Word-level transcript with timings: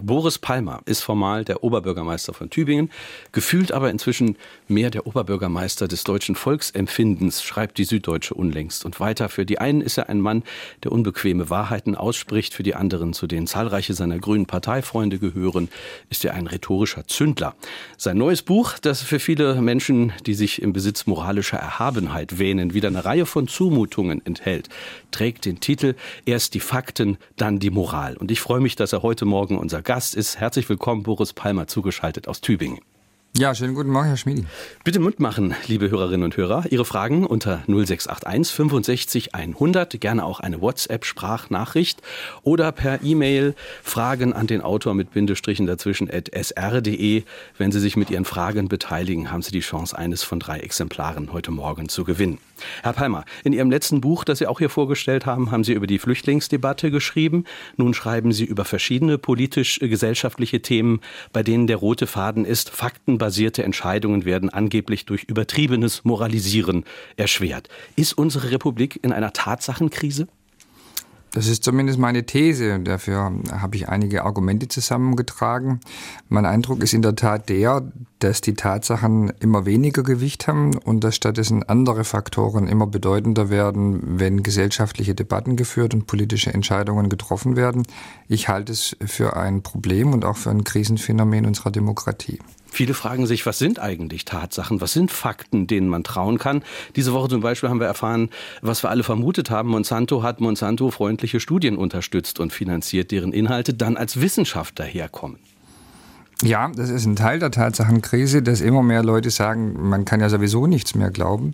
Boris 0.00 0.38
Palmer 0.38 0.80
ist 0.84 1.00
formal 1.00 1.44
der 1.44 1.64
Oberbürgermeister 1.64 2.32
von 2.32 2.48
Tübingen, 2.48 2.90
gefühlt 3.32 3.72
aber 3.72 3.90
inzwischen 3.90 4.36
mehr 4.68 4.90
der 4.90 5.06
Oberbürgermeister 5.06 5.88
des 5.88 6.04
deutschen 6.04 6.36
Volksempfindens, 6.36 7.42
schreibt 7.42 7.76
die 7.76 7.84
Süddeutsche 7.84 8.34
unlängst. 8.34 8.84
Und 8.84 9.00
weiter, 9.00 9.28
für 9.28 9.44
die 9.44 9.58
einen 9.58 9.80
ist 9.80 9.98
er 9.98 10.08
ein 10.08 10.20
Mann, 10.20 10.44
der 10.84 10.92
unbequeme 10.92 11.50
Wahrheiten 11.50 11.96
ausspricht, 11.96 12.54
für 12.54 12.62
die 12.62 12.76
anderen, 12.76 13.12
zu 13.12 13.26
denen 13.26 13.48
zahlreiche 13.48 13.94
seiner 13.94 14.18
grünen 14.18 14.46
Parteifreunde 14.46 15.18
gehören, 15.18 15.68
ist 16.08 16.24
er 16.24 16.34
ein 16.34 16.46
rhetorischer 16.46 17.06
Zündler. 17.06 17.54
Sein 17.96 18.16
neues 18.16 18.42
Buch, 18.42 18.78
das 18.78 19.02
für 19.02 19.18
viele 19.18 19.60
Menschen, 19.60 20.12
die 20.24 20.34
sich 20.34 20.62
im 20.62 20.72
Besitz 20.72 21.06
moralischer 21.06 21.58
Erhabenheit 21.58 22.38
wähnen, 22.38 22.74
wieder 22.74 22.88
eine 22.88 23.04
Reihe 23.04 23.26
von 23.26 23.48
Zumutungen 23.48 24.24
enthält, 24.24 24.68
trägt 25.10 25.44
den 25.44 25.60
Titel 25.60 25.94
Erst 26.24 26.54
die 26.54 26.60
Fakten, 26.60 27.18
dann 27.36 27.58
die 27.58 27.70
Moral. 27.70 28.16
Und 28.16 28.30
ich 28.30 28.40
freue 28.40 28.60
mich, 28.60 28.76
dass 28.76 28.92
er 28.92 29.02
heute 29.02 29.24
Morgen 29.24 29.58
unser 29.58 29.82
Gast 29.90 30.14
ist. 30.14 30.38
Herzlich 30.38 30.68
willkommen, 30.68 31.02
Boris 31.02 31.32
Palmer, 31.32 31.66
zugeschaltet 31.66 32.28
aus 32.28 32.40
Tübingen. 32.40 32.78
Ja, 33.36 33.56
schönen 33.56 33.74
guten 33.74 33.90
Morgen, 33.90 34.06
Herr 34.06 34.16
Schmiedi. 34.16 34.44
Bitte 34.84 35.00
Mund 35.00 35.18
machen, 35.18 35.52
liebe 35.66 35.90
Hörerinnen 35.90 36.22
und 36.22 36.36
Hörer. 36.36 36.66
Ihre 36.70 36.84
Fragen 36.84 37.26
unter 37.26 37.64
0681 37.66 38.54
65 38.54 39.34
100, 39.34 40.00
gerne 40.00 40.24
auch 40.24 40.38
eine 40.38 40.60
WhatsApp-Sprachnachricht 40.60 42.02
oder 42.42 42.70
per 42.70 43.02
E-Mail 43.02 43.56
Fragen 43.82 44.32
an 44.32 44.46
den 44.46 44.60
Autor 44.60 44.94
mit 44.94 45.10
Bindestrichen 45.10 45.66
dazwischen 45.66 46.08
at 46.08 46.30
sr.de. 46.32 47.24
Wenn 47.58 47.72
Sie 47.72 47.80
sich 47.80 47.96
mit 47.96 48.10
Ihren 48.10 48.24
Fragen 48.24 48.68
beteiligen, 48.68 49.32
haben 49.32 49.42
Sie 49.42 49.50
die 49.50 49.58
Chance, 49.58 49.98
eines 49.98 50.22
von 50.22 50.38
drei 50.38 50.60
Exemplaren 50.60 51.32
heute 51.32 51.50
Morgen 51.50 51.88
zu 51.88 52.04
gewinnen. 52.04 52.38
Herr 52.82 52.92
Palmer, 52.92 53.24
in 53.44 53.52
Ihrem 53.52 53.70
letzten 53.70 54.00
Buch, 54.00 54.24
das 54.24 54.38
Sie 54.38 54.46
auch 54.46 54.58
hier 54.58 54.70
vorgestellt 54.70 55.26
haben, 55.26 55.50
haben 55.50 55.64
Sie 55.64 55.72
über 55.72 55.86
die 55.86 55.98
Flüchtlingsdebatte 55.98 56.90
geschrieben. 56.90 57.44
Nun 57.76 57.94
schreiben 57.94 58.32
Sie 58.32 58.44
über 58.44 58.64
verschiedene 58.64 59.18
politisch-gesellschaftliche 59.18 60.62
Themen, 60.62 61.00
bei 61.32 61.42
denen 61.42 61.66
der 61.66 61.76
rote 61.76 62.06
Faden 62.06 62.44
ist, 62.44 62.70
faktenbasierte 62.70 63.62
Entscheidungen 63.62 64.24
werden 64.24 64.50
angeblich 64.50 65.06
durch 65.06 65.24
übertriebenes 65.24 66.04
Moralisieren 66.04 66.84
erschwert. 67.16 67.68
Ist 67.96 68.16
unsere 68.16 68.50
Republik 68.50 68.98
in 69.02 69.12
einer 69.12 69.32
Tatsachenkrise? 69.32 70.28
Das 71.32 71.46
ist 71.46 71.62
zumindest 71.62 71.98
meine 71.98 72.26
These. 72.26 72.80
Dafür 72.80 73.32
habe 73.52 73.76
ich 73.76 73.88
einige 73.88 74.24
Argumente 74.24 74.66
zusammengetragen. 74.66 75.80
Mein 76.28 76.44
Eindruck 76.44 76.82
ist 76.82 76.92
in 76.92 77.02
der 77.02 77.14
Tat 77.14 77.48
der, 77.48 77.92
dass 78.18 78.40
die 78.40 78.54
Tatsachen 78.54 79.32
immer 79.38 79.64
weniger 79.64 80.02
Gewicht 80.02 80.48
haben 80.48 80.76
und 80.76 81.04
dass 81.04 81.14
stattdessen 81.14 81.62
andere 81.62 82.02
Faktoren 82.02 82.66
immer 82.66 82.88
bedeutender 82.88 83.48
werden, 83.48 84.18
wenn 84.18 84.42
gesellschaftliche 84.42 85.14
Debatten 85.14 85.54
geführt 85.54 85.94
und 85.94 86.08
politische 86.08 86.52
Entscheidungen 86.52 87.08
getroffen 87.08 87.54
werden. 87.54 87.84
Ich 88.26 88.48
halte 88.48 88.72
es 88.72 88.96
für 89.06 89.36
ein 89.36 89.62
Problem 89.62 90.12
und 90.12 90.24
auch 90.24 90.36
für 90.36 90.50
ein 90.50 90.64
Krisenphänomen 90.64 91.46
unserer 91.46 91.70
Demokratie. 91.70 92.40
Viele 92.70 92.94
fragen 92.94 93.26
sich, 93.26 93.46
was 93.46 93.58
sind 93.58 93.78
eigentlich 93.78 94.24
Tatsachen? 94.24 94.80
Was 94.80 94.92
sind 94.92 95.10
Fakten, 95.10 95.66
denen 95.66 95.88
man 95.88 96.04
trauen 96.04 96.38
kann? 96.38 96.62
Diese 96.96 97.12
Woche 97.12 97.28
zum 97.28 97.40
Beispiel 97.40 97.68
haben 97.68 97.80
wir 97.80 97.86
erfahren, 97.86 98.30
was 98.62 98.82
wir 98.82 98.90
alle 98.90 99.02
vermutet 99.02 99.50
haben. 99.50 99.68
Monsanto 99.70 100.22
hat 100.22 100.40
Monsanto 100.40 100.90
freundliche 100.90 101.40
Studien 101.40 101.76
unterstützt 101.76 102.40
und 102.40 102.52
finanziert, 102.52 103.10
deren 103.10 103.32
Inhalte 103.32 103.74
dann 103.74 103.96
als 103.96 104.20
Wissenschaft 104.20 104.78
daherkommen. 104.78 105.38
Ja, 106.42 106.70
das 106.74 106.88
ist 106.88 107.04
ein 107.04 107.16
Teil 107.16 107.38
der 107.38 107.50
Tatsachenkrise, 107.50 108.42
dass 108.42 108.62
immer 108.62 108.82
mehr 108.82 109.02
Leute 109.02 109.30
sagen, 109.30 109.88
man 109.88 110.06
kann 110.06 110.20
ja 110.20 110.30
sowieso 110.30 110.66
nichts 110.66 110.94
mehr 110.94 111.10
glauben. 111.10 111.52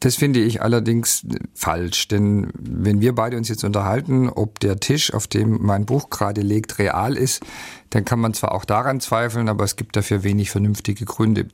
Das 0.00 0.16
finde 0.16 0.40
ich 0.40 0.60
allerdings 0.60 1.26
falsch, 1.54 2.08
denn 2.08 2.50
wenn 2.58 3.00
wir 3.00 3.14
beide 3.14 3.36
uns 3.36 3.48
jetzt 3.48 3.64
unterhalten, 3.64 4.28
ob 4.28 4.60
der 4.60 4.78
Tisch, 4.78 5.12
auf 5.12 5.26
dem 5.26 5.62
mein 5.62 5.86
Buch 5.86 6.10
gerade 6.10 6.42
liegt, 6.42 6.78
real 6.78 7.16
ist, 7.16 7.42
dann 7.90 8.04
kann 8.04 8.20
man 8.20 8.34
zwar 8.34 8.52
auch 8.52 8.66
daran 8.66 9.00
zweifeln, 9.00 9.48
aber 9.48 9.64
es 9.64 9.76
gibt 9.76 9.96
dafür 9.96 10.22
wenig 10.22 10.50
vernünftige 10.50 11.06
Gründe. 11.06 11.48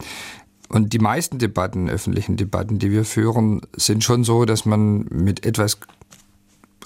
Und 0.69 0.93
die 0.93 0.99
meisten 0.99 1.39
Debatten, 1.39 1.89
öffentlichen 1.89 2.37
Debatten, 2.37 2.79
die 2.79 2.91
wir 2.91 3.05
führen, 3.05 3.61
sind 3.77 4.03
schon 4.03 4.25
so, 4.25 4.45
dass 4.45 4.65
man 4.65 5.07
mit 5.11 5.47
etwas 5.47 5.79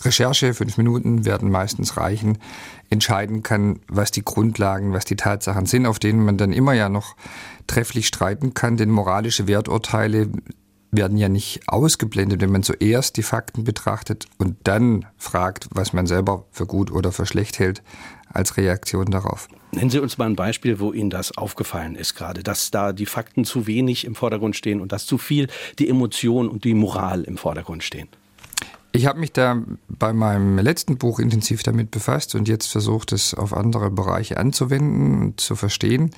Recherche, 0.03 0.53
fünf 0.53 0.76
Minuten 0.76 1.25
werden 1.25 1.50
meistens 1.50 1.97
reichen, 1.97 2.38
entscheiden 2.91 3.42
kann, 3.42 3.80
was 3.88 4.10
die 4.10 4.25
Grundlagen, 4.25 4.92
was 4.92 5.04
die 5.04 5.16
Tatsachen 5.16 5.66
sind, 5.66 5.86
auf 5.86 5.98
denen 5.98 6.25
man 6.25 6.36
dann 6.36 6.53
immer 6.53 6.75
ja 6.75 6.88
noch 6.88 7.16
trefflich 7.66 8.06
streiten 8.06 8.53
kann, 8.53 8.76
denn 8.76 8.91
moralische 8.91 9.48
Werturteile 9.48 10.28
werden 10.91 11.19
ja 11.19 11.28
nicht 11.28 11.60
ausgeblendet, 11.66 12.41
wenn 12.41 12.52
man 12.52 12.62
zuerst 12.62 13.16
die 13.16 13.22
Fakten 13.22 13.64
betrachtet 13.64 14.26
und 14.38 14.56
dann 14.64 15.06
fragt, 15.16 15.69
was 15.72 15.92
man 15.92 16.06
selber 16.06 16.44
für 16.50 16.66
gut 16.66 16.91
oder 16.91 17.12
für 17.12 17.26
schlecht 17.26 17.58
hält, 17.58 17.82
als 18.32 18.56
Reaktion 18.56 19.06
darauf. 19.06 19.48
Nennen 19.72 19.91
Sie 19.91 19.98
uns 19.98 20.19
mal 20.19 20.26
ein 20.26 20.36
Beispiel, 20.36 20.80
wo 20.80 20.92
Ihnen 20.92 21.10
das 21.10 21.36
aufgefallen 21.36 21.97
ist 21.97 22.14
gerade, 22.14 22.42
dass 22.42 22.70
da 22.70 22.92
die 22.92 23.06
Fakten 23.06 23.44
zu 23.44 23.66
wenig 23.66 24.04
im 24.04 24.14
Vordergrund 24.14 24.56
stehen 24.56 24.80
und 24.80 24.92
dass 24.92 25.06
zu 25.06 25.19
viel 25.19 25.48
die 25.78 25.88
Emotion 25.88 26.48
und 26.48 26.64
die 26.64 26.74
Moral 26.74 27.24
im 27.24 27.36
Vordergrund 27.36 27.82
stehen. 27.82 28.08
Ich 28.97 29.04
habe 29.04 29.20
mich 29.20 29.30
da 29.30 29.62
bei 29.88 30.14
meinem 30.14 30.58
letzten 30.58 30.97
Buch 30.97 31.18
intensiv 31.18 31.62
damit 31.62 31.91
befasst 31.91 32.34
und 32.34 32.48
jetzt 32.48 32.68
versucht, 32.68 33.12
es 33.12 33.34
auf 33.34 33.53
andere 33.53 33.91
Bereiche 33.91 34.38
anzuwenden 34.38 35.20
und 35.20 35.38
zu 35.38 35.54
verstehen. 35.54 36.12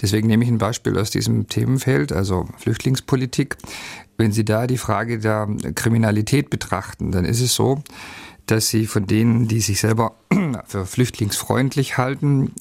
Deswegen 0.00 0.28
nehme 0.28 0.42
ich 0.42 0.50
ein 0.50 0.56
Beispiel 0.56 0.98
aus 0.98 1.10
diesem 1.10 1.48
Themenfeld, 1.48 2.12
also 2.12 2.48
Flüchtlingspolitik. 2.56 3.58
Wenn 4.16 4.32
Sie 4.32 4.44
da 4.44 4.66
die 4.66 4.78
Frage 4.78 5.18
der 5.18 5.48
Kriminalität 5.74 6.50
betrachten, 6.50 7.12
dann 7.12 7.24
ist 7.24 7.40
es 7.40 7.54
so, 7.54 7.82
dass 8.46 8.68
Sie 8.68 8.86
von 8.86 9.06
denen, 9.06 9.48
die 9.48 9.60
sich 9.60 9.80
selber 9.80 10.14
für 10.66 10.86
flüchtlingsfreundlich 10.86 11.98
halten, 11.98 12.52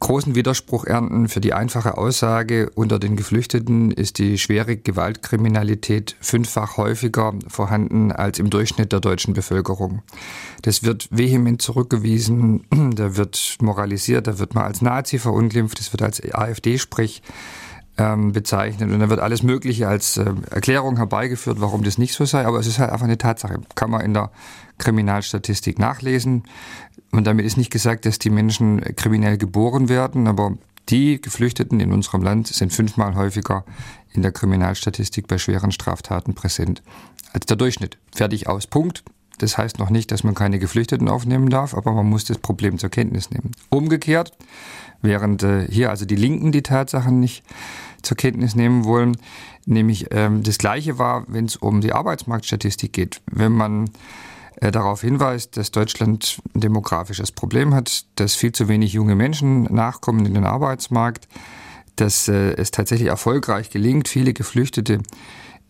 großen 0.00 0.34
Widerspruch 0.34 0.84
ernten 0.84 1.28
für 1.28 1.40
die 1.40 1.52
einfache 1.52 1.98
Aussage, 1.98 2.70
unter 2.74 2.98
den 2.98 3.16
Geflüchteten 3.16 3.90
ist 3.90 4.18
die 4.18 4.38
schwere 4.38 4.76
Gewaltkriminalität 4.76 6.16
fünffach 6.20 6.76
häufiger 6.76 7.34
vorhanden 7.48 8.12
als 8.12 8.38
im 8.38 8.50
Durchschnitt 8.50 8.92
der 8.92 9.00
deutschen 9.00 9.34
Bevölkerung. 9.34 10.02
Das 10.62 10.82
wird 10.82 11.08
vehement 11.10 11.60
zurückgewiesen, 11.62 12.64
da 12.94 13.16
wird 13.16 13.56
moralisiert, 13.60 14.26
da 14.26 14.38
wird 14.38 14.54
mal 14.54 14.64
als 14.64 14.82
Nazi 14.82 15.18
verunglimpft, 15.18 15.78
das 15.78 15.92
wird 15.92 16.02
als 16.02 16.22
AfD-Sprech 16.22 17.22
ähm, 17.98 18.32
bezeichnet 18.32 18.90
und 18.90 19.00
dann 19.00 19.10
wird 19.10 19.20
alles 19.20 19.42
Mögliche 19.42 19.88
als 19.88 20.16
äh, 20.16 20.32
Erklärung 20.50 20.96
herbeigeführt, 20.96 21.60
warum 21.60 21.82
das 21.82 21.98
nicht 21.98 22.14
so 22.14 22.24
sei, 22.24 22.46
aber 22.46 22.58
es 22.60 22.66
ist 22.66 22.78
halt 22.78 22.90
einfach 22.90 23.04
eine 23.04 23.18
Tatsache. 23.18 23.60
Kann 23.74 23.90
man 23.90 24.02
in 24.02 24.14
der 24.14 24.30
Kriminalstatistik 24.78 25.78
nachlesen. 25.78 26.44
Und 27.10 27.26
damit 27.26 27.44
ist 27.44 27.56
nicht 27.56 27.70
gesagt, 27.70 28.06
dass 28.06 28.18
die 28.18 28.30
Menschen 28.30 28.80
kriminell 28.96 29.36
geboren 29.36 29.88
werden, 29.88 30.28
aber 30.28 30.56
die 30.88 31.20
Geflüchteten 31.20 31.80
in 31.80 31.92
unserem 31.92 32.22
Land 32.22 32.46
sind 32.46 32.72
fünfmal 32.72 33.14
häufiger 33.14 33.64
in 34.12 34.22
der 34.22 34.32
Kriminalstatistik 34.32 35.26
bei 35.26 35.38
schweren 35.38 35.72
Straftaten 35.72 36.34
präsent 36.34 36.82
als 37.32 37.46
der 37.46 37.56
Durchschnitt. 37.56 37.98
Fertig 38.14 38.46
aus. 38.46 38.66
Punkt. 38.66 39.04
Das 39.38 39.56
heißt 39.56 39.78
noch 39.78 39.90
nicht, 39.90 40.10
dass 40.10 40.24
man 40.24 40.34
keine 40.34 40.58
Geflüchteten 40.58 41.08
aufnehmen 41.08 41.48
darf, 41.48 41.74
aber 41.74 41.92
man 41.92 42.06
muss 42.06 42.24
das 42.24 42.38
Problem 42.38 42.78
zur 42.78 42.90
Kenntnis 42.90 43.30
nehmen. 43.30 43.52
Umgekehrt, 43.70 44.32
während 45.00 45.42
äh, 45.44 45.66
hier 45.70 45.90
also 45.90 46.06
die 46.06 46.16
Linken 46.16 46.50
die 46.50 46.62
Tatsachen 46.62 47.20
nicht 47.20 47.44
zur 48.02 48.16
Kenntnis 48.16 48.54
nehmen 48.54 48.84
wollen, 48.84 49.16
nämlich 49.66 50.06
ähm, 50.10 50.42
das 50.42 50.58
Gleiche 50.58 50.98
war, 50.98 51.24
wenn 51.28 51.46
es 51.46 51.56
um 51.56 51.80
die 51.80 51.92
Arbeitsmarktstatistik 51.92 52.92
geht. 52.92 53.20
Wenn 53.30 53.52
man 53.52 53.90
äh, 54.60 54.70
darauf 54.70 55.02
hinweist, 55.02 55.56
dass 55.56 55.70
Deutschland 55.70 56.38
ein 56.54 56.60
demografisches 56.60 57.32
Problem 57.32 57.74
hat, 57.74 58.04
dass 58.16 58.34
viel 58.34 58.52
zu 58.52 58.68
wenig 58.68 58.92
junge 58.92 59.14
Menschen 59.14 59.64
nachkommen 59.64 60.26
in 60.26 60.34
den 60.34 60.44
Arbeitsmarkt, 60.44 61.28
dass 61.96 62.28
äh, 62.28 62.54
es 62.54 62.70
tatsächlich 62.70 63.08
erfolgreich 63.08 63.70
gelingt, 63.70 64.08
viele 64.08 64.32
Geflüchtete 64.32 65.00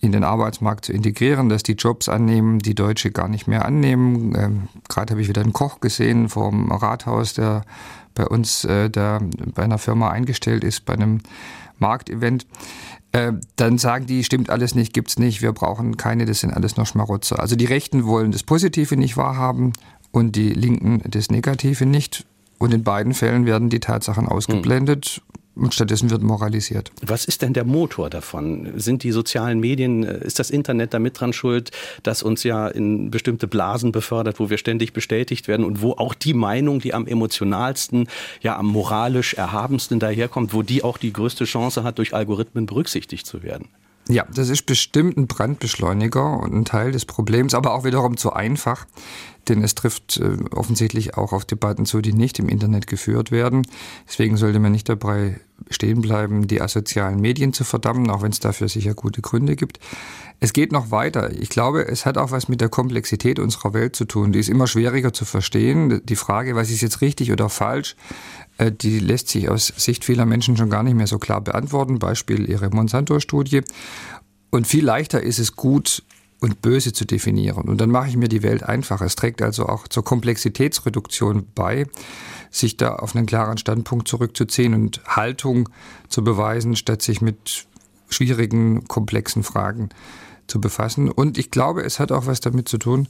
in 0.01 0.13
den 0.13 0.23
Arbeitsmarkt 0.23 0.85
zu 0.85 0.93
integrieren, 0.93 1.49
dass 1.49 1.65
die 1.65 1.73
Jobs 1.73 2.09
annehmen, 2.09 2.61
die 2.61 2.75
Deutsche 2.75 3.11
gar 3.11 3.29
nicht 3.29 3.49
mehr 3.49 3.65
annehmen. 3.65 4.35
Ähm, 4.37 4.69
Gerade 4.89 5.13
habe 5.13 5.23
ich 5.23 5.29
wieder 5.29 5.43
einen 5.43 5.53
Koch 5.53 5.81
gesehen 5.81 6.29
vom 6.29 6.71
Rathaus, 6.71 7.35
der 7.35 7.63
bei 8.15 8.27
uns 8.27 8.65
äh, 8.65 8.89
der 8.91 9.21
bei 9.55 9.65
einer 9.65 9.79
Firma 9.79 10.11
eingestellt 10.11 10.65
ist, 10.65 10.85
bei 10.85 10.95
einem 10.95 11.21
Marktevent. 11.81 12.47
Äh, 13.13 13.33
dann 13.57 13.79
sagen 13.79 14.07
die, 14.07 14.25
stimmt 14.25 14.51
alles 14.51 14.75
nicht, 14.75 14.93
gibt's 14.93 15.19
nicht, 15.19 15.41
wir 15.41 15.53
brauchen 15.53 15.97
keine, 15.97 16.27
das 16.27 16.41
sind 16.41 16.53
alles 16.53 16.77
nur 16.77 16.87
Schmarotzer. 16.87 17.39
Also 17.39 17.57
die 17.57 17.65
Rechten 17.65 18.05
wollen 18.05 18.33
das 18.33 18.43
Positive 18.43 18.97
nicht 18.97 19.17
wahrhaben 19.17 19.73
und 20.11 20.37
die 20.37 20.51
Linken 20.51 21.03
das 21.09 21.31
Negative 21.31 21.87
nicht. 21.87 22.27
Und 22.59 22.75
in 22.75 22.83
beiden 22.83 23.15
Fällen 23.15 23.47
werden 23.47 23.71
die 23.71 23.81
Tatsachen 23.81 24.27
ausgeblendet 24.27 25.23
und 25.59 25.75
stattdessen 25.75 26.11
wird 26.11 26.23
moralisiert. 26.23 26.91
Was 27.05 27.25
ist 27.25 27.43
denn 27.43 27.53
der 27.53 27.65
Motor 27.65 28.11
davon? 28.11 28.73
Sind 28.77 29.03
die 29.03 29.13
sozialen 29.13 29.61
Medien, 29.61 30.05
äh, 30.05 30.25
ist 30.25 30.39
das 30.39 30.51
Internet 30.51 30.95
damit 30.95 31.21
dran 31.21 31.33
schuld, 31.33 31.71
dass 32.03 32.23
uns 32.23 32.45
ja 32.45 32.69
in 32.69 33.11
bestimmte 33.11 33.47
Blasen 33.47 33.93
befördert, 33.93 34.41
wo 34.41 34.51
wir 34.51 34.59
ständig 34.59 34.93
bestätigt 34.93 35.49
werden 35.49 35.65
und 35.65 35.83
wo 35.83 35.93
auch 35.93 36.15
die 36.15 36.35
Meinung, 36.35 36.81
die 36.81 36.95
am 36.95 37.07
emotionalsten, 37.07 38.09
ja 38.41 38.57
am 38.57 38.67
moralisch 38.67 39.35
erhabensten 39.35 39.99
daherkommt, 39.99 40.55
wo 40.55 40.63
die 40.63 40.85
auch 40.85 40.99
die 40.99 41.13
größte 41.13 41.45
Chance 41.45 41.83
hat, 41.83 41.99
durch 41.99 42.15
Algorithmen 42.15 42.67
berücksichtigt 42.67 43.27
zu 43.27 43.43
werden? 43.43 43.69
Ja, 44.11 44.25
das 44.35 44.49
ist 44.49 44.63
bestimmt 44.63 45.19
ein 45.19 45.27
Brandbeschleuniger 45.27 46.41
und 46.41 46.55
ein 46.55 46.65
Teil 46.65 46.93
des 46.93 47.05
Problems, 47.05 47.53
aber 47.53 47.75
auch 47.75 47.85
wiederum 47.85 48.17
zu 48.17 48.33
einfach, 48.33 48.87
denn 49.49 49.63
es 49.63 49.75
trifft 49.75 50.19
äh, 50.19 50.37
offensichtlich 50.51 51.17
auch 51.17 51.33
auf 51.33 51.45
Debatten 51.45 51.87
zu, 51.87 52.01
die 52.01 52.13
nicht 52.13 52.39
im 52.39 52.49
Internet 52.49 52.87
geführt 52.87 53.31
werden. 53.31 53.67
Deswegen 54.07 54.37
sollte 54.37 54.59
man 54.59 54.73
nicht 54.73 54.89
dabei 54.89 55.41
stehen 55.71 56.01
bleiben, 56.01 56.47
die 56.47 56.61
asozialen 56.61 57.21
Medien 57.21 57.53
zu 57.53 57.65
verdammen, 57.65 58.11
auch 58.11 58.23
wenn 58.23 58.31
es 58.31 58.41
dafür 58.41 58.69
sicher 58.69 58.95
gute 58.95 59.23
Gründe 59.23 59.57
gibt. 59.57 59.81
Es 60.41 60.53
geht 60.53 60.71
noch 60.71 60.91
weiter. 60.93 61.33
Ich 61.33 61.49
glaube, 61.49 61.89
es 61.89 62.07
hat 62.07 62.17
auch 62.17 62.31
was 62.31 62.49
mit 62.49 62.61
der 62.61 62.69
Komplexität 62.69 63.41
unserer 63.41 63.75
Welt 63.75 63.97
zu 63.97 64.05
tun. 64.05 64.33
Die 64.33 64.39
ist 64.39 64.49
immer 64.49 64.69
schwieriger 64.69 65.13
zu 65.13 65.25
verstehen. 65.25 66.01
Die 66.05 66.17
Frage, 66.17 66.55
was 66.55 66.71
ist 66.71 66.81
jetzt 66.81 67.01
richtig 67.01 67.33
oder 67.33 67.49
falsch, 67.49 67.97
äh, 68.59 68.71
die 68.71 69.01
lässt 69.01 69.29
sich 69.29 69.49
aus 69.49 69.73
Sicht 69.77 70.05
vieler 70.05 70.27
Menschen 70.27 70.57
schon 70.57 70.71
gar 70.71 70.85
nicht 70.85 70.95
mehr 70.95 71.09
so 71.09 71.19
klar 71.19 71.41
beantworten. 71.41 71.99
Beispiel 71.99 72.49
ihre 72.49 72.71
Monsanto-Studie. 72.71 73.63
Und 74.51 74.67
viel 74.67 74.85
leichter 74.85 75.23
ist 75.23 75.39
es 75.39 75.57
gut 75.57 76.03
und 76.41 76.63
böse 76.63 76.93
zu 76.93 77.05
definieren. 77.05 77.69
Und 77.69 77.81
dann 77.81 77.91
mache 77.91 78.09
ich 78.09 78.17
mir 78.17 78.29
die 78.29 78.43
Welt 78.43 78.63
einfacher. 78.63 79.05
Es 79.05 79.17
trägt 79.17 79.43
also 79.43 79.67
auch 79.67 79.89
zur 79.89 80.05
Komplexitätsreduktion 80.05 81.47
bei, 81.55 81.87
sich 82.51 82.77
da 82.77 82.97
auf 82.97 83.17
einen 83.17 83.27
klaren 83.27 83.59
Standpunkt 83.59 84.09
zurückzuziehen 84.09 84.75
und 84.75 85.03
Haltung 85.05 85.69
zu 86.09 86.23
beweisen, 86.23 86.77
statt 86.77 87.03
sich 87.03 87.21
mit 87.21 87.67
schwierigen, 88.09 88.87
komplexen 88.89 89.43
Fragen 89.43 89.91
zu 90.47 90.61
befassen. 90.61 91.11
Und 91.11 91.39
ich 91.39 91.51
glaube, 91.51 91.83
es 91.83 92.01
hat 92.01 92.11
auch 92.13 92.27
was 92.27 92.41
damit 92.41 92.69
zu 92.69 92.79
tun, 92.79 93.09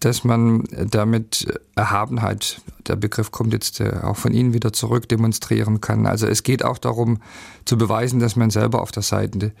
dass 0.00 0.24
man 0.24 0.64
damit 0.90 1.46
Erhabenheit, 1.74 2.60
der 2.86 2.96
Begriff 2.96 3.30
kommt 3.30 3.52
jetzt 3.52 3.80
äh, 3.80 4.00
auch 4.02 4.16
von 4.16 4.32
Ihnen 4.32 4.52
wieder 4.52 4.72
zurück, 4.72 5.08
demonstrieren 5.08 5.80
kann. 5.80 6.06
Also 6.06 6.26
es 6.26 6.42
geht 6.42 6.64
auch 6.64 6.78
darum 6.78 7.18
zu 7.64 7.78
beweisen, 7.78 8.20
dass 8.20 8.36
man 8.36 8.50
selber 8.50 8.82
auf 8.82 8.92
der 8.92 9.02
Seite 9.02 9.52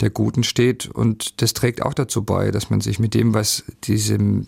der 0.00 0.10
Guten 0.10 0.44
steht 0.44 0.86
und 0.86 1.40
das 1.42 1.54
trägt 1.54 1.82
auch 1.82 1.94
dazu 1.94 2.22
bei, 2.22 2.50
dass 2.50 2.70
man 2.70 2.80
sich 2.80 2.98
mit 2.98 3.14
dem, 3.14 3.34
was 3.34 3.64
diesem 3.84 4.46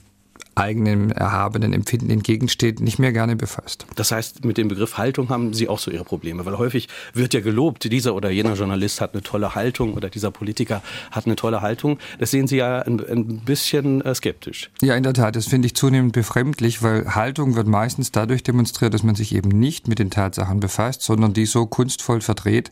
eigenen 0.61 1.11
erhabenen 1.11 1.73
Empfinden 1.73 2.11
entgegensteht, 2.11 2.81
nicht 2.81 2.99
mehr 2.99 3.12
gerne 3.12 3.37
befasst. 3.37 3.87
Das 3.97 4.12
heißt, 4.12 4.45
mit 4.45 4.59
dem 4.59 4.69
Begriff 4.69 4.99
Haltung 4.99 5.29
haben 5.29 5.55
Sie 5.55 5.69
auch 5.69 5.79
so 5.79 5.91
Ihre 5.91 6.05
Probleme, 6.05 6.45
weil 6.45 6.59
häufig 6.59 6.89
wird 7.15 7.35
ja 7.35 7.41
gelobt, 7.41 7.91
dieser 7.91 8.15
oder 8.15 8.31
jener 8.31 8.55
Journalist 8.55 9.01
hat 9.01 9.15
eine 9.15 9.23
tolle 9.23 9.55
Haltung 9.55 9.95
oder 9.95 10.11
dieser 10.11 10.31
Politiker 10.31 10.83
hat 11.11 11.27
eine 11.27 11.37
tolle 11.37 11.62
Haltung. 11.62 11.99
Das 12.19 12.31
sehen 12.31 12.47
Sie 12.47 12.57
ja 12.57 12.81
ein, 12.81 13.01
ein 13.01 13.41
bisschen 13.41 14.03
äh, 14.03 14.15
skeptisch. 14.15 14.71
Ja, 14.83 14.95
in 14.95 15.03
der 15.03 15.15
Tat, 15.15 15.37
das 15.37 15.47
finde 15.47 15.67
ich 15.67 15.75
zunehmend 15.75 16.12
befremdlich, 16.12 16.83
weil 16.83 17.15
Haltung 17.15 17.57
wird 17.57 17.67
meistens 17.67 18.12
dadurch 18.12 18.43
demonstriert, 18.43 18.95
dass 18.95 19.03
man 19.03 19.15
sich 19.15 19.35
eben 19.35 19.49
nicht 19.49 19.89
mit 19.89 19.99
den 19.99 20.11
Tatsachen 20.11 20.61
befasst, 20.61 21.03
sondern 21.03 21.33
die 21.33 21.47
so 21.47 21.67
kunstvoll 21.67 22.21
verdreht, 22.21 22.71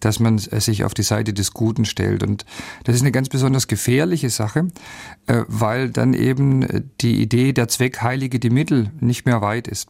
dass 0.00 0.18
man 0.18 0.38
sich 0.38 0.84
auf 0.84 0.94
die 0.94 1.02
Seite 1.02 1.32
des 1.32 1.52
Guten 1.52 1.84
stellt. 1.84 2.22
Und 2.22 2.44
das 2.84 2.96
ist 2.96 3.02
eine 3.02 3.12
ganz 3.12 3.28
besonders 3.28 3.68
gefährliche 3.68 4.30
Sache, 4.30 4.68
äh, 5.26 5.42
weil 5.48 5.90
dann 5.90 6.12
eben 6.12 6.62
äh, 6.62 6.82
die 7.00 7.21
Idee, 7.22 7.52
der 7.52 7.68
Zweck 7.68 8.02
heilige 8.02 8.38
die 8.38 8.50
Mittel 8.50 8.90
nicht 9.00 9.26
mehr 9.26 9.40
weit 9.40 9.68
ist. 9.68 9.88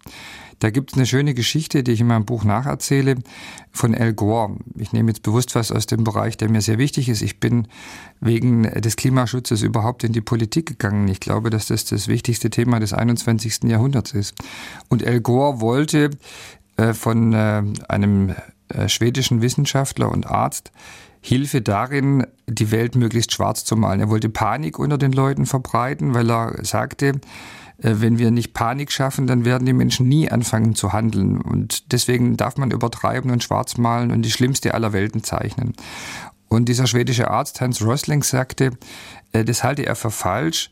Da 0.63 0.71
gibt 0.71 0.93
es 0.93 0.97
eine 0.97 1.07
schöne 1.07 1.35
Geschichte, 1.35 1.83
die 1.83 1.91
ich 1.91 2.01
in 2.01 2.07
meinem 2.07 2.25
Buch 2.25 2.45
nacherzähle, 2.45 3.17
von 3.73 3.97
Al 3.97 4.13
Gore. 4.13 4.59
Ich 4.77 4.93
nehme 4.93 5.11
jetzt 5.11 5.25
bewusst 5.25 5.57
was 5.57 5.73
aus 5.73 5.87
dem 5.87 6.05
Bereich, 6.05 6.37
der 6.37 6.49
mir 6.49 6.61
sehr 6.61 6.79
wichtig 6.79 7.09
ist. 7.09 7.21
Ich 7.21 7.41
bin 7.41 7.67
wegen 8.21 8.63
des 8.63 8.95
Klimaschutzes 8.95 9.63
überhaupt 9.63 10.05
in 10.05 10.13
die 10.13 10.21
Politik 10.21 10.67
gegangen. 10.67 11.09
Ich 11.09 11.19
glaube, 11.19 11.51
dass 11.51 11.67
das 11.67 11.85
das 11.85 12.07
wichtigste 12.07 12.49
Thema 12.49 12.79
des 12.79 12.93
21. 12.93 13.65
Jahrhunderts 13.65 14.13
ist. 14.13 14.37
Und 14.89 15.05
Al 15.05 15.21
Gore 15.21 15.61
wollte 15.61 16.11
äh, 16.77 16.93
von 16.93 17.33
äh, 17.33 17.65
einem 17.89 18.37
äh, 18.75 18.89
schwedischen 18.89 19.43
Wissenschaftler 19.43 20.11
und 20.11 20.27
Arzt 20.27 20.73
Hilfe 21.25 21.63
darin, 21.63 22.27
die 22.49 22.73
Welt 22.73 22.97
möglichst 22.97 23.33
schwarz 23.33 23.65
zu 23.65 23.77
malen. 23.77 24.01
Er 24.01 24.11
wollte 24.11 24.29
Panik 24.29 24.81
unter 24.81 24.99
den 24.99 25.13
Leuten 25.13 25.47
verbreiten, 25.47 26.15
weil 26.15 26.29
er 26.29 26.65
sagte, 26.65 27.21
äh, 27.79 27.95
wenn 27.99 28.19
wir 28.19 28.31
nicht 28.31 28.55
Panik 28.55 28.91
schaffen, 28.91 29.27
dann 29.29 29.45
werden 29.45 29.65
die 29.65 29.73
Menschen 29.73 30.09
nie 30.09 30.31
anfangen 30.31 30.75
zu 30.75 30.93
handeln. 30.93 31.41
Und 31.41 31.93
deswegen 31.93 32.37
darf 32.37 32.57
man 32.57 32.73
übertreiben 32.73 33.31
und 33.31 33.43
schwarz 33.43 33.77
malen 33.77 34.11
und 34.11 34.23
die 34.23 34.31
schlimmste 34.31 34.75
aller 34.75 34.93
Welten 34.93 35.23
zeichnen. 35.23 35.75
Und 36.49 36.69
dieser 36.69 36.87
schwedische 36.87 37.31
Arzt 37.31 37.61
Hans 37.61 37.83
Rosling 37.83 38.23
sagte, 38.23 38.73
äh, 39.33 39.45
das 39.45 39.63
halte 39.65 39.87
er 39.87 39.97
für 39.97 40.11
falsch. 40.11 40.71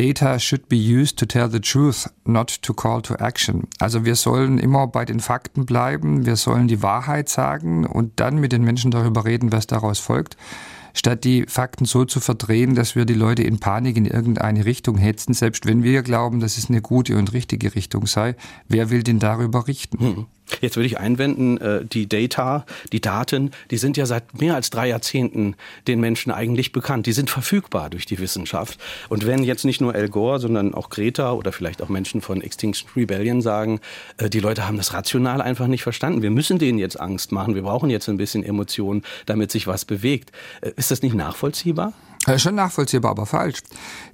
Data 0.00 0.38
should 0.38 0.66
be 0.70 0.78
used 0.78 1.18
to 1.18 1.26
tell 1.26 1.50
the 1.50 1.60
truth, 1.60 2.08
not 2.24 2.62
to 2.62 2.72
call 2.72 3.02
to 3.02 3.16
action. 3.16 3.68
Also 3.80 4.06
wir 4.06 4.16
sollen 4.16 4.56
immer 4.56 4.86
bei 4.86 5.04
den 5.04 5.20
Fakten 5.20 5.66
bleiben, 5.66 6.24
wir 6.24 6.36
sollen 6.36 6.68
die 6.68 6.82
Wahrheit 6.82 7.28
sagen 7.28 7.84
und 7.84 8.18
dann 8.18 8.38
mit 8.38 8.52
den 8.52 8.64
Menschen 8.64 8.90
darüber 8.90 9.26
reden, 9.26 9.52
was 9.52 9.66
daraus 9.66 9.98
folgt, 9.98 10.38
statt 10.94 11.24
die 11.24 11.44
Fakten 11.46 11.84
so 11.84 12.06
zu 12.06 12.18
verdrehen, 12.18 12.74
dass 12.74 12.96
wir 12.96 13.04
die 13.04 13.12
Leute 13.12 13.42
in 13.42 13.60
Panik 13.60 13.98
in 13.98 14.06
irgendeine 14.06 14.64
Richtung 14.64 14.96
hetzen, 14.96 15.34
selbst 15.34 15.66
wenn 15.66 15.82
wir 15.82 16.00
glauben, 16.00 16.40
dass 16.40 16.56
es 16.56 16.70
eine 16.70 16.80
gute 16.80 17.18
und 17.18 17.34
richtige 17.34 17.74
Richtung 17.74 18.06
sei. 18.06 18.36
Wer 18.68 18.88
will 18.88 19.02
denn 19.02 19.18
darüber 19.18 19.66
richten? 19.66 19.98
Hm. 19.98 20.26
Jetzt 20.60 20.76
würde 20.76 20.86
ich 20.86 20.98
einwenden, 20.98 21.58
äh, 21.58 21.84
die 21.84 22.08
Data, 22.08 22.64
die 22.92 23.00
Daten, 23.00 23.50
die 23.70 23.76
sind 23.76 23.96
ja 23.96 24.06
seit 24.06 24.40
mehr 24.40 24.54
als 24.54 24.70
drei 24.70 24.88
Jahrzehnten 24.88 25.56
den 25.86 26.00
Menschen 26.00 26.32
eigentlich 26.32 26.72
bekannt. 26.72 27.06
Die 27.06 27.12
sind 27.12 27.30
verfügbar 27.30 27.90
durch 27.90 28.06
die 28.06 28.18
Wissenschaft. 28.18 28.78
Und 29.08 29.26
wenn 29.26 29.42
jetzt 29.42 29.64
nicht 29.64 29.80
nur 29.80 29.94
Al 29.94 30.08
Gore, 30.08 30.38
sondern 30.38 30.74
auch 30.74 30.90
Greta 30.90 31.32
oder 31.32 31.52
vielleicht 31.52 31.82
auch 31.82 31.88
Menschen 31.88 32.20
von 32.20 32.40
Extinction 32.40 32.88
Rebellion 32.96 33.42
sagen, 33.42 33.80
äh, 34.16 34.28
die 34.28 34.40
Leute 34.40 34.66
haben 34.66 34.76
das 34.76 34.92
rational 34.92 35.40
einfach 35.40 35.66
nicht 35.66 35.82
verstanden. 35.82 36.22
Wir 36.22 36.30
müssen 36.30 36.58
denen 36.58 36.78
jetzt 36.78 37.00
Angst 37.00 37.32
machen. 37.32 37.54
Wir 37.54 37.62
brauchen 37.62 37.90
jetzt 37.90 38.08
ein 38.08 38.16
bisschen 38.16 38.44
Emotionen, 38.44 39.02
damit 39.26 39.50
sich 39.50 39.66
was 39.66 39.84
bewegt. 39.84 40.32
Äh, 40.60 40.72
ist 40.76 40.90
das 40.90 41.02
nicht 41.02 41.14
nachvollziehbar? 41.14 41.92
Schon 42.36 42.54
nachvollziehbar, 42.54 43.12
aber 43.12 43.24
falsch. 43.24 43.62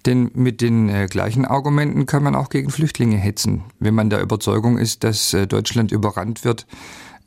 Denn 0.06 0.30
mit 0.34 0.60
den 0.60 0.88
äh, 0.88 1.06
gleichen 1.10 1.44
Argumenten 1.44 2.06
kann 2.06 2.22
man 2.22 2.36
auch 2.36 2.50
gegen 2.50 2.70
Flüchtlinge 2.70 3.16
hetzen. 3.16 3.64
Wenn 3.80 3.94
man 3.94 4.10
der 4.10 4.20
Überzeugung 4.20 4.78
ist, 4.78 5.02
dass 5.02 5.34
äh, 5.34 5.48
Deutschland 5.48 5.90
überrannt 5.90 6.44
wird 6.44 6.66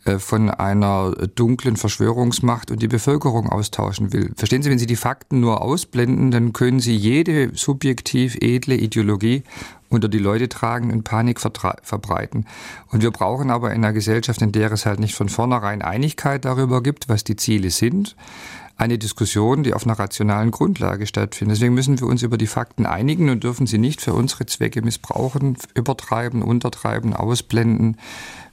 äh, 0.06 0.20
von 0.20 0.50
einer 0.50 1.12
dunklen 1.36 1.76
Verschwörungsmacht 1.76 2.72
und 2.72 2.82
die 2.82 2.88
Bevölkerung 2.88 3.50
austauschen 3.50 4.14
will. 4.14 4.32
Verstehen 4.38 4.64
Sie, 4.64 4.70
wenn 4.70 4.80
Sie 4.80 4.86
die 4.86 4.96
Fakten 4.96 5.42
nur 5.42 5.62
ausblenden, 5.62 6.32
dann 6.32 6.54
können 6.54 6.80
Sie 6.80 6.96
jede 6.96 7.52
subjektiv 7.54 8.38
edle 8.40 8.76
Ideologie 8.76 9.44
unter 9.90 10.08
die 10.08 10.20
Leute 10.20 10.48
tragen 10.48 10.92
und 10.92 11.04
Panik 11.04 11.42
verbreiten. 11.42 12.46
Und 12.88 13.02
wir 13.02 13.12
brauchen 13.12 13.50
aber 13.50 13.74
in 13.74 13.84
einer 13.84 13.92
Gesellschaft, 13.92 14.42
in 14.42 14.54
der 14.54 14.72
es 14.72 14.86
halt 14.86 15.00
nicht 15.00 15.16
von 15.16 15.28
vornherein 15.28 15.82
Einigkeit 15.82 16.46
darüber 16.46 16.82
gibt, 16.82 17.10
was 17.10 17.26
die 17.26 17.36
Ziele 17.36 17.70
sind, 17.70 18.16
eine 18.80 18.98
Diskussion, 18.98 19.64
die 19.64 19.74
auf 19.74 19.86
einer 19.86 20.00
rationalen 20.00 20.52
Grundlage 20.52 21.06
stattfindet. 21.06 21.58
Deswegen 21.58 21.74
müssen 21.74 22.00
wir 22.00 22.08
uns 22.08 22.24
über 22.24 22.38
die 22.38 22.48
Fakten 22.48 22.86
einigen 22.86 23.30
und 23.30 23.44
dürfen 23.44 23.68
sie 23.68 23.78
nicht 23.78 24.02
für 24.02 24.14
unsere 24.14 24.46
Zwecke 24.46 24.82
missbrauchen, 24.82 25.58
übertreiben, 25.76 26.42
untertreiben, 26.42 27.14
ausblenden 27.14 27.98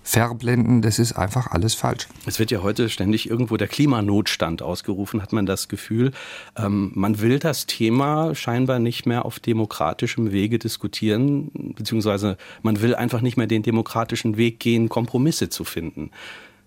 verblenden, 0.06 0.83
das 0.83 1.00
ist 1.00 1.14
einfach 1.14 1.49
alles 1.49 1.75
falsch. 1.75 2.06
Es 2.26 2.38
wird 2.38 2.52
ja 2.52 2.62
heute 2.62 2.88
ständig 2.88 3.28
irgendwo 3.28 3.56
der 3.56 3.66
Klimanotstand 3.66 4.62
ausgerufen, 4.62 5.21
hat 5.21 5.33
man 5.33 5.47
das 5.47 5.66
Gefühl. 5.66 6.12
Ähm, 6.56 6.92
man 6.95 7.21
will 7.21 7.40
das 7.40 7.66
Thema 7.66 8.33
scheinbar 8.37 8.78
nicht 8.78 9.06
mehr 9.06 9.25
auf 9.25 9.40
demokratischem 9.40 10.30
Wege 10.30 10.61
diskutieren, 10.61 11.50
beziehungsweise 11.75 12.37
man 12.62 12.80
will 12.80 12.95
einfach 12.95 13.21
nicht 13.21 13.37
mehr 13.37 13.49
den 13.49 13.64
demokratischen 13.64 14.37
Weg 14.37 14.61
gehen, 14.61 14.88
Kompromisse 14.88 15.49
zu 15.49 15.64
finden. 15.64 16.12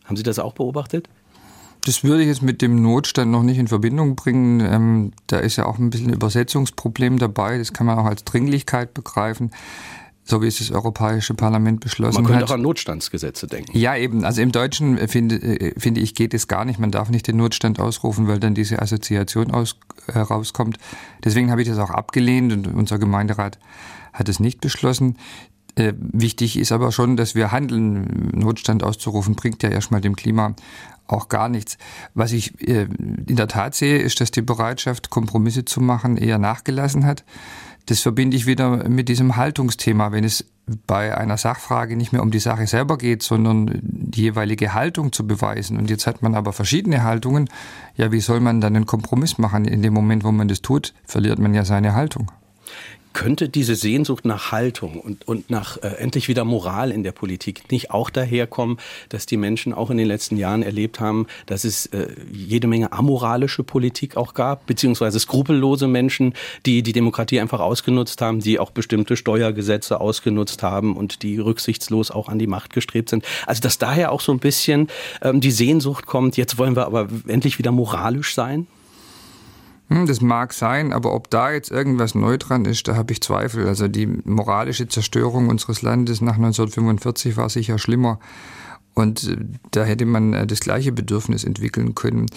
Haben 0.04 0.18
Sie 0.18 0.24
das 0.24 0.38
auch 0.38 0.54
beobachtet? 0.54 1.08
Das 1.86 2.04
würde 2.04 2.22
ich 2.22 2.28
jetzt 2.28 2.42
mit 2.42 2.62
dem 2.62 2.82
Notstand 2.82 3.32
noch 3.32 3.44
nicht 3.44 3.58
in 3.58 3.68
Verbindung 3.68 4.16
bringen. 4.16 4.60
Ähm, 4.60 5.12
da 5.28 5.40
ist 5.40 5.56
ja 5.56 5.66
auch 5.66 5.78
ein 5.80 5.90
bisschen 5.90 6.08
ein 6.08 6.14
Übersetzungsproblem 6.14 7.20
dabei. 7.20 7.58
Das 7.58 7.74
kann 7.74 7.88
man 7.88 7.98
auch 7.98 8.06
als 8.06 8.24
Dringlichkeit 8.24 8.94
begreifen 8.94 9.52
so 10.30 10.42
wie 10.42 10.48
es 10.48 10.60
das 10.60 10.72
Europäische 10.72 11.34
Parlament 11.34 11.80
beschlossen 11.80 12.18
hat. 12.18 12.24
Man 12.24 12.32
könnte 12.32 12.46
hat. 12.46 12.52
auch 12.52 12.56
an 12.56 12.62
Notstandsgesetze 12.62 13.48
denken. 13.48 13.78
Ja, 13.78 13.96
eben. 13.96 14.24
Also 14.24 14.42
im 14.42 14.52
Deutschen 14.52 14.98
äh, 14.98 15.08
finde, 15.08 15.36
äh, 15.36 15.74
finde 15.78 16.02
ich, 16.02 16.16
geht 16.16 16.34
es 16.34 16.48
gar 16.48 16.66
nicht. 16.66 16.80
Man 16.80 16.92
darf 16.92 17.10
nicht 17.10 17.28
den 17.28 17.38
Notstand 17.38 17.80
ausrufen, 17.80 18.28
weil 18.28 18.40
dann 18.40 18.54
diese 18.54 18.82
Assoziation 18.82 19.52
aus, 19.52 19.78
herauskommt. 20.08 20.78
Deswegen 21.24 21.52
habe 21.52 21.62
ich 21.62 21.68
das 21.68 21.80
auch 21.80 21.90
abgelehnt 21.90 22.54
und 22.54 22.68
unser 22.68 23.00
Gemeinderat 23.00 23.58
hat 24.14 24.30
es 24.30 24.40
nicht 24.40 24.62
beschlossen. 24.62 25.18
Äh, 25.76 25.94
wichtig 25.98 26.58
ist 26.58 26.72
aber 26.72 26.92
schon, 26.92 27.18
dass 27.18 27.36
wir 27.36 27.52
handeln. 27.52 28.30
Notstand 28.34 28.84
auszurufen 28.84 29.36
bringt 29.36 29.64
ja 29.64 29.70
erstmal 29.70 30.02
dem 30.02 30.16
Klima 30.16 30.56
auch 31.12 31.30
gar 31.30 31.50
nichts. 31.50 31.78
Was 32.14 32.32
ich 32.32 32.68
äh, 32.68 32.88
in 33.28 33.36
der 33.36 33.48
Tat 33.48 33.76
sehe, 33.76 33.98
ist, 33.98 34.22
dass 34.22 34.32
die 34.32 34.42
Bereitschaft, 34.42 35.10
Kompromisse 35.10 35.66
zu 35.66 35.82
machen, 35.82 36.18
eher 36.18 36.38
nachgelassen 36.38 37.06
hat. 37.06 37.24
Das 37.88 38.02
verbinde 38.02 38.38
ich 38.38 38.46
wieder 38.46 38.88
mit 38.88 39.10
diesem 39.10 39.36
Haltungsthema, 39.36 40.12
wenn 40.12 40.24
es 40.24 40.46
bei 40.86 41.18
einer 41.18 41.38
Sachfrage 41.38 41.96
nicht 41.96 42.14
mehr 42.14 42.22
um 42.22 42.30
die 42.30 42.40
Sache 42.40 42.68
selber 42.68 43.00
geht, 43.00 43.24
sondern 43.24 43.80
die 43.82 44.22
jeweilige 44.22 44.76
Haltung 44.76 45.12
zu 45.12 45.26
beweisen. 45.26 45.78
Und 45.78 45.90
jetzt 45.90 46.06
hat 46.06 46.22
man 46.22 46.36
aber 46.36 46.54
verschiedene 46.54 47.04
Haltungen. 47.04 47.50
Ja, 47.96 48.12
wie 48.12 48.20
soll 48.20 48.40
man 48.40 48.62
dann 48.62 48.76
einen 48.76 48.86
Kompromiss 48.86 49.40
machen? 49.40 49.66
In 49.66 49.82
dem 49.82 49.94
Moment, 49.94 50.24
wo 50.24 50.32
man 50.32 50.48
das 50.48 50.62
tut, 50.62 50.94
verliert 51.04 51.40
man 51.40 51.56
ja 51.56 51.66
seine 51.66 51.96
Haltung. 51.96 52.32
Könnte 53.14 53.50
diese 53.50 53.76
Sehnsucht 53.76 54.24
nach 54.26 54.52
Haltung 54.52 55.00
und, 55.00 55.28
und 55.28 55.50
nach 55.50 55.78
äh, 55.78 55.88
endlich 55.98 56.28
wieder 56.28 56.46
Moral 56.46 56.92
in 56.92 57.04
der 57.04 57.12
Politik 57.12 57.72
nicht 57.72 57.92
auch 57.92 58.10
daherkommen, 58.10 58.78
dass 59.10 59.26
die 59.26 59.38
Menschen 59.38 59.74
auch 59.74 59.90
in 59.90 59.98
den 59.98 60.08
letzten 60.08 60.38
Jahren 60.38 60.62
erlebt 60.62 61.00
haben, 61.00 61.26
dass 61.48 61.64
es 61.64 61.88
äh, 61.88 62.08
jede 62.32 62.68
Menge 62.68 62.92
amoralische 62.92 63.64
Politik 63.64 64.16
auch 64.16 64.34
gab, 64.34 64.68
beziehungsweise 64.68 65.20
skrupellose 65.20 65.88
Menschen, 65.88 66.34
die 66.66 66.84
die 66.84 66.94
Demokratie 66.94 67.40
einfach 67.40 67.60
ausgenutzt 67.60 68.22
haben, 68.22 68.42
die 68.42 68.60
auch 68.60 68.72
bestimmte 68.72 69.18
Steuergesetze 69.18 70.00
ausgenutzt 70.00 70.62
haben 70.64 70.96
und 70.96 71.24
die 71.24 71.40
rücksichtslos 71.40 72.12
auch 72.12 72.30
an 72.30 72.40
die 72.40 72.48
Macht 72.48 72.74
gestrebt 72.74 73.10
sind. 73.10 73.26
Also 73.46 73.62
dass 73.62 73.78
daher 73.80 74.12
auch 74.12 74.22
so 74.22 74.32
ein 74.32 74.40
bisschen 74.40 74.88
ähm, 75.22 75.42
die 75.42 75.52
Sehnsucht 75.52 76.06
kommt, 76.06 76.38
jetzt 76.38 76.58
wollen 76.58 76.76
wir 76.76 76.86
aber 76.86 77.08
endlich 77.28 77.58
wieder 77.58 77.72
moralisch 77.72 78.36
sein? 78.36 78.68
Hm, 79.90 80.06
das 80.06 80.22
mag 80.22 80.54
sein, 80.54 80.94
aber 80.94 81.14
ob 81.14 81.30
da 81.30 81.52
jetzt 81.52 81.72
irgendwas 81.72 82.14
neu 82.14 82.38
dran 82.38 82.66
ist, 82.66 82.88
da 82.88 82.96
habe 82.96 83.12
ich 83.12 83.22
Zweifel. 83.22 83.68
Also 83.68 83.88
die 83.88 84.06
moralische 84.06 84.88
Zerstörung 84.88 85.50
unseres 85.50 85.82
Landes 85.82 86.22
nach 86.22 86.36
1945 86.36 87.38
war 87.38 87.50
sicher 87.50 87.80
schlimmer. 87.80 88.20
Und 88.94 89.28
äh, 89.28 89.38
da 89.72 89.84
hätte 89.84 90.06
man 90.06 90.34
äh, 90.34 90.46
das 90.46 90.60
gleiche 90.60 90.92
Bedürfnis 90.92 91.44
entwickeln 91.44 91.96
können. 91.96 92.28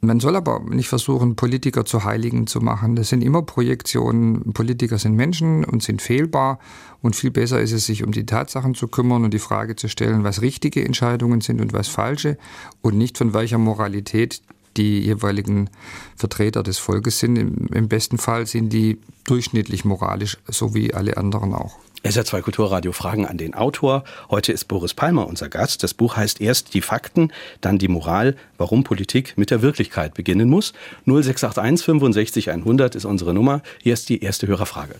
Man 0.00 0.20
soll 0.20 0.36
aber 0.36 0.60
nicht 0.68 0.88
versuchen, 0.88 1.34
Politiker 1.34 1.84
zu 1.84 2.04
Heiligen 2.04 2.46
zu 2.46 2.60
machen. 2.60 2.94
Das 2.94 3.08
sind 3.08 3.22
immer 3.22 3.42
Projektionen. 3.42 4.52
Politiker 4.52 4.98
sind 4.98 5.14
Menschen 5.14 5.64
und 5.64 5.82
sind 5.82 6.02
fehlbar. 6.02 6.58
Und 7.00 7.16
viel 7.16 7.30
besser 7.30 7.60
ist 7.60 7.72
es, 7.72 7.86
sich 7.86 8.04
um 8.04 8.12
die 8.12 8.26
Tatsachen 8.26 8.74
zu 8.74 8.88
kümmern 8.88 9.24
und 9.24 9.32
die 9.32 9.38
Frage 9.38 9.76
zu 9.76 9.88
stellen, 9.88 10.24
was 10.24 10.42
richtige 10.42 10.84
Entscheidungen 10.84 11.40
sind 11.40 11.60
und 11.60 11.72
was 11.72 11.88
falsche. 11.88 12.36
Und 12.82 12.98
nicht 12.98 13.16
von 13.16 13.32
welcher 13.32 13.58
Moralität 13.58 14.42
die 14.76 15.00
jeweiligen 15.00 15.70
Vertreter 16.16 16.62
des 16.62 16.78
Volkes 16.78 17.18
sind. 17.18 17.36
Im, 17.36 17.66
im 17.72 17.88
besten 17.88 18.18
Fall 18.18 18.46
sind 18.46 18.72
die 18.72 18.98
durchschnittlich 19.24 19.84
moralisch, 19.84 20.38
so 20.48 20.74
wie 20.74 20.94
alle 20.94 21.16
anderen 21.16 21.54
auch. 21.54 21.78
SR2 22.04 22.42
Kulturradio 22.42 22.92
Fragen 22.92 23.24
an 23.24 23.38
den 23.38 23.54
Autor. 23.54 24.04
Heute 24.30 24.52
ist 24.52 24.66
Boris 24.66 24.92
Palmer 24.92 25.26
unser 25.26 25.48
Gast. 25.48 25.82
Das 25.82 25.94
Buch 25.94 26.16
heißt 26.16 26.38
erst 26.38 26.74
die 26.74 26.82
Fakten, 26.82 27.32
dann 27.62 27.78
die 27.78 27.88
Moral, 27.88 28.36
warum 28.58 28.84
Politik 28.84 29.38
mit 29.38 29.50
der 29.50 29.62
Wirklichkeit 29.62 30.12
beginnen 30.12 30.50
muss. 30.50 30.74
0681 31.06 31.86
65 31.86 32.50
100 32.50 32.94
ist 32.94 33.06
unsere 33.06 33.32
Nummer. 33.32 33.62
Hier 33.80 33.94
ist 33.94 34.10
die 34.10 34.22
erste 34.22 34.46
Hörerfrage. 34.46 34.96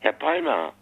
Herr 0.00 0.14
Palmer, 0.14 0.72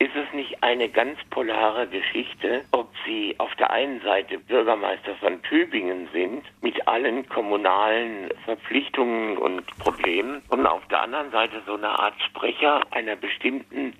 ist 0.00 0.14
es 0.14 0.32
nicht 0.32 0.62
eine 0.62 0.88
ganz 0.88 1.18
polare 1.30 1.88
Geschichte, 1.88 2.64
ob 2.70 2.88
Sie 3.04 3.34
auf 3.38 3.52
der 3.56 3.70
einen 3.70 4.00
Seite 4.00 4.38
Bürgermeister 4.38 5.16
von 5.16 5.42
Tübingen 5.42 6.08
sind, 6.12 6.44
mit 6.62 6.86
allen 6.86 7.28
kommunalen 7.28 8.30
Verpflichtungen 8.44 9.36
und 9.38 9.66
Problemen, 9.78 10.40
und 10.50 10.66
auf 10.66 10.86
der 10.86 11.02
anderen 11.02 11.32
Seite 11.32 11.62
so 11.66 11.74
eine 11.74 11.88
Art 11.88 12.14
Sprecher 12.22 12.80
einer 12.92 13.16
bestimmten 13.16 13.92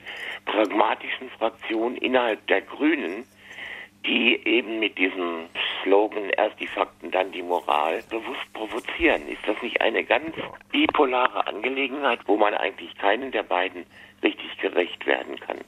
pragmatischen 0.45 1.31
Fraktion 1.31 1.97
innerhalb 1.97 2.47
der 2.47 2.63
Grünen, 2.63 3.25
die 4.07 4.41
eben 4.47 4.79
mit 4.79 4.97
diesem 4.99 5.47
Slogan 5.83 6.31
erst 6.37 6.61
die 6.61 6.69
Fakten, 6.69 7.11
dann 7.11 7.33
die 7.33 7.43
Moral 7.43 8.05
bewusst 8.09 8.53
provozieren. 8.53 9.27
Ist 9.29 9.47
das 9.47 9.61
nicht 9.63 9.81
eine 9.81 10.05
ganz 10.05 10.37
bipolare 10.71 11.45
Angelegenheit, 11.49 12.21
wo 12.27 12.37
man 12.37 12.55
eigentlich 12.55 12.97
keinen 12.99 13.33
der 13.33 13.43
beiden 13.43 13.85
richtig 14.23 14.57
gerecht 14.59 15.05
werden 15.05 15.39
kann? 15.41 15.59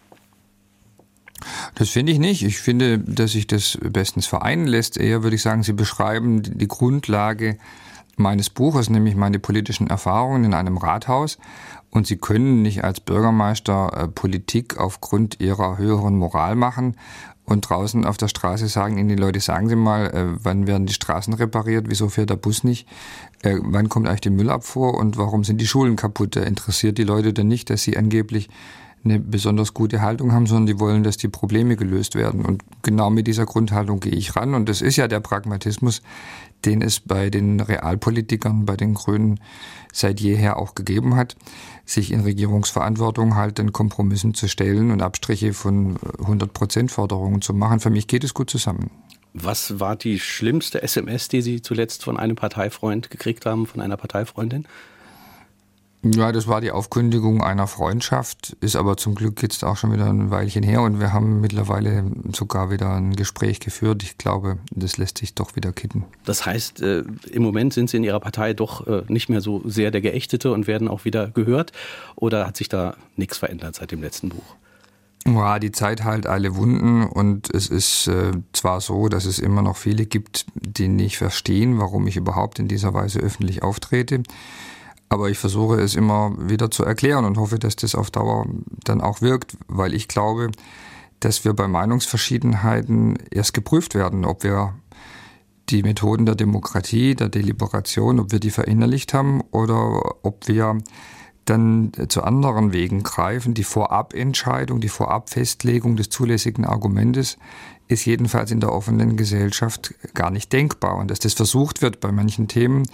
Das 1.74 1.90
finde 1.90 2.12
ich 2.12 2.18
nicht. 2.18 2.42
Ich 2.42 2.60
finde, 2.60 2.98
dass 2.98 3.32
sich 3.32 3.46
das 3.46 3.78
bestens 3.82 4.26
vereinen 4.26 4.66
lässt. 4.66 4.96
Eher 4.96 5.22
würde 5.22 5.36
ich 5.36 5.42
sagen, 5.42 5.62
Sie 5.62 5.72
beschreiben 5.72 6.42
die 6.42 6.68
Grundlage 6.68 7.58
meines 8.16 8.50
Buches, 8.50 8.90
nämlich 8.90 9.16
meine 9.16 9.38
politischen 9.38 9.88
Erfahrungen 9.88 10.44
in 10.44 10.54
einem 10.54 10.76
Rathaus. 10.76 11.38
Und 11.90 12.06
Sie 12.06 12.18
können 12.18 12.62
nicht 12.62 12.84
als 12.84 13.00
Bürgermeister 13.00 13.90
äh, 13.94 14.08
Politik 14.08 14.78
aufgrund 14.78 15.40
Ihrer 15.40 15.78
höheren 15.78 16.16
Moral 16.16 16.54
machen 16.54 16.96
und 17.50 17.68
draußen 17.68 18.04
auf 18.04 18.16
der 18.16 18.28
Straße 18.28 18.68
sagen 18.68 18.96
Ihnen 18.96 19.08
die 19.08 19.16
Leute, 19.16 19.40
sagen 19.40 19.68
Sie 19.68 19.76
mal, 19.76 20.06
äh, 20.06 20.26
wann 20.42 20.68
werden 20.68 20.86
die 20.86 20.92
Straßen 20.92 21.34
repariert, 21.34 21.86
wieso 21.88 22.08
fährt 22.08 22.30
der 22.30 22.36
Bus 22.36 22.62
nicht, 22.62 22.86
äh, 23.42 23.56
wann 23.60 23.88
kommt 23.88 24.06
eigentlich 24.06 24.20
die 24.20 24.30
Müllabfuhr 24.30 24.94
und 24.94 25.16
warum 25.16 25.42
sind 25.42 25.60
die 25.60 25.66
Schulen 25.66 25.96
kaputt? 25.96 26.36
Interessiert 26.36 26.96
die 26.96 27.04
Leute 27.04 27.32
denn 27.32 27.48
nicht, 27.48 27.68
dass 27.70 27.82
Sie 27.82 27.96
angeblich 27.96 28.48
eine 29.04 29.18
besonders 29.18 29.72
gute 29.72 30.02
Haltung 30.02 30.32
haben, 30.32 30.46
sondern 30.46 30.66
die 30.66 30.80
wollen, 30.80 31.02
dass 31.02 31.16
die 31.16 31.28
Probleme 31.28 31.76
gelöst 31.76 32.14
werden. 32.14 32.44
Und 32.44 32.62
genau 32.82 33.10
mit 33.10 33.26
dieser 33.26 33.46
Grundhaltung 33.46 34.00
gehe 34.00 34.12
ich 34.12 34.36
ran. 34.36 34.54
Und 34.54 34.68
das 34.68 34.82
ist 34.82 34.96
ja 34.96 35.08
der 35.08 35.20
Pragmatismus, 35.20 36.02
den 36.64 36.82
es 36.82 37.00
bei 37.00 37.30
den 37.30 37.60
Realpolitikern, 37.60 38.66
bei 38.66 38.76
den 38.76 38.94
Grünen 38.94 39.40
seit 39.92 40.20
jeher 40.20 40.58
auch 40.58 40.74
gegeben 40.74 41.16
hat, 41.16 41.36
sich 41.86 42.12
in 42.12 42.20
Regierungsverantwortung 42.20 43.34
halt 43.34 43.58
den 43.58 43.72
Kompromissen 43.72 44.34
zu 44.34 44.48
stellen 44.48 44.90
und 44.90 45.02
Abstriche 45.02 45.54
von 45.54 45.96
100 46.18 46.52
Prozent 46.52 46.90
Forderungen 46.90 47.40
zu 47.40 47.54
machen. 47.54 47.80
Für 47.80 47.90
mich 47.90 48.06
geht 48.06 48.24
es 48.24 48.34
gut 48.34 48.50
zusammen. 48.50 48.90
Was 49.32 49.78
war 49.78 49.96
die 49.96 50.18
schlimmste 50.18 50.82
SMS, 50.82 51.28
die 51.28 51.40
Sie 51.40 51.62
zuletzt 51.62 52.02
von 52.02 52.16
einem 52.16 52.36
Parteifreund 52.36 53.10
gekriegt 53.10 53.46
haben, 53.46 53.66
von 53.66 53.80
einer 53.80 53.96
Parteifreundin? 53.96 54.66
Ja, 56.02 56.32
das 56.32 56.48
war 56.48 56.62
die 56.62 56.70
Aufkündigung 56.70 57.42
einer 57.42 57.66
Freundschaft, 57.66 58.56
ist 58.60 58.74
aber 58.74 58.96
zum 58.96 59.14
Glück 59.14 59.42
jetzt 59.42 59.62
auch 59.64 59.76
schon 59.76 59.92
wieder 59.92 60.06
ein 60.06 60.30
Weilchen 60.30 60.62
her 60.62 60.80
und 60.80 60.98
wir 60.98 61.12
haben 61.12 61.42
mittlerweile 61.42 62.04
sogar 62.32 62.70
wieder 62.70 62.94
ein 62.94 63.14
Gespräch 63.14 63.60
geführt. 63.60 64.02
Ich 64.02 64.16
glaube, 64.16 64.56
das 64.70 64.96
lässt 64.96 65.18
sich 65.18 65.34
doch 65.34 65.56
wieder 65.56 65.72
kitten. 65.72 66.06
Das 66.24 66.46
heißt, 66.46 66.80
äh, 66.80 67.04
im 67.30 67.42
Moment 67.42 67.74
sind 67.74 67.90
Sie 67.90 67.98
in 67.98 68.04
Ihrer 68.04 68.20
Partei 68.20 68.54
doch 68.54 68.86
äh, 68.86 69.02
nicht 69.08 69.28
mehr 69.28 69.42
so 69.42 69.60
sehr 69.66 69.90
der 69.90 70.00
Geächtete 70.00 70.52
und 70.52 70.66
werden 70.66 70.88
auch 70.88 71.04
wieder 71.04 71.28
gehört 71.28 71.72
oder 72.16 72.46
hat 72.46 72.56
sich 72.56 72.70
da 72.70 72.96
nichts 73.16 73.36
verändert 73.36 73.74
seit 73.74 73.90
dem 73.90 74.00
letzten 74.00 74.30
Buch? 74.30 74.56
Ja, 75.26 75.58
die 75.58 75.70
Zeit 75.70 76.02
heilt 76.02 76.26
alle 76.26 76.56
Wunden 76.56 77.04
und 77.04 77.52
es 77.54 77.68
ist 77.68 78.06
äh, 78.06 78.32
zwar 78.54 78.80
so, 78.80 79.08
dass 79.08 79.26
es 79.26 79.38
immer 79.38 79.60
noch 79.60 79.76
viele 79.76 80.06
gibt, 80.06 80.46
die 80.54 80.88
nicht 80.88 81.18
verstehen, 81.18 81.78
warum 81.78 82.06
ich 82.06 82.16
überhaupt 82.16 82.58
in 82.58 82.68
dieser 82.68 82.94
Weise 82.94 83.18
öffentlich 83.20 83.62
auftrete. 83.62 84.22
Aber 85.10 85.28
ich 85.28 85.38
versuche 85.38 85.80
es 85.80 85.96
immer 85.96 86.32
wieder 86.38 86.70
zu 86.70 86.84
erklären 86.84 87.24
und 87.24 87.36
hoffe, 87.36 87.58
dass 87.58 87.74
das 87.76 87.96
auf 87.96 88.10
Dauer 88.10 88.46
dann 88.84 89.00
auch 89.00 89.20
wirkt, 89.20 89.56
weil 89.66 89.92
ich 89.92 90.06
glaube, 90.06 90.52
dass 91.18 91.44
wir 91.44 91.52
bei 91.52 91.66
Meinungsverschiedenheiten 91.68 93.18
erst 93.30 93.52
geprüft 93.52 93.94
werden, 93.94 94.24
ob 94.24 94.44
wir 94.44 94.74
die 95.68 95.82
Methoden 95.82 96.26
der 96.26 96.36
Demokratie, 96.36 97.16
der 97.16 97.28
Deliberation, 97.28 98.20
ob 98.20 98.32
wir 98.32 98.38
die 98.38 98.50
verinnerlicht 98.50 99.12
haben 99.12 99.42
oder 99.50 100.24
ob 100.24 100.46
wir 100.46 100.78
dann 101.44 101.90
zu 102.08 102.22
anderen 102.22 102.72
Wegen 102.72 103.02
greifen. 103.02 103.54
Die 103.54 103.64
Vorabentscheidung, 103.64 104.80
die 104.80 104.88
Vorabfestlegung 104.88 105.96
des 105.96 106.08
zulässigen 106.08 106.64
Argumentes 106.64 107.36
ist 107.88 108.04
jedenfalls 108.04 108.52
in 108.52 108.60
der 108.60 108.72
offenen 108.72 109.16
Gesellschaft 109.16 109.94
gar 110.14 110.30
nicht 110.30 110.52
denkbar. 110.52 110.96
Und 110.96 111.10
dass 111.10 111.18
das 111.18 111.34
versucht 111.34 111.82
wird 111.82 111.98
bei 111.98 112.12
manchen 112.12 112.46
Themen, 112.46 112.86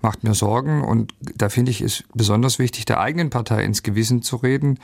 macht 0.00 0.24
mir 0.24 0.34
Sorgen. 0.34 0.82
Und 0.82 1.14
da 1.20 1.48
finde 1.48 1.70
ich 1.70 1.80
es 1.80 2.04
besonders 2.14 2.58
wichtig, 2.58 2.84
der 2.84 3.00
eigenen 3.00 3.30
Partei 3.30 3.64
ins 3.64 3.82
Gewissen 3.82 4.22
zu 4.22 4.36
reden, 4.36 4.78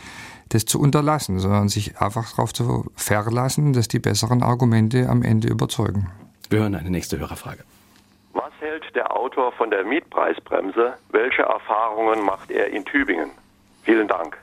das 0.50 0.64
zu 0.64 0.80
unterlassen, 0.80 1.38
sondern 1.38 1.68
sich 1.68 2.00
einfach 2.00 2.30
darauf 2.30 2.52
zu 2.52 2.90
verlassen, 2.96 3.72
dass 3.72 3.88
die 3.88 3.98
besseren 3.98 4.42
Argumente 4.42 5.08
am 5.08 5.22
Ende 5.22 5.48
überzeugen. 5.48 6.10
Wir 6.50 6.60
hören 6.60 6.74
eine 6.74 6.90
nächste 6.90 7.18
Hörerfrage. 7.18 7.64
Was 8.32 8.52
hält 8.60 8.84
der 8.94 9.16
Autor 9.16 9.52
von 9.52 9.70
der 9.70 9.84
Mietpreisbremse? 9.84 10.94
Welche 11.10 11.42
Erfahrungen 11.42 12.24
macht 12.24 12.50
er 12.50 12.68
in 12.68 12.84
Tübingen? 12.84 13.30
Vielen 13.82 14.08
Dank. 14.08 14.36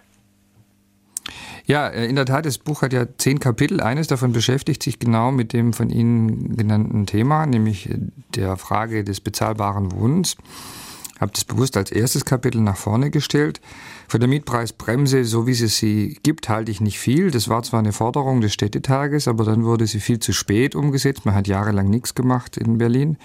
Ja, 1.65 1.87
äh, 1.87 2.07
in 2.07 2.15
der 2.15 2.25
Tat, 2.25 2.45
das 2.45 2.57
Buch 2.57 2.81
hat 2.81 2.93
ja 2.93 3.05
zehn 3.17 3.39
Kapitel. 3.39 3.81
Eines 3.81 4.07
davon 4.07 4.31
beschäftigt 4.31 4.83
sich 4.83 4.99
genau 4.99 5.31
mit 5.31 5.53
dem 5.53 5.73
von 5.73 5.89
Ihnen 5.89 6.55
genannten 6.55 7.05
Thema, 7.05 7.45
nämlich 7.45 7.89
äh, 7.89 7.97
der 8.35 8.57
Frage 8.57 9.03
des 9.03 9.21
bezahlbaren 9.21 9.91
Wohnens. 9.91 10.35
Ich 11.15 11.21
habe 11.21 11.33
das 11.33 11.45
bewusst 11.45 11.77
als 11.77 11.91
erstes 11.91 12.25
Kapitel 12.25 12.61
nach 12.61 12.77
vorne 12.77 13.11
gestellt. 13.11 13.61
Von 14.07 14.19
der 14.19 14.27
Mietpreisbremse, 14.27 15.23
so 15.23 15.45
wie 15.45 15.51
es 15.51 15.77
sie 15.77 16.17
gibt, 16.23 16.49
halte 16.49 16.71
ich 16.71 16.81
nicht 16.81 16.97
viel. 16.97 17.29
Das 17.29 17.47
war 17.47 17.61
zwar 17.61 17.79
eine 17.79 17.93
Forderung 17.93 18.41
des 18.41 18.53
Städtetages, 18.53 19.27
aber 19.27 19.45
dann 19.45 19.63
wurde 19.63 19.85
sie 19.85 19.99
viel 19.99 20.17
zu 20.17 20.33
spät 20.33 20.73
umgesetzt. 20.73 21.23
Man 21.25 21.35
hat 21.35 21.47
jahrelang 21.47 21.91
nichts 21.91 22.15
gemacht 22.15 22.57
in 22.57 22.79
Berlin. 22.79 23.17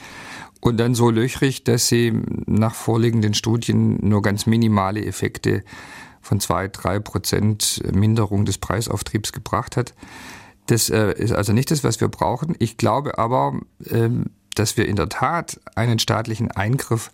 Und 0.61 0.79
dann 0.79 0.95
so 0.95 1.11
löchrig, 1.11 1.65
dass 1.65 1.89
sie 1.89 2.13
nach 2.45 2.75
vorliegenden 2.75 3.33
Studien 3.33 3.99
nur 4.03 4.21
ganz 4.21 4.45
minimale 4.45 5.05
Effekte 5.05 5.63
von 6.27 6.41
zwei, 6.41 6.69
drei 6.69 6.99
Prozent 6.99 7.83
Minderung 7.95 8.45
des 8.45 8.59
Preisauftriebs 8.59 9.33
gebracht 9.33 9.77
hat. 9.77 9.95
Das 10.67 10.91
äh, 10.91 11.13
ist 11.13 11.33
also 11.33 11.53
nicht 11.53 11.71
das, 11.71 11.85
was 11.85 12.01
wir 12.01 12.09
brauchen. 12.09 12.57
Ich 12.59 12.77
glaube 12.77 13.19
aber, 13.19 13.61
ähm, 13.89 14.27
dass 14.55 14.77
wir 14.77 14.89
in 14.89 14.97
der 14.97 15.09
Tat 15.09 15.61
einen 15.77 15.99
staatlichen 15.99 16.51
Eingriff 16.51 17.13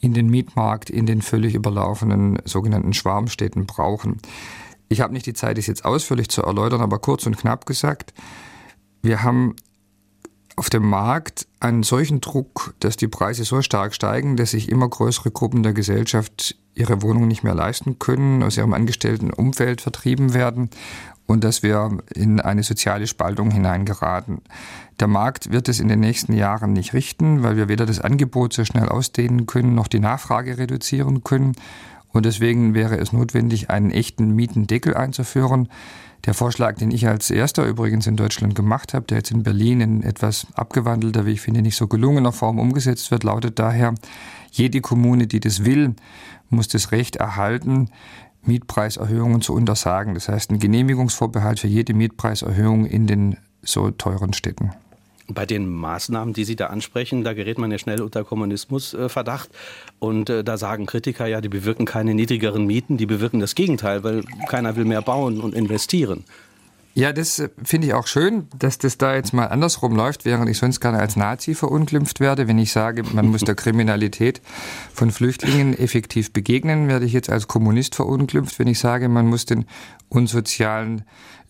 in 0.00 0.12
den 0.12 0.28
Mietmarkt, 0.28 0.90
in 0.90 1.06
den 1.06 1.22
völlig 1.22 1.54
überlaufenen 1.54 2.38
sogenannten 2.44 2.92
Schwarmstädten 2.92 3.66
brauchen. 3.66 4.18
Ich 4.88 5.00
habe 5.00 5.12
nicht 5.12 5.26
die 5.26 5.34
Zeit, 5.34 5.56
es 5.56 5.66
jetzt 5.66 5.84
ausführlich 5.84 6.28
zu 6.28 6.42
erläutern, 6.42 6.80
aber 6.80 6.98
kurz 6.98 7.26
und 7.26 7.38
knapp 7.38 7.64
gesagt, 7.64 8.12
wir 9.02 9.22
haben 9.22 9.56
auf 10.56 10.68
dem 10.68 10.86
Markt 10.86 11.46
einen 11.60 11.82
solchen 11.82 12.20
Druck, 12.20 12.74
dass 12.80 12.96
die 12.96 13.08
Preise 13.08 13.44
so 13.44 13.62
stark 13.62 13.94
steigen, 13.94 14.36
dass 14.36 14.50
sich 14.50 14.68
immer 14.68 14.88
größere 14.88 15.30
Gruppen 15.30 15.62
der 15.62 15.72
Gesellschaft 15.72 16.56
ihre 16.74 17.02
Wohnung 17.02 17.28
nicht 17.28 17.42
mehr 17.42 17.54
leisten 17.54 17.98
können, 17.98 18.42
aus 18.42 18.56
ihrem 18.56 18.72
angestellten 18.72 19.32
Umfeld 19.32 19.80
vertrieben 19.80 20.34
werden 20.34 20.70
und 21.30 21.44
dass 21.44 21.62
wir 21.62 21.98
in 22.14 22.40
eine 22.40 22.62
soziale 22.62 23.06
Spaltung 23.06 23.50
hineingeraten. 23.50 24.42
Der 24.98 25.06
Markt 25.06 25.52
wird 25.52 25.68
es 25.68 25.80
in 25.80 25.88
den 25.88 26.00
nächsten 26.00 26.32
Jahren 26.32 26.72
nicht 26.72 26.92
richten, 26.92 27.42
weil 27.42 27.56
wir 27.56 27.68
weder 27.68 27.86
das 27.86 28.00
Angebot 28.00 28.52
so 28.52 28.64
schnell 28.64 28.88
ausdehnen 28.88 29.46
können, 29.46 29.74
noch 29.74 29.86
die 29.86 30.00
Nachfrage 30.00 30.58
reduzieren 30.58 31.22
können. 31.24 31.54
Und 32.12 32.26
deswegen 32.26 32.74
wäre 32.74 32.98
es 32.98 33.12
notwendig, 33.12 33.70
einen 33.70 33.92
echten 33.92 34.34
Mietendeckel 34.34 34.94
einzuführen. 34.94 35.68
Der 36.26 36.34
Vorschlag, 36.34 36.76
den 36.76 36.90
ich 36.90 37.06
als 37.06 37.30
erster 37.30 37.64
übrigens 37.64 38.06
in 38.06 38.16
Deutschland 38.16 38.54
gemacht 38.54 38.92
habe, 38.92 39.06
der 39.06 39.18
jetzt 39.18 39.30
in 39.30 39.42
Berlin 39.42 39.80
in 39.80 40.02
etwas 40.02 40.48
abgewandelter, 40.54 41.24
wie 41.24 41.32
ich 41.32 41.40
finde, 41.40 41.62
nicht 41.62 41.76
so 41.76 41.86
gelungener 41.86 42.32
Form 42.32 42.58
umgesetzt 42.58 43.10
wird, 43.10 43.24
lautet 43.24 43.58
daher, 43.58 43.94
jede 44.50 44.80
Kommune, 44.80 45.28
die 45.28 45.40
das 45.40 45.64
will, 45.64 45.94
muss 46.50 46.68
das 46.68 46.92
Recht 46.92 47.16
erhalten, 47.16 47.88
Mietpreiserhöhungen 48.42 49.40
zu 49.40 49.54
untersagen. 49.54 50.14
Das 50.14 50.28
heißt, 50.28 50.50
ein 50.50 50.58
Genehmigungsvorbehalt 50.58 51.60
für 51.60 51.68
jede 51.68 51.94
Mietpreiserhöhung 51.94 52.86
in 52.86 53.06
den 53.06 53.36
so 53.62 53.90
teuren 53.90 54.32
Städten. 54.32 54.72
Bei 55.28 55.46
den 55.46 55.68
Maßnahmen, 55.68 56.34
die 56.34 56.44
Sie 56.44 56.56
da 56.56 56.68
ansprechen, 56.68 57.22
da 57.22 57.34
gerät 57.34 57.56
man 57.56 57.70
ja 57.70 57.78
schnell 57.78 58.02
unter 58.02 58.24
Kommunismusverdacht. 58.24 59.48
Und 60.00 60.28
äh, 60.28 60.42
da 60.42 60.56
sagen 60.56 60.86
Kritiker 60.86 61.26
ja, 61.26 61.40
die 61.40 61.48
bewirken 61.48 61.86
keine 61.86 62.14
niedrigeren 62.14 62.66
Mieten, 62.66 62.96
die 62.96 63.06
bewirken 63.06 63.38
das 63.38 63.54
Gegenteil, 63.54 64.02
weil 64.02 64.24
keiner 64.48 64.74
will 64.74 64.84
mehr 64.84 65.02
bauen 65.02 65.40
und 65.40 65.54
investieren. 65.54 66.24
Ja, 66.94 67.12
das 67.12 67.38
äh, 67.38 67.48
finde 67.62 67.86
ich 67.86 67.94
auch 67.94 68.06
schön, 68.06 68.48
dass 68.58 68.78
das 68.78 68.98
da 68.98 69.14
jetzt 69.14 69.32
mal 69.32 69.46
andersrum 69.46 69.94
läuft, 69.94 70.24
während 70.24 70.50
ich 70.50 70.58
sonst 70.58 70.80
gerne 70.80 70.98
als 70.98 71.14
Nazi 71.14 71.54
verunglimpft 71.54 72.18
werde. 72.18 72.48
Wenn 72.48 72.58
ich 72.58 72.72
sage, 72.72 73.04
man 73.12 73.28
muss 73.28 73.42
der 73.42 73.54
Kriminalität 73.54 74.40
von 74.92 75.12
Flüchtlingen 75.12 75.78
effektiv 75.78 76.32
begegnen, 76.32 76.88
werde 76.88 77.06
ich 77.06 77.12
jetzt 77.12 77.30
als 77.30 77.46
Kommunist 77.46 77.94
verunglimpft, 77.94 78.58
wenn 78.58 78.66
ich 78.66 78.80
sage, 78.80 79.08
man 79.08 79.26
muss 79.26 79.44
den 79.44 79.66
unsozialen 80.08 81.04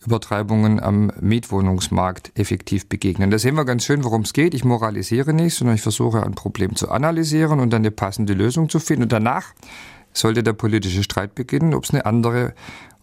Übertreibungen 0.05 0.79
am 0.79 1.11
Mietwohnungsmarkt 1.19 2.31
effektiv 2.35 2.87
begegnen. 2.87 3.31
Da 3.31 3.39
sehen 3.39 3.55
wir 3.55 3.65
ganz 3.65 3.85
schön, 3.85 4.03
worum 4.03 4.21
es 4.21 4.33
geht. 4.33 4.53
Ich 4.53 4.63
moralisiere 4.63 5.33
nicht, 5.33 5.55
sondern 5.55 5.75
ich 5.75 5.81
versuche 5.81 6.23
ein 6.23 6.33
Problem 6.33 6.75
zu 6.75 6.89
analysieren 6.89 7.59
und 7.59 7.71
dann 7.71 7.81
eine 7.81 7.91
passende 7.91 8.33
Lösung 8.33 8.69
zu 8.69 8.79
finden. 8.79 9.03
Und 9.03 9.11
danach 9.11 9.53
sollte 10.13 10.43
der 10.43 10.53
politische 10.53 11.03
Streit 11.03 11.35
beginnen, 11.35 11.73
ob 11.73 11.83
es 11.83 11.91
eine 11.91 12.05
andere 12.05 12.53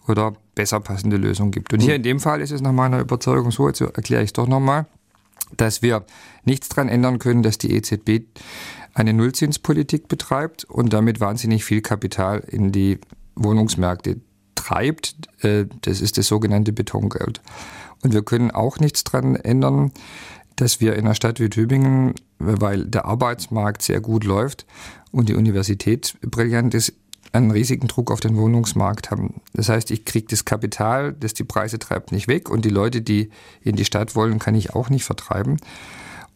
oder 0.08 0.34
besser 0.54 0.80
passende 0.80 1.16
Lösung 1.16 1.50
gibt. 1.50 1.72
Und 1.72 1.80
hier 1.80 1.94
in 1.94 2.02
dem 2.02 2.20
Fall 2.20 2.40
ist 2.40 2.50
es 2.50 2.60
nach 2.60 2.72
meiner 2.72 3.00
Überzeugung 3.00 3.50
so, 3.50 3.68
jetzt 3.68 3.80
erkläre 3.80 4.22
ich 4.22 4.30
es 4.30 4.32
doch 4.32 4.46
nochmal, 4.46 4.86
dass 5.56 5.82
wir 5.82 6.04
nichts 6.44 6.68
daran 6.68 6.88
ändern 6.88 7.18
können, 7.18 7.42
dass 7.42 7.58
die 7.58 7.74
EZB 7.74 8.26
eine 8.94 9.12
Nullzinspolitik 9.12 10.08
betreibt 10.08 10.64
und 10.64 10.92
damit 10.92 11.20
wahnsinnig 11.20 11.64
viel 11.64 11.80
Kapital 11.80 12.40
in 12.40 12.72
die 12.72 12.98
Wohnungsmärkte 13.36 14.20
treibt. 14.54 15.14
Äh, 15.42 15.66
das 15.82 16.00
ist 16.00 16.18
das 16.18 16.26
sogenannte 16.26 16.72
Betongeld. 16.72 17.40
Und 18.02 18.12
wir 18.12 18.22
können 18.22 18.50
auch 18.50 18.78
nichts 18.78 19.04
daran 19.04 19.36
ändern, 19.36 19.92
dass 20.56 20.80
wir 20.80 20.94
in 20.94 21.04
einer 21.04 21.14
Stadt 21.14 21.40
wie 21.40 21.48
Tübingen, 21.48 22.14
weil 22.38 22.84
der 22.84 23.04
Arbeitsmarkt 23.04 23.82
sehr 23.82 24.00
gut 24.00 24.24
läuft 24.24 24.66
und 25.12 25.28
die 25.28 25.34
Universität 25.34 26.16
brillant 26.20 26.74
ist, 26.74 26.94
einen 27.32 27.50
riesigen 27.50 27.88
Druck 27.88 28.10
auf 28.10 28.20
den 28.20 28.36
Wohnungsmarkt 28.36 29.10
haben. 29.10 29.40
Das 29.52 29.68
heißt, 29.68 29.90
ich 29.90 30.04
kriege 30.04 30.26
das 30.28 30.44
Kapital, 30.44 31.12
das 31.12 31.34
die 31.34 31.44
Preise 31.44 31.78
treibt, 31.78 32.12
nicht 32.12 32.28
weg 32.28 32.50
und 32.50 32.64
die 32.64 32.70
Leute, 32.70 33.02
die 33.02 33.30
in 33.62 33.76
die 33.76 33.84
Stadt 33.84 34.16
wollen, 34.16 34.38
kann 34.38 34.54
ich 34.54 34.74
auch 34.74 34.90
nicht 34.90 35.04
vertreiben. 35.04 35.58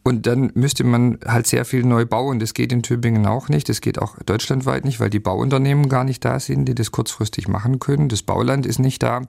Und 0.04 0.26
dann 0.26 0.50
müsste 0.54 0.82
man 0.82 1.18
halt 1.24 1.46
sehr 1.46 1.64
viel 1.64 1.84
neu 1.84 2.04
bauen. 2.04 2.40
Das 2.40 2.54
geht 2.54 2.72
in 2.72 2.82
Tübingen 2.82 3.24
auch 3.26 3.48
nicht. 3.48 3.68
Das 3.68 3.80
geht 3.80 4.00
auch 4.00 4.16
deutschlandweit 4.26 4.84
nicht, 4.84 4.98
weil 4.98 5.10
die 5.10 5.20
Bauunternehmen 5.20 5.88
gar 5.88 6.02
nicht 6.02 6.24
da 6.24 6.40
sind, 6.40 6.64
die 6.64 6.74
das 6.74 6.90
kurzfristig 6.90 7.46
machen 7.46 7.78
können. 7.78 8.08
Das 8.08 8.22
Bauland 8.22 8.66
ist 8.66 8.80
nicht 8.80 9.02
da. 9.02 9.22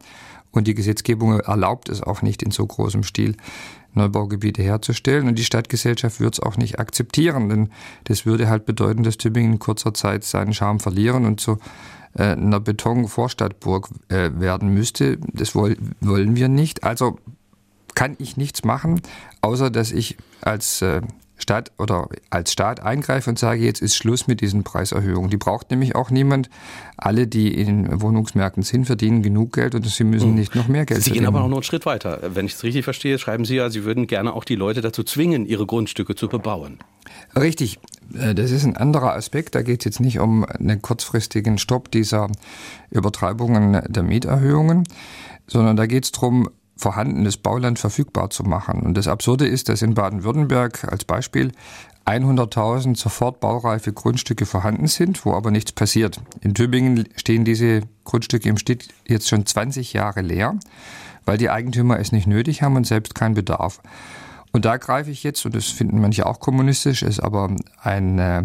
Und 0.51 0.67
die 0.67 0.73
Gesetzgebung 0.73 1.39
erlaubt 1.39 1.89
es 1.89 2.01
auch 2.01 2.23
nicht 2.23 2.41
in 2.41 2.51
so 2.51 2.65
großem 2.65 3.03
Stil. 3.03 3.35
Neubaugebiete 3.93 4.61
herzustellen. 4.61 5.27
Und 5.27 5.39
die 5.39 5.43
Stadtgesellschaft 5.43 6.19
wird 6.19 6.35
es 6.35 6.39
auch 6.39 6.57
nicht 6.57 6.79
akzeptieren, 6.79 7.49
denn 7.49 7.69
das 8.05 8.25
würde 8.25 8.49
halt 8.49 8.65
bedeuten, 8.65 9.03
dass 9.03 9.17
Tübingen 9.17 9.53
in 9.53 9.59
kurzer 9.59 9.93
Zeit 9.93 10.23
seinen 10.23 10.53
Charme 10.53 10.79
verlieren 10.79 11.25
und 11.25 11.39
zu 11.39 11.57
äh, 12.15 12.23
einer 12.23 12.59
Beton-Vorstadtburg 12.59 13.89
äh, 14.09 14.31
werden 14.35 14.73
müsste. 14.73 15.17
Das 15.33 15.55
woll 15.55 15.77
wollen 16.01 16.35
wir 16.35 16.47
nicht. 16.47 16.83
Also 16.83 17.19
kann 17.95 18.15
ich 18.19 18.37
nichts 18.37 18.63
machen, 18.63 19.01
außer 19.41 19.69
dass 19.69 19.91
ich 19.91 20.17
als 20.41 20.81
äh, 20.81 21.01
Stadt 21.37 21.71
oder 21.77 22.09
als 22.29 22.51
Staat 22.51 22.81
eingreife 22.81 23.29
und 23.29 23.39
sage, 23.39 23.63
jetzt 23.63 23.81
ist 23.81 23.95
Schluss 23.95 24.27
mit 24.27 24.41
diesen 24.41 24.63
Preiserhöhungen. 24.63 25.29
Die 25.29 25.37
braucht 25.37 25.71
nämlich 25.71 25.95
auch 25.95 26.09
niemand. 26.09 26.49
Alle, 26.95 27.27
die 27.27 27.53
in 27.53 28.01
Wohnungsmärkten 28.01 28.63
sind, 28.63 28.85
verdienen 28.85 29.23
genug 29.23 29.53
Geld 29.53 29.75
und 29.75 29.85
sie 29.85 30.03
müssen 30.03 30.31
mhm. 30.31 30.35
nicht 30.35 30.55
noch 30.55 30.67
mehr 30.67 30.85
Geld 30.85 30.99
Sie 31.01 31.09
verdienen. 31.09 31.25
gehen 31.25 31.35
aber 31.35 31.47
noch 31.47 31.55
einen 31.55 31.63
Schritt 31.63 31.85
weiter. 31.85 32.19
Wenn 32.33 32.45
ich 32.45 32.53
es 32.53 32.63
richtig 32.63 32.83
verstehe, 32.83 33.17
schreiben 33.17 33.45
Sie 33.45 33.55
ja, 33.55 33.69
Sie 33.69 33.83
würden 33.83 34.07
gerne 34.07 34.33
auch 34.33 34.43
die 34.43 34.55
Leute 34.55 34.81
dazu 34.81 35.03
zwingen, 35.03 35.45
ihre 35.45 35.65
Grundstücke 35.65 36.15
zu 36.15 36.27
bebauen. 36.29 36.79
Richtig. 37.35 37.79
Äh, 38.13 38.35
das 38.35 38.51
ist 38.51 38.63
ein 38.63 38.77
anderer 38.77 39.13
Aspekt. 39.13 39.55
Da 39.55 39.63
geht 39.63 39.81
es 39.81 39.85
jetzt 39.85 39.99
nicht 39.99 40.19
um 40.19 40.45
einen 40.45 40.81
kurzfristigen 40.81 41.57
Stopp 41.57 41.91
dieser 41.91 42.29
Übertreibungen 42.91 43.81
der 43.87 44.03
Mieterhöhungen, 44.03 44.83
sondern 45.47 45.75
da 45.75 45.87
geht 45.87 46.05
es 46.05 46.11
darum, 46.11 46.49
vorhandenes 46.75 47.37
Bauland 47.37 47.79
verfügbar 47.79 48.29
zu 48.29 48.43
machen. 48.43 48.81
Und 48.81 48.95
das 48.95 49.07
Absurde 49.07 49.47
ist, 49.47 49.69
dass 49.69 49.81
in 49.81 49.93
Baden-Württemberg 49.93 50.85
als 50.85 51.05
Beispiel 51.05 51.51
100.000 52.05 52.97
sofort 52.97 53.39
baureife 53.39 53.93
Grundstücke 53.93 54.45
vorhanden 54.45 54.87
sind, 54.87 55.25
wo 55.25 55.33
aber 55.33 55.51
nichts 55.51 55.71
passiert. 55.71 56.19
In 56.41 56.53
Tübingen 56.53 57.07
stehen 57.15 57.45
diese 57.45 57.81
Grundstücke 58.03 58.49
im 58.49 58.57
Stitt 58.57 58.89
jetzt 59.07 59.29
schon 59.29 59.45
20 59.45 59.93
Jahre 59.93 60.21
leer, 60.21 60.57
weil 61.25 61.37
die 61.37 61.49
Eigentümer 61.49 61.99
es 61.99 62.11
nicht 62.11 62.27
nötig 62.27 62.61
haben 62.61 62.75
und 62.75 62.85
selbst 62.85 63.15
keinen 63.15 63.35
Bedarf. 63.35 63.79
Und 64.51 64.65
da 64.65 64.77
greife 64.77 65.11
ich 65.11 65.23
jetzt, 65.23 65.45
und 65.45 65.55
das 65.55 65.67
finden 65.67 66.01
manche 66.01 66.25
auch 66.25 66.39
kommunistisch, 66.39 67.03
ist 67.03 67.21
aber 67.21 67.55
ein 67.81 68.19
äh, 68.19 68.43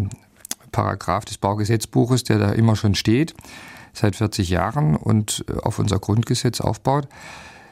Paragraph 0.71 1.25
des 1.25 1.37
Baugesetzbuches, 1.37 2.23
der 2.23 2.39
da 2.39 2.51
immer 2.51 2.75
schon 2.75 2.95
steht, 2.95 3.35
seit 3.93 4.15
40 4.15 4.49
Jahren 4.49 4.95
und 4.95 5.43
äh, 5.49 5.59
auf 5.59 5.79
unser 5.79 5.99
Grundgesetz 5.99 6.61
aufbaut 6.61 7.09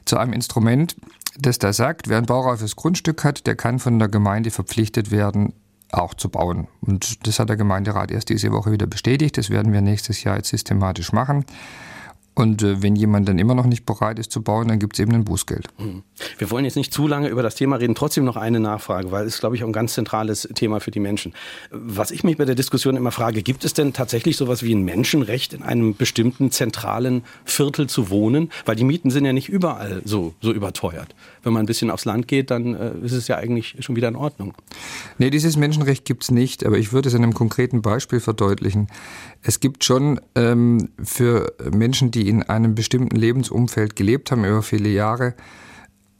zu 0.07 0.17
einem 0.17 0.33
Instrument, 0.33 0.95
das 1.37 1.59
da 1.59 1.73
sagt, 1.73 2.07
wer 2.07 2.17
ein 2.17 2.25
baureifes 2.25 2.75
Grundstück 2.75 3.23
hat, 3.23 3.45
der 3.45 3.55
kann 3.55 3.79
von 3.79 3.99
der 3.99 4.07
Gemeinde 4.07 4.51
verpflichtet 4.51 5.11
werden, 5.11 5.53
auch 5.91 6.13
zu 6.13 6.29
bauen. 6.29 6.67
Und 6.81 7.27
das 7.27 7.39
hat 7.39 7.49
der 7.49 7.57
Gemeinderat 7.57 8.11
erst 8.11 8.29
diese 8.29 8.51
Woche 8.51 8.71
wieder 8.71 8.87
bestätigt. 8.87 9.37
Das 9.37 9.49
werden 9.49 9.71
wir 9.71 9.81
nächstes 9.81 10.23
Jahr 10.23 10.37
jetzt 10.37 10.49
systematisch 10.49 11.13
machen. 11.13 11.45
Und 12.37 12.61
äh, 12.61 12.83
wenn 12.83 12.95
jemand 12.95 13.27
dann 13.27 13.39
immer 13.39 13.55
noch 13.55 13.65
nicht 13.65 13.83
bereit 13.83 14.19
ist 14.19 14.31
zu 14.31 14.43
bauen, 14.43 14.67
dann 14.67 14.77
gibt 14.77 14.93
es 14.93 14.99
eben 14.99 15.11
ein 15.11 15.25
Bußgeld. 15.25 15.69
Hm. 15.77 16.03
Wir 16.37 16.51
wollen 16.51 16.65
jetzt 16.65 16.75
nicht 16.75 16.93
zu 16.93 17.07
lange 17.07 17.29
über 17.29 17.41
das 17.41 17.55
Thema 17.55 17.77
reden. 17.77 17.95
Trotzdem 17.95 18.25
noch 18.25 18.37
eine 18.37 18.59
Nachfrage, 18.59 19.11
weil 19.11 19.25
es, 19.25 19.39
glaube 19.39 19.55
ich, 19.55 19.63
auch 19.63 19.67
ein 19.67 19.73
ganz 19.73 19.93
zentrales 19.93 20.47
Thema 20.53 20.79
für 20.79 20.91
die 20.91 20.99
Menschen. 20.99 21.33
Was 21.71 22.11
ich 22.11 22.23
mich 22.23 22.37
bei 22.37 22.45
der 22.45 22.53
Diskussion 22.53 22.95
immer 22.95 23.11
frage, 23.11 23.41
gibt 23.41 23.65
es 23.65 23.73
denn 23.73 23.91
tatsächlich 23.91 24.37
sowas 24.37 24.61
wie 24.61 24.75
ein 24.75 24.83
Menschenrecht, 24.83 25.53
in 25.53 25.63
einem 25.63 25.95
bestimmten 25.95 26.51
zentralen 26.51 27.23
Viertel 27.43 27.87
zu 27.87 28.11
wohnen? 28.11 28.51
Weil 28.65 28.75
die 28.75 28.83
Mieten 28.83 29.09
sind 29.09 29.25
ja 29.25 29.33
nicht 29.33 29.49
überall 29.49 30.03
so, 30.05 30.35
so 30.39 30.53
überteuert. 30.53 31.15
Wenn 31.41 31.53
man 31.53 31.63
ein 31.63 31.65
bisschen 31.65 31.89
aufs 31.89 32.05
Land 32.05 32.27
geht, 32.27 32.51
dann 32.51 32.75
äh, 32.75 32.91
ist 33.03 33.13
es 33.13 33.27
ja 33.27 33.37
eigentlich 33.37 33.77
schon 33.79 33.95
wieder 33.95 34.09
in 34.09 34.15
Ordnung. 34.15 34.53
Nee, 35.17 35.31
dieses 35.31 35.57
Menschenrecht 35.57 36.05
gibt 36.05 36.21
es 36.21 36.29
nicht, 36.29 36.63
aber 36.63 36.77
ich 36.77 36.93
würde 36.93 37.09
es 37.09 37.15
an 37.15 37.23
einem 37.23 37.33
konkreten 37.33 37.81
Beispiel 37.81 38.19
verdeutlichen. 38.19 38.89
Es 39.41 39.59
gibt 39.59 39.83
schon 39.83 40.19
ähm, 40.35 40.89
für 41.03 41.53
Menschen, 41.71 42.11
die 42.11 42.29
in 42.29 42.43
einem 42.43 42.75
bestimmten 42.75 43.15
Lebensumfeld 43.15 43.95
gelebt 43.95 44.31
haben 44.31 44.45
über 44.45 44.63
viele 44.63 44.89
Jahre, 44.89 45.35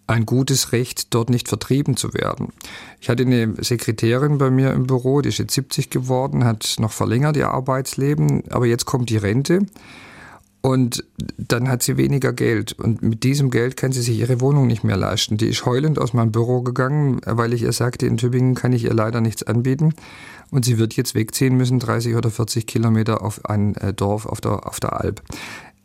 ein 0.07 0.25
gutes 0.25 0.71
Recht, 0.71 1.13
dort 1.13 1.29
nicht 1.29 1.49
vertrieben 1.49 1.97
zu 1.97 2.13
werden. 2.13 2.53
Ich 3.01 3.09
hatte 3.09 3.23
eine 3.23 3.53
Sekretärin 3.61 4.37
bei 4.37 4.49
mir 4.49 4.71
im 4.71 4.87
Büro, 4.87 5.21
die 5.21 5.29
ist 5.29 5.37
jetzt 5.37 5.53
70 5.53 5.89
geworden, 5.89 6.45
hat 6.45 6.77
noch 6.79 6.93
verlängert 6.93 7.35
ihr 7.35 7.49
Arbeitsleben, 7.49 8.43
aber 8.49 8.65
jetzt 8.65 8.85
kommt 8.85 9.09
die 9.09 9.17
Rente 9.17 9.65
und 10.67 11.05
dann 11.37 11.69
hat 11.69 11.81
sie 11.81 11.95
weniger 11.95 12.33
Geld. 12.33 12.73
Und 12.73 13.01
mit 13.01 13.23
diesem 13.23 13.51
Geld 13.51 13.77
kann 13.77 13.93
sie 13.93 14.01
sich 14.01 14.19
ihre 14.19 14.41
Wohnung 14.41 14.67
nicht 14.67 14.83
mehr 14.83 14.97
leisten. 14.97 15.37
Die 15.37 15.47
ist 15.47 15.65
heulend 15.65 15.97
aus 15.97 16.11
meinem 16.11 16.33
Büro 16.33 16.61
gegangen, 16.61 17.21
weil 17.25 17.53
ich 17.53 17.61
ihr 17.61 17.71
sagte, 17.71 18.05
in 18.05 18.17
Tübingen 18.17 18.53
kann 18.53 18.73
ich 18.73 18.83
ihr 18.83 18.93
leider 18.93 19.21
nichts 19.21 19.43
anbieten. 19.43 19.93
Und 20.51 20.65
sie 20.65 20.77
wird 20.77 20.97
jetzt 20.97 21.15
wegziehen 21.15 21.55
müssen, 21.55 21.79
30 21.79 22.15
oder 22.15 22.29
40 22.29 22.67
Kilometer 22.67 23.21
auf 23.21 23.45
ein 23.45 23.75
äh, 23.75 23.93
Dorf 23.93 24.25
auf 24.25 24.41
der, 24.41 24.67
auf 24.67 24.81
der 24.81 24.99
Alp 24.99 25.21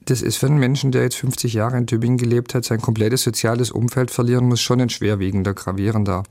das 0.06 0.20
ist 0.20 0.36
für 0.36 0.46
einen 0.46 0.58
Menschen, 0.58 0.90
der 0.90 1.02
jetzt 1.02 1.14
50 1.14 1.54
Jahre 1.54 1.78
in 1.78 1.86
Tübingen 1.86 2.18
gelebt 2.18 2.56
hat, 2.56 2.64
sein 2.64 2.80
komplettes 2.80 3.22
soziales 3.22 3.70
Umfeld 3.70 4.10
verlieren 4.10 4.48
muss, 4.48 4.60
schon 4.60 4.80
ein 4.80 4.88
schwerwiegender, 4.88 5.54
gravierender 5.54 6.24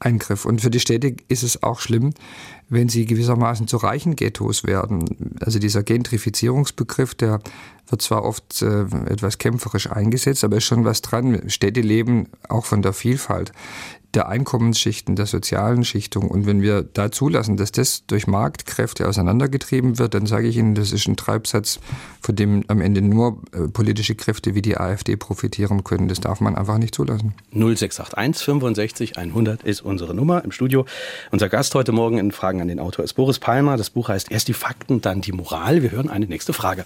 Eingriff. 0.00 0.44
Und 0.44 0.60
für 0.60 0.70
die 0.70 0.80
Städte 0.80 1.14
ist 1.28 1.42
es 1.42 1.62
auch 1.62 1.80
schlimm, 1.80 2.12
wenn 2.68 2.88
sie 2.88 3.06
gewissermaßen 3.06 3.68
zu 3.68 3.76
reichen 3.76 4.16
Ghettos 4.16 4.64
werden. 4.64 5.36
also 5.40 5.58
dieser 5.58 5.82
Gentrifizierungsbegriff, 5.82 7.14
der 7.14 7.40
wird 7.88 8.02
zwar 8.02 8.24
oft 8.24 8.62
äh, 8.62 8.82
etwas 9.08 9.38
kämpferisch 9.38 9.90
eingesetzt, 9.90 10.44
aber 10.44 10.56
ist 10.56 10.64
schon 10.64 10.84
was 10.84 11.02
dran. 11.02 11.48
Städte 11.48 11.80
leben 11.80 12.28
auch 12.48 12.64
von 12.64 12.82
der 12.82 12.92
Vielfalt 12.92 13.52
der 14.14 14.28
Einkommensschichten, 14.28 15.16
der 15.16 15.26
sozialen 15.26 15.84
Schichtung. 15.84 16.28
Und 16.28 16.46
wenn 16.46 16.60
wir 16.60 16.82
da 16.82 17.10
zulassen, 17.10 17.56
dass 17.56 17.72
das 17.72 18.04
durch 18.06 18.26
Marktkräfte 18.26 19.08
auseinandergetrieben 19.08 19.98
wird, 19.98 20.14
dann 20.14 20.26
sage 20.26 20.48
ich 20.48 20.56
Ihnen, 20.56 20.74
das 20.74 20.92
ist 20.92 21.06
ein 21.08 21.16
Treibsatz, 21.16 21.80
von 22.20 22.36
dem 22.36 22.64
am 22.68 22.80
Ende 22.80 23.00
nur 23.00 23.38
äh, 23.52 23.68
politische 23.68 24.14
Kräfte 24.14 24.54
wie 24.54 24.62
die 24.62 24.76
AfD 24.76 25.16
profitieren 25.16 25.82
können. 25.82 26.08
Das 26.08 26.20
darf 26.20 26.40
man 26.40 26.56
einfach 26.56 26.78
nicht 26.78 26.94
zulassen. 26.94 27.34
0681 27.52 28.44
65 28.44 29.18
100 29.18 29.62
ist 29.62 29.80
unsere 29.80 30.14
Nummer 30.14 30.44
im 30.44 30.52
Studio. 30.52 30.84
Unser 31.30 31.48
Gast 31.48 31.74
heute 31.74 31.92
Morgen 31.92 32.18
in 32.18 32.32
Fragen 32.32 32.60
an 32.60 32.68
den 32.68 32.80
Autor 32.80 33.04
ist 33.04 33.14
Boris 33.14 33.38
Palmer. 33.38 33.76
Das 33.76 33.90
Buch 33.90 34.08
heißt 34.08 34.30
Erst 34.30 34.48
die 34.48 34.54
Fakten, 34.54 35.00
dann 35.00 35.22
die 35.22 35.32
Moral. 35.32 35.82
Wir 35.82 35.90
hören 35.90 36.10
eine 36.10 36.26
nächste 36.26 36.52
Frage. 36.52 36.84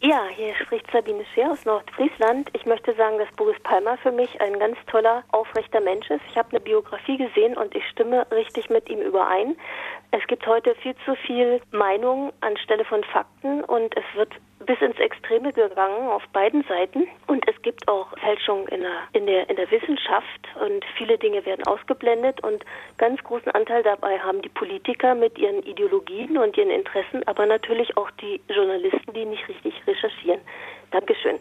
Ja, 0.00 0.26
hier 0.32 0.54
spricht 0.54 0.88
Sabine 0.92 1.24
Scheer 1.34 1.50
aus 1.50 1.64
Nordfriesland. 1.64 2.50
Ich 2.52 2.64
möchte 2.66 2.94
sagen, 2.94 3.18
dass 3.18 3.28
Boris 3.34 3.58
Palmer 3.64 3.98
für 3.98 4.12
mich 4.12 4.40
ein 4.40 4.56
ganz 4.56 4.78
toller, 4.86 5.24
aufrechter 5.32 5.80
Mensch 5.80 6.08
ist. 6.08 6.20
Ich 6.28 6.38
habe 6.38 6.50
eine 6.50 6.60
Biografie 6.60 7.16
gesehen 7.16 7.56
und 7.56 7.74
ich 7.74 7.84
stimme 7.88 8.24
richtig 8.30 8.70
mit 8.70 8.88
ihm 8.88 9.00
überein. 9.00 9.56
Es 10.10 10.26
gibt 10.26 10.46
heute 10.46 10.74
viel 10.76 10.94
zu 11.04 11.14
viel 11.14 11.60
Meinung 11.70 12.32
anstelle 12.40 12.84
von 12.84 13.04
Fakten 13.04 13.62
und 13.64 13.94
es 13.96 14.04
wird 14.14 14.32
bis 14.64 14.80
ins 14.80 14.98
Extreme 14.98 15.52
gegangen 15.52 16.08
auf 16.08 16.22
beiden 16.32 16.64
Seiten. 16.64 17.06
Und 17.26 17.46
es 17.48 17.60
gibt 17.62 17.86
auch 17.88 18.06
Fälschungen 18.18 18.66
in 18.68 18.80
der, 18.80 19.02
in 19.12 19.26
der, 19.26 19.50
in 19.50 19.56
der 19.56 19.70
Wissenschaft 19.70 20.48
und 20.60 20.84
viele 20.96 21.18
Dinge 21.18 21.44
werden 21.44 21.66
ausgeblendet 21.66 22.42
und 22.42 22.64
ganz 22.96 23.22
großen 23.22 23.52
Anteil 23.52 23.82
dabei 23.82 24.18
haben 24.18 24.40
die 24.42 24.48
Politiker 24.48 25.14
mit 25.14 25.38
ihren 25.38 25.62
Ideologien 25.62 26.38
und 26.38 26.56
ihren 26.56 26.70
Interessen, 26.70 27.22
aber 27.26 27.46
natürlich 27.46 27.96
auch 27.96 28.10
die 28.12 28.40
Journalisten, 28.48 29.12
die 29.12 29.26
nicht 29.26 29.46
richtig 29.48 29.74
recherchieren. 29.86 30.40
Dankeschön. 30.90 31.38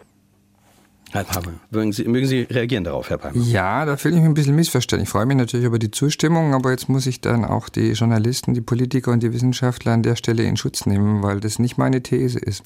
Herr 1.12 1.24
Palmer, 1.24 1.54
mögen 1.72 1.94
Sie, 1.94 2.04
mögen 2.04 2.28
Sie 2.28 2.42
reagieren 2.42 2.84
darauf, 2.84 3.10
Herr 3.10 3.18
Palmer? 3.18 3.42
Ja, 3.42 3.86
da 3.86 3.96
fühle 3.96 4.16
ich 4.16 4.22
mich 4.22 4.30
ein 4.30 4.34
bisschen 4.34 4.56
missverstanden. 4.56 5.04
Ich 5.04 5.10
freue 5.10 5.26
mich 5.26 5.38
natürlich 5.38 5.66
über 5.66 5.80
die 5.80 5.92
Zustimmung, 5.92 6.54
aber 6.54 6.72
jetzt 6.72 6.90
muss 6.90 7.08
ich 7.08 7.22
dann 7.22 7.46
auch 7.46 7.70
die 7.70 7.92
Journalisten, 7.92 8.54
die 8.54 8.62
Politiker 8.62 9.12
und 9.12 9.24
die 9.24 9.32
Wissenschaftler 9.32 9.94
an 9.94 10.04
der 10.04 10.18
Stelle 10.18 10.44
in 10.44 10.58
Schutz 10.58 10.86
nehmen, 10.86 11.24
weil 11.24 11.40
das 11.40 11.60
nicht 11.60 11.78
meine 11.78 12.04
These 12.04 12.40
ist. 12.40 12.64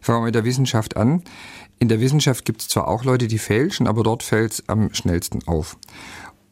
Ich 0.00 0.06
fange 0.06 0.20
mal 0.20 0.24
mit 0.26 0.34
der 0.34 0.44
Wissenschaft 0.44 0.96
an. 0.96 1.22
In 1.78 1.88
der 1.88 2.00
Wissenschaft 2.00 2.44
gibt 2.44 2.60
es 2.60 2.68
zwar 2.68 2.88
auch 2.88 3.04
Leute, 3.04 3.26
die 3.26 3.38
fälschen, 3.38 3.86
aber 3.86 4.02
dort 4.02 4.22
fällt 4.22 4.52
es 4.52 4.68
am 4.68 4.92
schnellsten 4.92 5.46
auf. 5.46 5.76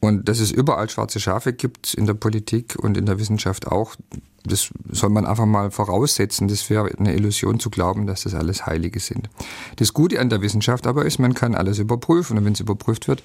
Und 0.00 0.28
dass 0.28 0.40
es 0.40 0.50
überall 0.50 0.88
schwarze 0.88 1.20
Schafe 1.20 1.52
gibt 1.52 1.94
in 1.94 2.06
der 2.06 2.14
Politik 2.14 2.76
und 2.78 2.96
in 2.96 3.06
der 3.06 3.18
Wissenschaft 3.18 3.66
auch, 3.66 3.96
das 4.44 4.70
soll 4.90 5.10
man 5.10 5.26
einfach 5.26 5.46
mal 5.46 5.70
voraussetzen. 5.70 6.48
Das 6.48 6.68
wäre 6.70 6.90
eine 6.98 7.14
Illusion 7.14 7.58
zu 7.58 7.70
glauben, 7.70 8.06
dass 8.06 8.22
das 8.22 8.34
alles 8.34 8.66
Heilige 8.66 9.00
sind. 9.00 9.28
Das 9.76 9.92
Gute 9.92 10.20
an 10.20 10.28
der 10.28 10.42
Wissenschaft 10.42 10.86
aber 10.86 11.04
ist, 11.04 11.18
man 11.18 11.34
kann 11.34 11.54
alles 11.54 11.78
überprüfen. 11.78 12.38
Und 12.38 12.44
wenn 12.44 12.52
es 12.52 12.60
überprüft 12.60 13.08
wird, 13.08 13.22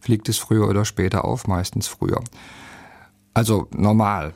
fliegt 0.00 0.28
es 0.28 0.38
früher 0.38 0.68
oder 0.68 0.84
später 0.84 1.24
auf, 1.24 1.46
meistens 1.46 1.86
früher. 1.86 2.22
Also 3.32 3.68
normal 3.70 4.34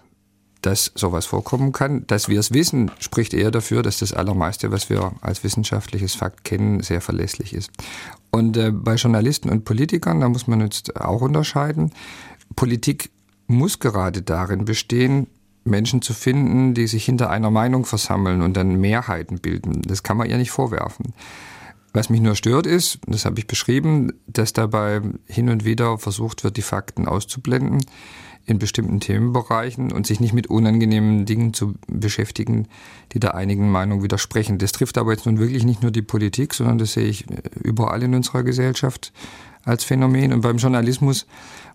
dass 0.65 0.93
sowas 0.95 1.27
vorkommen 1.27 1.73
kann. 1.73 2.07
Dass 2.07 2.29
wir 2.29 2.41
es 2.41 2.53
wissen, 2.53 2.91
spricht 2.99 3.35
eher 3.35 3.51
dafür, 3.51 3.83
dass 3.83 3.99
das 3.99 4.15
Allermeiste, 4.15 4.73
was 4.73 4.89
wir 4.89 5.13
als 5.21 5.45
wissenschaftliches 5.45 6.15
Fakt 6.15 6.45
kennen, 6.45 6.81
sehr 6.81 7.03
verlässlich 7.03 7.53
ist. 7.53 7.71
Und 8.31 8.57
äh, 8.57 8.71
bei 8.71 8.95
Journalisten 8.95 9.51
und 9.51 9.65
Politikern, 9.65 10.21
da 10.21 10.29
muss 10.29 10.47
man 10.47 10.63
jetzt 10.63 10.97
auch 10.97 11.21
unterscheiden. 11.21 11.93
Politik 12.57 13.11
muss 13.47 13.79
gerade 13.79 14.23
darin 14.23 14.65
bestehen, 14.65 15.27
Menschen 15.65 16.01
zu 16.01 16.15
finden, 16.15 16.73
die 16.73 16.87
sich 16.87 17.05
hinter 17.05 17.29
einer 17.31 17.51
Meinung 17.51 17.85
versammeln 17.85 18.41
und 18.41 18.57
dann 18.57 18.81
Mehrheiten 18.81 19.41
bilden. 19.41 19.83
Das 19.83 20.03
kann 20.03 20.17
man 20.17 20.31
ihr 20.31 20.39
nicht 20.39 20.51
vorwerfen. 20.51 21.13
Was 21.93 22.11
mich 22.11 22.21
nur 22.21 22.35
stört 22.37 22.67
ist, 22.67 22.99
das 23.07 23.25
habe 23.25 23.39
ich 23.39 23.47
beschrieben, 23.47 24.13
dass 24.27 24.53
dabei 24.53 25.01
hin 25.27 25.49
und 25.49 25.65
wieder 25.65 25.99
versucht 25.99 26.43
wird, 26.43 26.57
die 26.57 26.63
Fakten 26.63 27.07
auszublenden 27.07 27.83
in 28.47 28.59
bestimmten 28.59 29.01
Themenbereichen 29.01 29.93
und 29.93 30.07
sich 30.07 30.21
nicht 30.21 30.35
mit 30.35 30.49
unangenehmen 30.49 31.25
Dingen 31.25 31.55
zu 31.55 31.75
beschäftigen, 31.87 32.69
die 33.13 33.21
der 33.21 33.35
einigen 33.35 33.71
Meinung 33.71 34.03
widersprechen. 34.03 34.59
Das 34.59 34.73
trifft 34.73 34.99
aber 34.99 35.13
jetzt 35.13 35.27
nun 35.27 35.39
wirklich 35.39 35.65
nicht 35.65 35.83
nur 35.83 35.91
die 35.91 36.03
Politik, 36.03 36.55
sondern 36.55 36.79
das 36.79 36.93
sehe 36.93 37.07
ich 37.07 37.25
überall 37.63 38.03
in 38.03 38.15
unserer 38.15 38.43
Gesellschaft 38.43 39.13
als 39.65 39.85
Phänomen. 39.85 40.33
Und 40.33 40.43
beim 40.43 40.59
Journalismus 40.59 41.27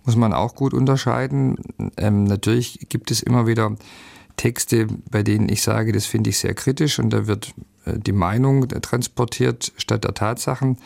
muss 0.06 0.16
man 0.16 0.34
auch 0.34 0.56
gut 0.56 0.74
unterscheiden. 0.74 1.58
Ähm, 1.98 2.26
natürlich 2.26 2.86
gibt 2.90 3.10
es 3.12 3.24
immer 3.24 3.48
wieder 3.48 3.76
Texte, 4.38 4.88
bei 5.10 5.24
denen 5.24 5.50
ich 5.50 5.62
sage, 5.62 5.92
das 5.92 6.06
finde 6.06 6.30
ich 6.30 6.40
sehr 6.40 6.54
kritisch 6.54 7.00
und 7.00 7.10
da 7.10 7.28
wird 7.28 7.54
äh, 7.86 7.98
die 7.98 8.14
Meinung 8.14 8.68
transportiert 8.68 9.74
statt 9.78 10.04
der 10.04 10.14
Tatsachen. 10.14 10.78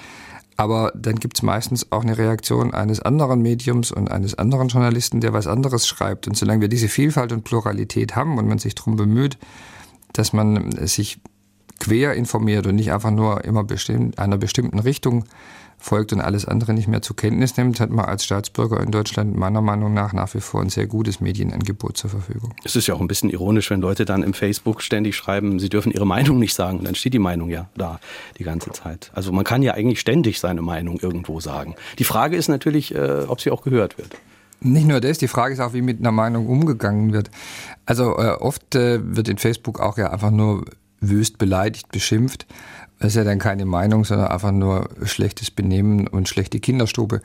Aber 0.55 0.91
dann 0.95 1.15
gibt 1.15 1.37
es 1.37 1.41
meistens 1.41 1.91
auch 1.91 2.03
eine 2.03 2.17
Reaktion 2.17 2.73
eines 2.73 3.01
anderen 3.01 3.41
Mediums 3.41 3.91
und 3.91 4.09
eines 4.09 4.35
anderen 4.35 4.67
Journalisten, 4.67 5.19
der 5.19 5.33
was 5.33 5.47
anderes 5.47 5.87
schreibt. 5.87 6.27
Und 6.27 6.37
solange 6.37 6.61
wir 6.61 6.67
diese 6.67 6.87
Vielfalt 6.87 7.31
und 7.31 7.43
Pluralität 7.43 8.15
haben 8.15 8.37
und 8.37 8.47
man 8.47 8.59
sich 8.59 8.75
darum 8.75 8.95
bemüht, 8.95 9.37
dass 10.13 10.31
man 10.31 10.71
sich 10.85 11.19
quer 11.79 12.13
informiert 12.13 12.67
und 12.67 12.75
nicht 12.75 12.91
einfach 12.91 13.11
nur 13.11 13.43
immer 13.43 13.63
bestimmt, 13.63 14.19
einer 14.19 14.37
bestimmten 14.37 14.79
Richtung 14.79 15.25
folgt 15.83 16.13
und 16.13 16.21
alles 16.21 16.45
andere 16.45 16.73
nicht 16.73 16.87
mehr 16.87 17.01
zur 17.01 17.17
Kenntnis 17.17 17.57
nimmt, 17.57 17.81
hat 17.81 17.89
man 17.89 18.05
als 18.05 18.23
Staatsbürger 18.23 18.79
in 18.79 18.91
Deutschland 18.91 19.35
meiner 19.35 19.61
Meinung 19.61 19.93
nach 19.93 20.13
nach 20.13 20.33
wie 20.33 20.39
vor 20.39 20.61
ein 20.61 20.69
sehr 20.69 20.87
gutes 20.87 21.19
Medienangebot 21.19 21.97
zur 21.97 22.09
Verfügung. 22.09 22.53
Es 22.63 22.77
ist 22.77 22.87
ja 22.87 22.93
auch 22.95 23.01
ein 23.01 23.07
bisschen 23.07 23.29
ironisch, 23.29 23.69
wenn 23.69 23.81
Leute 23.81 24.05
dann 24.05 24.23
im 24.23 24.33
Facebook 24.33 24.81
ständig 24.81 25.17
schreiben, 25.17 25.59
sie 25.59 25.67
dürfen 25.67 25.91
ihre 25.91 26.07
Meinung 26.07 26.39
nicht 26.39 26.53
sagen. 26.53 26.79
Und 26.79 26.85
dann 26.85 26.95
steht 26.95 27.13
die 27.13 27.19
Meinung 27.19 27.49
ja 27.49 27.69
da 27.75 27.99
die 28.39 28.45
ganze 28.45 28.71
Zeit. 28.71 29.11
Also 29.13 29.33
man 29.33 29.43
kann 29.43 29.61
ja 29.61 29.73
eigentlich 29.73 29.99
ständig 29.99 30.39
seine 30.39 30.61
Meinung 30.61 30.99
irgendwo 30.99 31.41
sagen. 31.41 31.75
Die 31.99 32.05
Frage 32.05 32.37
ist 32.37 32.47
natürlich, 32.47 32.95
äh, 32.95 33.25
ob 33.27 33.41
sie 33.41 33.51
auch 33.51 33.61
gehört 33.61 33.97
wird. 33.97 34.15
Nicht 34.61 34.87
nur 34.87 35.01
das, 35.01 35.17
die 35.17 35.27
Frage 35.27 35.53
ist 35.53 35.59
auch, 35.59 35.73
wie 35.73 35.81
mit 35.81 35.99
einer 35.99 36.13
Meinung 36.13 36.47
umgegangen 36.47 37.11
wird. 37.11 37.29
Also 37.85 38.17
äh, 38.17 38.37
oft 38.39 38.73
äh, 38.75 38.99
wird 39.03 39.27
in 39.27 39.37
Facebook 39.37 39.81
auch 39.81 39.97
ja 39.97 40.11
einfach 40.11 40.31
nur 40.31 40.63
wüst 41.01 41.37
beleidigt, 41.37 41.91
beschimpft. 41.91 42.47
Das 43.03 43.11
ist 43.11 43.15
ja 43.17 43.25
dann 43.25 43.37
keine 43.37 43.65
Meinung, 43.65 44.05
sondern 44.05 44.27
einfach 44.27 44.53
nur 44.53 44.87
schlechtes 45.03 45.51
Benehmen 45.51 46.07
und 46.07 46.29
schlechte 46.29 46.61
Kinderstube. 46.61 47.19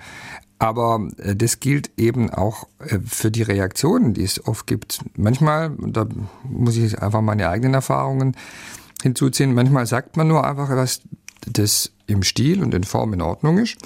Aber 0.59 1.09
äh, 1.19 1.37
das 1.37 1.61
gilt 1.61 1.93
eben 1.97 2.31
auch 2.31 2.67
äh, 2.81 2.99
für 3.07 3.31
die 3.31 3.43
Reaktionen, 3.43 4.13
die 4.13 4.25
es 4.25 4.45
oft 4.45 4.67
gibt. 4.67 5.05
Manchmal, 5.17 5.71
da 5.79 6.09
muss 6.43 6.77
ich 6.77 7.01
einfach 7.01 7.21
meine 7.21 7.49
eigenen 7.49 7.75
Erfahrungen 7.75 8.37
hinzuziehen, 9.05 9.55
manchmal 9.55 9.87
sagt 9.87 10.17
man 10.17 10.27
nur 10.27 10.45
einfach 10.45 10.69
was, 10.71 11.03
das 11.47 11.93
im 12.09 12.25
Stil 12.25 12.61
und 12.61 12.75
in 12.75 12.83
Form 12.83 13.13
in 13.13 13.23
Ordnung 13.23 13.59
ist. 13.59 13.77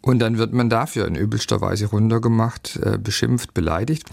Und 0.00 0.20
dann 0.20 0.38
wird 0.38 0.52
man 0.52 0.70
dafür 0.70 1.08
in 1.08 1.16
übelster 1.16 1.60
Weise 1.60 1.86
runtergemacht, 1.86 2.76
äh, 2.76 2.98
beschimpft, 2.98 3.52
beleidigt. 3.52 4.08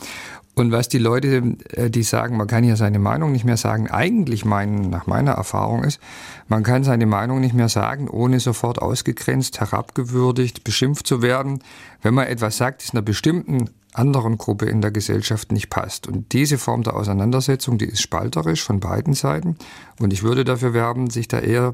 Und 0.60 0.74
was 0.74 0.90
die 0.90 0.98
Leute, 0.98 1.56
äh, 1.72 1.90
die 1.90 2.04
sagen, 2.04 2.36
man 2.36 2.48
kann 2.48 2.66
ja 2.66 2.76
seine 2.76 3.00
Meinung 3.00 3.32
nicht 3.32 3.46
mehr 3.46 3.56
sagen, 3.56 3.90
eigentlich 3.90 4.44
meinen, 4.44 4.90
nach 4.90 5.08
meiner 5.08 5.32
Erfahrung 5.32 5.86
ist, 5.86 6.02
man 6.50 6.64
kann 6.64 6.84
seine 6.84 7.06
Meinung 7.06 7.40
nicht 7.40 7.54
mehr 7.54 7.70
sagen, 7.70 8.10
ohne 8.10 8.42
sofort 8.42 8.82
ausgegrenzt, 8.82 9.62
herabgewürdigt, 9.62 10.66
beschimpft 10.66 11.08
zu 11.08 11.22
werden, 11.22 11.64
wenn 12.02 12.14
man 12.14 12.28
etwas 12.28 12.58
sagt, 12.58 12.84
das 12.84 12.92
einer 12.92 13.02
bestimmten 13.02 13.70
anderen 13.94 14.38
Gruppe 14.38 14.66
in 14.66 14.82
der 14.82 14.92
Gesellschaft 14.92 15.54
nicht 15.54 15.70
passt. 15.70 16.08
Und 16.08 16.34
diese 16.34 16.58
Form 16.58 16.84
der 16.84 16.98
Auseinandersetzung, 16.98 17.78
die 17.78 17.86
ist 17.86 18.02
spalterisch 18.02 18.62
von 18.62 18.82
beiden 18.82 19.14
Seiten. 19.14 19.56
Und 20.02 20.12
ich 20.12 20.24
würde 20.24 20.44
dafür 20.44 20.74
werben, 20.74 21.10
sich 21.10 21.30
da 21.30 21.40
eher 21.40 21.72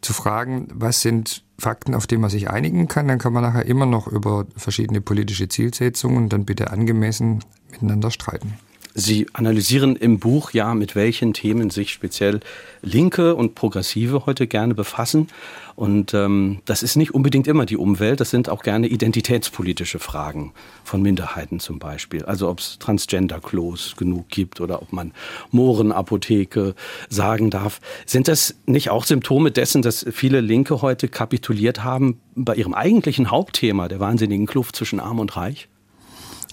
zu 0.00 0.14
fragen, 0.14 0.68
was 0.72 1.02
sind 1.02 1.44
Fakten, 1.58 1.94
auf 1.94 2.06
die 2.06 2.16
man 2.16 2.30
sich 2.30 2.50
einigen 2.50 2.88
kann, 2.88 3.06
dann 3.06 3.18
kann 3.18 3.32
man 3.32 3.42
nachher 3.42 3.66
immer 3.66 3.86
noch 3.86 4.06
über 4.06 4.46
verschiedene 4.56 5.00
politische 5.00 5.48
Zielsetzungen 5.48 6.28
dann 6.28 6.44
bitte 6.44 6.70
angemessen 6.70 7.44
miteinander 7.82 8.10
streiten. 8.10 8.54
Sie 8.96 9.26
analysieren 9.32 9.96
im 9.96 10.20
Buch 10.20 10.52
ja, 10.52 10.72
mit 10.72 10.94
welchen 10.94 11.32
Themen 11.34 11.70
sich 11.70 11.92
speziell 11.92 12.38
Linke 12.80 13.34
und 13.34 13.56
Progressive 13.56 14.24
heute 14.24 14.46
gerne 14.46 14.72
befassen. 14.72 15.26
Und 15.74 16.14
ähm, 16.14 16.60
das 16.64 16.84
ist 16.84 16.94
nicht 16.94 17.12
unbedingt 17.12 17.48
immer 17.48 17.66
die 17.66 17.76
Umwelt, 17.76 18.20
das 18.20 18.30
sind 18.30 18.48
auch 18.48 18.62
gerne 18.62 18.86
identitätspolitische 18.86 19.98
Fragen 19.98 20.52
von 20.84 21.02
Minderheiten 21.02 21.58
zum 21.58 21.80
Beispiel. 21.80 22.24
Also 22.24 22.48
ob 22.48 22.60
es 22.60 22.78
Transgender-Klos 22.78 23.96
genug 23.96 24.28
gibt 24.28 24.60
oder 24.60 24.80
ob 24.80 24.92
man 24.92 25.10
Mohrenapotheke 25.50 26.76
sagen 27.08 27.50
darf. 27.50 27.80
Sind 28.06 28.28
das 28.28 28.54
nicht 28.66 28.90
auch 28.90 29.04
Symptome 29.04 29.50
dessen, 29.50 29.82
dass 29.82 30.06
viele 30.12 30.40
Linke 30.40 30.82
heute 30.82 31.08
kapituliert 31.08 31.82
haben 31.82 32.20
bei 32.36 32.54
ihrem 32.54 32.74
eigentlichen 32.74 33.32
Hauptthema, 33.32 33.88
der 33.88 33.98
wahnsinnigen 33.98 34.46
Kluft 34.46 34.76
zwischen 34.76 35.00
Arm 35.00 35.18
und 35.18 35.36
Reich? 35.36 35.68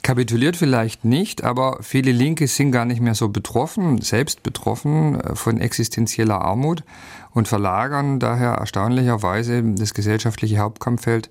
Kapituliert 0.04 0.58
vielleicht 0.58 1.06
nicht, 1.06 1.44
aber 1.44 1.78
viele 1.82 2.12
Linke 2.12 2.48
sind 2.48 2.72
gar 2.72 2.86
nicht 2.86 3.02
mehr 3.02 3.14
so 3.14 3.30
betroffen, 3.30 4.02
selbst 4.02 4.42
betroffen 4.42 5.20
äh, 5.20 5.36
von 5.36 5.60
existenzieller 5.60 6.42
Armut 6.42 6.84
und 7.32 7.48
verlagern 7.48 8.20
daher 8.20 8.54
erstaunlicherweise 8.54 9.64
das 9.64 9.94
gesellschaftliche 9.94 10.58
Hauptkampffeld 10.58 11.30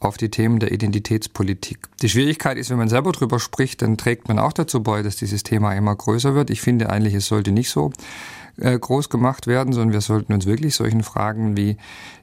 auf 0.00 0.16
die 0.16 0.30
Themen 0.30 0.58
der 0.58 0.72
Identitätspolitik. 0.72 1.78
Die 2.00 2.08
Schwierigkeit 2.08 2.56
ist, 2.56 2.70
wenn 2.70 2.78
man 2.78 2.88
selber 2.88 3.12
drüber 3.12 3.38
spricht, 3.38 3.82
dann 3.82 3.98
trägt 3.98 4.28
man 4.28 4.38
auch 4.38 4.54
dazu 4.54 4.82
bei, 4.82 5.02
dass 5.02 5.16
dieses 5.16 5.42
Thema 5.42 5.74
immer 5.74 5.94
größer 5.94 6.34
wird. 6.34 6.50
Ich 6.50 6.62
finde 6.62 6.88
eigentlich, 6.88 7.14
es 7.14 7.26
sollte 7.26 7.52
nicht 7.52 7.70
so 7.70 7.92
äh, 8.56 8.78
groß 8.78 9.08
gemacht 9.08 9.46
werden, 9.46 9.72
sondern 9.72 9.92
wir 9.92 10.00
sollten 10.00 10.32
uns 10.32 10.46
wirklich 10.46 10.74
solchen 10.74 11.02
Fragen 11.02 11.56
wie 11.56 11.76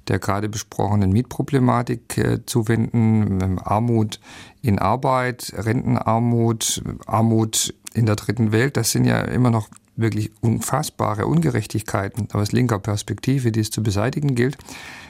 der 0.07 0.19
gerade 0.19 0.49
besprochenen 0.49 1.11
Mietproblematik 1.11 2.17
äh, 2.17 2.45
zuwenden, 2.45 3.41
ähm, 3.41 3.59
Armut 3.63 4.19
in 4.61 4.79
Arbeit, 4.79 5.53
Rentenarmut, 5.55 6.83
Armut 7.05 7.73
in 7.93 8.05
der 8.05 8.15
dritten 8.15 8.51
Welt. 8.51 8.77
Das 8.77 8.91
sind 8.91 9.05
ja 9.05 9.21
immer 9.21 9.49
noch 9.49 9.69
wirklich 9.95 10.31
unfassbare 10.41 11.25
Ungerechtigkeiten 11.25 12.29
aus 12.31 12.51
linker 12.51 12.79
Perspektive, 12.79 13.51
die 13.51 13.61
es 13.61 13.71
zu 13.71 13.83
beseitigen 13.83 14.35
gilt. 14.35 14.57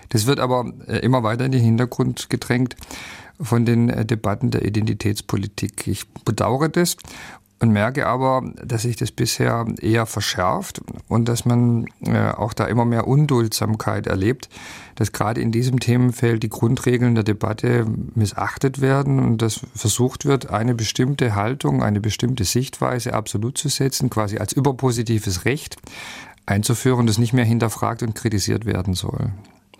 Das 0.10 0.25
wird 0.25 0.39
aber 0.39 0.71
äh, 0.88 0.99
immer 0.99 1.23
weiter 1.23 1.45
in 1.45 1.51
den 1.51 1.62
Hintergrund 1.62 2.30
gedrängt 2.30 2.75
von 3.39 3.65
den 3.65 3.89
äh, 3.89 4.06
Debatten 4.06 4.51
der 4.51 4.65
Identitätspolitik. 4.65 5.88
Ich 5.88 6.08
bedauere 6.25 6.69
das 6.69 6.97
und 7.60 7.72
merke 7.72 8.06
aber, 8.06 8.43
dass 8.63 8.84
sich 8.84 8.98
das 8.98 9.12
bisher 9.12 9.65
eher 9.82 10.06
verschärft 10.06 10.82
und 11.08 11.28
dass 11.28 11.46
man 11.46 11.88
äh, 12.06 12.30
auch 12.30 12.54
da 12.54 12.65
immer 12.65 12.86
mehr 12.86 13.08
Unduldsamkeit 13.08 14.06
erlebt, 14.06 14.50
dass 14.96 15.12
gerade 15.12 15.41
in 15.41 15.52
diesem 15.52 15.80
Themenfeld 15.80 16.43
die 16.43 16.50
Grundregeln 16.50 17.15
der 17.15 17.24
Debatte 17.24 17.86
missachtet 18.13 18.80
werden 18.80 19.20
und 19.20 19.41
dass 19.41 19.62
versucht 19.74 20.26
wird, 20.26 20.52
eine 20.52 20.76
bestimmte 20.76 21.36
Haltung, 21.36 21.82
eine 21.82 22.00
bestimmte 22.00 22.43
Sichtweise 22.43 23.13
absolut 23.13 23.58
zu 23.58 23.70
setzen, 23.70 24.10
quasi 24.10 24.38
als 24.38 24.54
überpositives 24.54 25.46
Recht 25.46 25.78
einzuführen, 26.46 27.08
das 27.08 27.17
nicht 27.17 27.34
mehr 27.34 27.46
hinterfragt 27.46 28.04
und 28.04 28.13
kritisiert 28.13 28.65
werden 28.65 28.93
soll. 28.93 29.32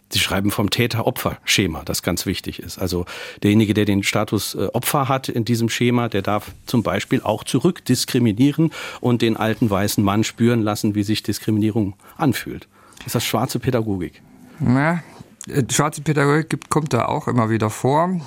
Sie 0.10 0.20
schreiben 0.20 0.52
vom 0.52 0.70
Täter-Opfer-Schema, 0.70 1.84
das 1.84 2.02
ganz 2.02 2.26
wichtig 2.26 2.60
ist. 2.60 2.80
Also 2.80 3.06
derjenige, 3.43 3.74
der 3.74 3.86
den 3.86 4.04
Status 4.04 4.56
äh, 4.56 4.67
Opfer 4.74 5.10
hat 5.10 5.28
in 5.28 5.43
diesem 5.43 5.70
Schema, 5.70 6.08
der 6.08 6.22
darf 6.22 6.52
zum 6.65 6.82
Beispiel 6.82 7.22
auch 7.22 7.43
zurückdiskriminieren 7.43 8.72
und 9.02 9.22
den 9.22 9.36
alten 9.36 9.70
weißen 9.70 10.04
Mann 10.04 10.24
spüren 10.24 10.62
lassen, 10.62 10.96
wie 10.96 11.04
sich 11.04 11.24
Diskriminierung 11.24 11.96
anfühlt. 12.15 12.67
Ist 13.06 13.15
das 13.15 13.26
schwarze 13.26 13.60
Pädagogik? 13.60 14.22
Na, 14.60 15.04
äh, 15.48 15.63
schwarze 15.70 16.02
Pädagogik 16.02 16.70
kommt 16.70 16.93
da 16.93 17.06
auch 17.06 17.28
immer 17.28 17.50
wieder 17.50 17.70
vor. 17.70 18.22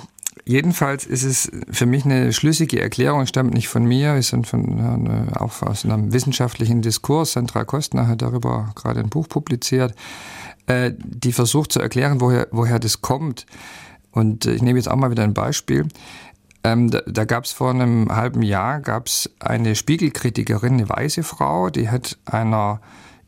Jedenfalls 0.45 1.05
ist 1.05 1.23
es 1.23 1.51
für 1.69 1.85
mich 1.85 2.05
eine 2.05 2.33
schlüssige 2.33 2.79
Erklärung, 2.81 3.25
stammt 3.25 3.53
nicht 3.53 3.67
von 3.67 3.85
mir, 3.85 4.15
ist 4.15 4.35
von, 4.45 5.29
auch 5.35 5.61
aus 5.61 5.85
einem 5.85 6.13
wissenschaftlichen 6.13 6.81
Diskurs. 6.81 7.33
Sandra 7.33 7.63
Kostner 7.63 8.07
hat 8.07 8.21
darüber 8.21 8.71
gerade 8.75 9.01
ein 9.01 9.09
Buch 9.09 9.29
publiziert 9.29 9.93
äh, 10.71 10.93
die 10.97 11.33
versucht 11.33 11.73
zu 11.73 11.81
erklären, 11.81 12.21
woher, 12.21 12.47
woher 12.51 12.79
das 12.79 13.01
kommt. 13.01 13.45
Und 14.11 14.45
äh, 14.45 14.53
ich 14.53 14.61
nehme 14.61 14.79
jetzt 14.79 14.89
auch 14.89 14.95
mal 14.95 15.11
wieder 15.11 15.23
ein 15.23 15.33
Beispiel. 15.33 15.87
Ähm, 16.63 16.89
da 16.89 17.01
da 17.05 17.25
gab 17.25 17.43
es 17.45 17.51
vor 17.51 17.71
einem 17.71 18.15
halben 18.15 18.41
Jahr 18.41 18.79
gab's 18.79 19.29
eine 19.39 19.75
Spiegelkritikerin, 19.75 20.73
eine 20.73 20.87
weiße 20.87 21.23
Frau, 21.23 21.69
die 21.69 21.89
hat 21.89 22.17
einer 22.25 22.81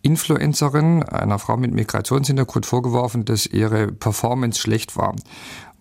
Influencerin, 0.03 1.03
einer 1.03 1.39
Frau 1.39 1.57
mit 1.57 1.73
Migrationshintergrund 1.73 2.65
vorgeworfen, 2.65 3.25
dass 3.25 3.45
ihre 3.45 3.87
Performance 3.87 4.59
schlecht 4.59 4.95
war. 4.95 5.15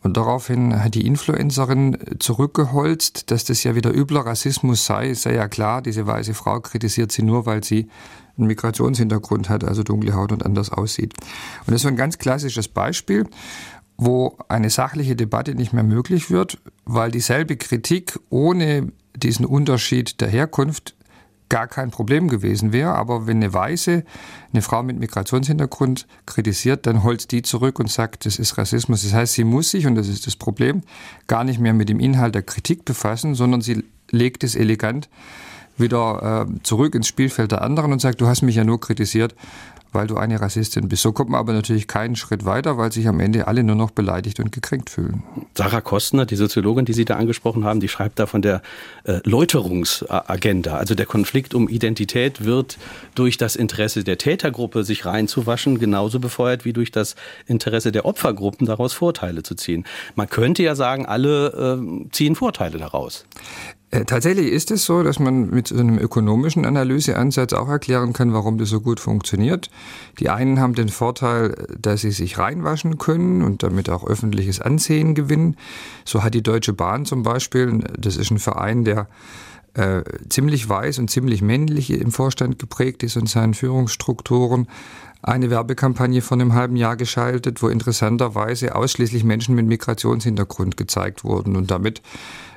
Und 0.03 0.17
daraufhin 0.17 0.83
hat 0.83 0.95
die 0.95 1.07
Influencerin 1.07 1.97
zurückgeholzt, 2.19 3.31
dass 3.31 3.45
das 3.45 3.63
ja 3.63 3.75
wieder 3.75 3.95
übler 3.95 4.27
Rassismus 4.27 4.85
sei. 4.85 5.15
Sei 5.15 5.35
ja 5.35 5.49
klar, 5.49 5.81
diese 5.81 6.07
weiße 6.07 6.35
Frau 6.35 6.61
kritisiert 6.61 7.13
sie 7.13 7.23
nur, 7.23 7.47
weil 7.47 7.63
sie 7.63 7.89
einen 8.37 8.49
Migrationshintergrund 8.49 9.49
hat, 9.49 9.63
also 9.65 9.83
dunkle 9.83 10.15
Haut 10.15 10.33
und 10.33 10.45
anders 10.45 10.71
aussieht. 10.71 11.15
Und 11.67 11.73
das 11.73 11.83
ist 11.83 11.87
ein 11.87 11.97
ganz 11.97 12.19
klassisches 12.19 12.69
Beispiel, 12.69 13.27
wo 13.97 14.37
eine 14.49 14.71
sachliche 14.71 15.15
Debatte 15.15 15.55
nicht 15.55 15.73
mehr 15.73 15.85
möglich 15.85 16.31
wird, 16.31 16.59
weil 16.85 17.11
dieselbe 17.11 17.57
Kritik 17.57 18.19
ohne 18.31 18.91
diesen 19.15 19.47
Unterschied 19.47 20.21
der 20.21 20.29
Herkunft 20.29 20.97
gar 21.53 21.67
kein 21.67 21.91
Problem 21.91 22.29
gewesen 22.29 22.73
wäre. 22.73 22.95
Aber 22.95 23.27
wenn 23.27 23.37
eine 23.37 23.53
Weiße 23.53 24.05
eine 24.55 24.63
Frau 24.63 24.83
mit 24.83 24.99
Migrationshintergrund 24.99 26.07
kritisiert, 26.25 26.87
dann 26.87 27.03
holt 27.03 27.31
die 27.31 27.43
zurück 27.43 27.79
und 27.79 27.91
sagt, 27.91 28.25
das 28.25 28.39
ist 28.39 28.57
Rassismus. 28.57 29.03
Das 29.03 29.13
heißt, 29.13 29.35
sie 29.35 29.45
muss 29.45 29.71
sich, 29.71 29.87
und 29.87 29.95
das 29.95 30.09
ist 30.09 30.27
das 30.27 30.35
Problem, 30.35 30.81
gar 31.27 31.45
nicht 31.45 31.61
mehr 31.61 31.75
mit 31.75 31.91
dem 31.91 32.01
Inhalt 32.01 32.35
der 32.35 32.43
Kritik 32.43 32.87
befassen, 32.87 33.35
sondern 33.35 33.61
sie 33.61 33.85
legt 34.11 34.45
es 34.45 34.57
elegant 34.57 35.11
wieder 35.77 36.47
äh, 36.49 36.63
zurück 36.63 36.95
ins 36.95 37.07
Spielfeld 37.07 37.53
der 37.53 37.61
anderen 37.61 37.93
und 37.93 38.01
sagt, 38.01 38.23
du 38.23 38.27
hast 38.27 38.41
mich 38.41 38.57
ja 38.57 38.65
nur 38.65 38.81
kritisiert, 38.81 39.35
weil 39.93 40.07
du 40.07 40.17
eine 40.17 40.41
Rassistin 40.41 40.89
bist. 40.89 41.03
So 41.03 41.13
kommt 41.13 41.31
man 41.31 41.39
aber 41.39 41.53
natürlich 41.53 41.87
keinen 41.87 42.17
Schritt 42.17 42.45
weiter, 42.45 42.79
weil 42.79 42.93
sich 42.93 43.07
am 43.07 43.21
Ende 43.21 43.47
alle 43.47 43.63
nur 43.63 43.77
noch 43.77 43.91
beleidigt 43.91 44.41
und 44.41 44.53
gekränkt 44.53 44.91
fühlen. 44.91 45.23
Sarah 45.55 45.81
Kostner, 45.81 46.27
die 46.27 46.37
Soziologin, 46.37 46.85
die 46.85 46.93
Sie 46.93 47.05
da 47.05 47.17
angesprochen 47.17 47.65
haben, 47.65 47.81
die 47.81 47.89
schreibt 47.89 48.19
da 48.19 48.27
von 48.27 48.43
der 48.43 48.63
äh, 49.05 49.21
Läuterungsagenda. 49.25 50.77
Also 50.77 50.95
der 50.95 51.07
Konflikt 51.07 51.55
um 51.55 51.69
Identität 51.69 52.45
wird 52.45 52.79
durch 53.15 53.37
das 53.37 53.57
Interesse 53.57 54.05
der 54.05 54.19
Tätergruppe, 54.19 54.85
sich 54.85 55.05
reinzuwaschen, 55.05 55.79
genauso 55.79 56.21
befeuert 56.21 56.65
wie 56.65 56.73
durch 56.73 56.91
das 56.91 57.15
Interesse 57.47 57.93
der 57.93 58.05
Opfergruppen, 58.07 58.67
daraus 58.67 58.93
Vorteile 58.93 59.43
zu 59.43 59.55
ziehen. 59.55 59.85
Man 60.15 60.29
könnte 60.29 60.63
ja 60.63 60.75
sagen, 60.75 61.07
alle 61.07 61.79
äh, 61.79 62.09
ziehen 62.11 62.35
Vorteile 62.35 62.79
daraus. 62.79 63.27
Äh, 63.93 64.07
tatsächlich 64.07 64.51
ist 64.51 64.71
es 64.71 64.85
so, 64.85 65.03
dass 65.03 65.19
man 65.19 65.51
mit 65.51 65.69
so 65.69 65.79
einem 65.79 65.99
ökonomischen 65.99 66.65
Analyseansatz 66.65 67.53
auch 67.53 67.69
erklären 67.69 68.15
kann, 68.15 68.33
warum 68.33 68.57
das 68.57 68.71
so 68.71 68.81
gut 68.81 68.99
funktioniert. 68.99 69.71
Die 70.19 70.31
einen 70.31 70.59
haben 70.59 70.75
den 70.75 70.89
Vorteil, 70.89 71.67
dass 71.79 72.01
sie 72.01 72.11
sich 72.11 72.39
reinwaschen 72.39 72.97
können 72.97 73.43
und 73.43 73.63
damit 73.63 73.91
auch 73.91 74.07
öffentliches 74.07 74.61
Ansehen 74.61 75.15
gewinnen. 75.15 75.57
So 76.07 76.23
hat 76.23 76.33
die 76.33 76.43
Deutsche 76.43 76.73
Bahn 76.73 77.05
zum 77.05 77.23
Beispiel, 77.23 77.85
das 77.99 78.17
ist 78.17 78.31
ein 78.31 78.39
Verein, 78.39 78.85
der 78.85 79.09
äh, 79.75 80.03
ziemlich 80.29 80.67
weiß 80.67 80.99
und 80.99 81.11
ziemlich 81.11 81.43
männlich 81.43 81.91
im 81.91 82.13
Vorstand 82.13 82.59
geprägt 82.59 83.03
ist 83.03 83.19
und 83.19 83.29
seinen 83.29 83.53
Führungsstrukturen, 83.53 84.69
eine 85.23 85.51
Werbekampagne 85.51 86.21
von 86.21 86.41
einem 86.41 86.55
halben 86.55 86.77
Jahr 86.77 86.97
geschaltet, 86.97 87.63
wo 87.63 87.69
interessanterweise 87.69 88.75
ausschließlich 88.75 89.23
Menschen 89.23 89.55
mit 89.55 89.67
Migrationshintergrund 89.67 90.77
gezeigt 90.77 91.25
wurden. 91.25 91.57
Und 91.57 91.71
damit 91.71 92.03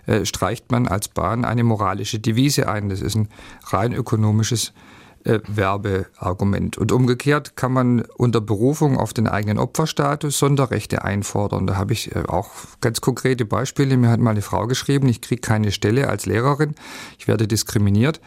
äh, 0.05 0.25
streicht 0.25 0.71
man 0.71 0.87
als 0.87 1.07
Bahn 1.07 1.45
eine 1.45 1.63
moralische 1.63 2.19
Devise 2.19 2.67
ein. 2.69 2.89
Das 2.89 3.01
ist 3.01 3.15
ein 3.15 3.29
rein 3.67 3.93
ökonomisches 3.93 4.73
äh, 5.25 5.39
Werbeargument. 5.47 6.77
Und 6.77 6.91
umgekehrt 6.91 7.55
kann 7.55 7.73
man 7.73 8.01
unter 8.15 8.41
Berufung 8.41 8.97
auf 8.97 9.13
den 9.13 9.27
eigenen 9.27 9.57
Opferstatus 9.57 10.37
Sonderrechte 10.37 11.03
einfordern. 11.03 11.67
Da 11.67 11.77
habe 11.77 11.93
ich 11.93 12.15
äh, 12.15 12.23
auch 12.27 12.51
ganz 12.81 13.01
konkrete 13.01 13.45
Beispiele. 13.45 13.97
Mir 13.97 14.09
hat 14.09 14.19
mal 14.19 14.31
eine 14.31 14.41
Frau 14.41 14.67
geschrieben, 14.67 15.07
ich 15.09 15.21
kriege 15.21 15.41
keine 15.41 15.71
Stelle 15.71 16.09
als 16.09 16.25
Lehrerin, 16.25 16.75
ich 17.17 17.27
werde 17.27 17.47
diskriminiert 17.47 18.21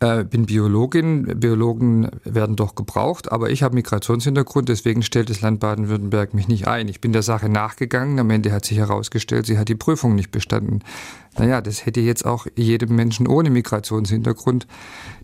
äh, 0.00 0.24
bin 0.24 0.46
Biologin. 0.46 1.40
Biologen 1.40 2.08
werden 2.24 2.56
doch 2.56 2.74
gebraucht, 2.74 3.32
aber 3.32 3.50
ich 3.50 3.62
habe 3.62 3.74
Migrationshintergrund, 3.74 4.68
deswegen 4.68 5.02
stellt 5.02 5.30
das 5.30 5.40
Land 5.40 5.60
Baden-Württemberg 5.60 6.34
mich 6.34 6.46
nicht 6.46 6.68
ein. 6.68 6.88
Ich 6.88 7.00
bin 7.00 7.12
der 7.12 7.22
Sache 7.22 7.48
nachgegangen. 7.48 8.18
Am 8.18 8.30
Ende 8.30 8.52
hat 8.52 8.64
sich 8.64 8.78
herausgestellt, 8.78 9.46
sie 9.46 9.58
hat 9.58 9.68
die 9.68 9.74
Prüfung 9.74 10.14
nicht 10.14 10.30
bestanden. 10.30 10.84
Naja, 11.36 11.60
das 11.60 11.84
hätte 11.84 12.00
jetzt 12.00 12.24
auch 12.24 12.46
jedem 12.56 12.94
Menschen 12.94 13.26
ohne 13.26 13.50
Migrationshintergrund 13.50 14.66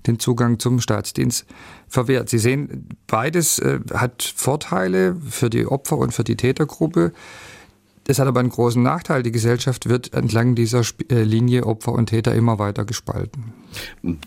den 0.07 0.19
Zugang 0.19 0.59
zum 0.59 0.81
Staatsdienst 0.81 1.47
verwehrt. 1.89 2.29
Sie 2.29 2.39
sehen, 2.39 2.89
beides 3.07 3.59
äh, 3.59 3.81
hat 3.93 4.23
Vorteile 4.23 5.17
für 5.29 5.51
die 5.51 5.67
Opfer 5.67 5.99
und 5.99 6.13
für 6.13 6.25
die 6.25 6.37
Tätergruppe. 6.37 7.13
Das 8.05 8.19
hat 8.19 8.29
aber 8.29 8.40
einen 8.40 8.51
großen 8.51 8.83
Nachteil. 8.83 9.23
Die 9.23 9.33
Gesellschaft 9.33 9.88
wird 9.88 10.12
entlang 10.12 10.55
dieser 10.55 10.83
äh, 11.11 11.23
Linie 11.23 11.64
Opfer 11.67 11.93
und 11.93 12.07
Täter 12.07 12.35
immer 12.35 12.59
weiter 12.59 12.85
gespalten. 12.85 13.55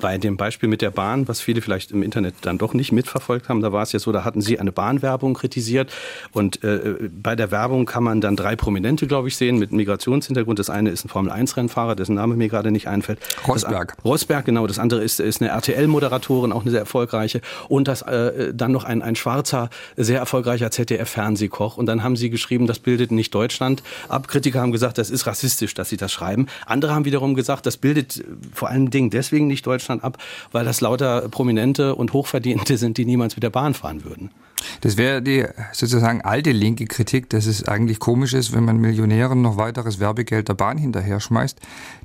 Bei 0.02 0.18
dem 0.18 0.36
Beispiel 0.36 0.68
mit 0.68 0.82
der 0.82 0.92
Bahn, 0.92 1.28
was 1.28 1.40
viele 1.40 1.62
vielleicht 1.62 1.92
im 1.92 2.04
Internet 2.04 2.36
dann 2.42 2.58
doch 2.58 2.74
nicht 2.74 2.92
mitverfolgt 2.92 3.48
haben, 3.48 3.62
da 3.62 3.72
war 3.72 3.84
es 3.84 3.94
ja 3.94 4.00
so, 4.00 4.12
da 4.12 4.26
hatten 4.26 4.42
Sie 4.42 4.60
eine 4.60 4.74
Bahnwerbung 4.74 5.36
kritisiert 5.36 5.94
und 6.34 6.63
äh, 6.66 7.10
bei 7.10 7.36
der 7.36 7.52
Werbung 7.52 7.86
kann 7.86 8.04
man 8.04 8.20
dann 8.20 8.36
drei 8.36 8.58
Prominente, 8.58 9.08
glaube 9.08 9.30
ich, 9.30 9.38
sehen 9.38 9.58
mit 9.58 9.72
Migrationshintergrund. 9.72 10.60
Das 10.60 10.70
eine 10.70 10.90
ist 10.90 11.06
ein 11.06 11.10
Formel-1-Rennfahrer, 11.10 11.96
dessen 11.96 12.16
Name 12.16 12.36
mir 12.36 12.50
gerade 12.50 12.72
nicht 12.72 12.88
einfällt. 12.88 13.20
Rosberg. 13.48 13.96
Das, 13.96 14.06
Rosberg, 14.06 14.46
genau. 14.46 14.68
Das 14.68 14.80
andere 14.80 15.02
ist, 15.02 15.20
ist 15.20 15.42
eine 15.42 15.52
RTL-Moderatorin, 15.52 16.52
auch 16.52 16.63
eine 16.63 16.72
sehr 16.72 16.82
erfolgreiche. 16.82 17.42
Und 17.70 17.88
das 17.88 18.02
äh, 18.02 18.54
dann 18.54 18.72
noch 18.72 18.84
ein, 18.84 19.02
ein 19.02 19.16
schwarzer, 19.16 19.70
sehr 19.96 20.20
erfolgreicher 20.20 20.72
ZDF-Fernsehkoch. 20.72 21.78
Und 21.78 21.86
dann 21.86 22.04
haben 22.04 22.16
Sie 22.16 22.30
geschrieben, 22.30 22.68
das 22.68 22.80
bildet 22.80 23.12
nicht 23.12 23.34
Deutschland 23.34 23.66
ab. 24.10 24.27
Kritiker 24.27 24.62
haben 24.62 24.71
gesagt, 24.71 24.97
das 24.97 25.10
ist 25.10 25.27
rassistisch, 25.27 25.73
dass 25.73 25.89
Sie 25.89 25.97
das 25.97 26.12
schreiben. 26.12 26.47
Andere 26.65 26.93
haben 26.93 27.06
wiederum 27.06 27.36
gesagt, 27.36 27.65
das 27.65 27.77
bildet 27.77 28.23
vor 28.53 28.69
allen 28.69 28.89
Dingen 28.89 29.10
deswegen 29.10 29.27
deswegen 29.27 29.47
nicht 29.47 29.65
Deutschland 29.65 30.03
ab, 30.03 30.17
weil 30.51 30.65
das 30.65 30.82
lauter 30.82 31.30
Prominente 31.30 31.95
und 31.95 32.13
Hochverdiente 32.13 32.77
sind, 32.77 32.97
die 32.97 33.06
niemals 33.06 33.36
mit 33.36 33.43
der 33.43 33.49
Bahn 33.49 33.73
fahren 33.73 34.03
würden. 34.03 34.32
Das 34.82 34.97
wäre 34.97 35.21
die 35.21 35.45
sozusagen 35.71 36.21
alte 36.21 36.51
linke 36.51 36.88
Kritik, 36.88 37.30
dass 37.30 37.45
es 37.45 37.67
eigentlich 37.67 37.99
komisch 37.99 38.34
ist, 38.34 38.53
wenn 38.53 38.65
man 38.65 38.77
Millionären 38.77 39.41
noch 39.41 39.58
weiteres 39.58 39.99
Werbegeld 39.99 40.49
der 40.49 40.56
Bahn 40.56 40.80
hinterher 40.80 41.19
schmeißt. 41.19 41.60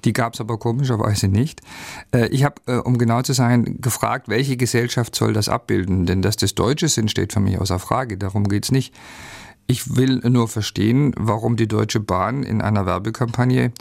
Die 0.05 0.12
gab 0.12 0.35
es 0.35 0.40
aber 0.40 0.59
komischerweise 0.59 1.29
nicht. 1.29 1.62
Äh, 2.14 2.29
ich 2.29 2.44
habe, 2.44 2.57
äh, 2.66 2.77
um 2.77 2.98
genau 2.98 3.22
zu 3.22 3.33
sein, 3.33 3.79
gefragt, 3.81 4.29
welche 4.29 4.59
Gesellschaft 4.59 5.16
soll 5.16 5.33
das 5.33 5.48
abbilden? 5.48 6.05
Denn 6.05 6.20
dass 6.20 6.37
das 6.37 6.55
Deutsche 6.55 6.88
sind, 6.88 7.11
steht 7.11 7.33
für 7.33 7.40
mich 7.40 7.59
außer 7.59 7.79
Frage. 7.79 8.18
Darum 8.18 8.46
geht 8.48 8.64
es 8.64 8.70
nicht. 8.70 8.92
Ich 9.73 9.97
will 9.97 10.21
nur 10.29 10.49
verstehen, 10.49 11.15
warum 11.17 11.57
die 11.57 11.67
Deutsche 11.67 11.99
Bahn 11.99 12.43
in 12.43 12.61
einer 12.61 12.85
Werbekampagne 12.85 13.73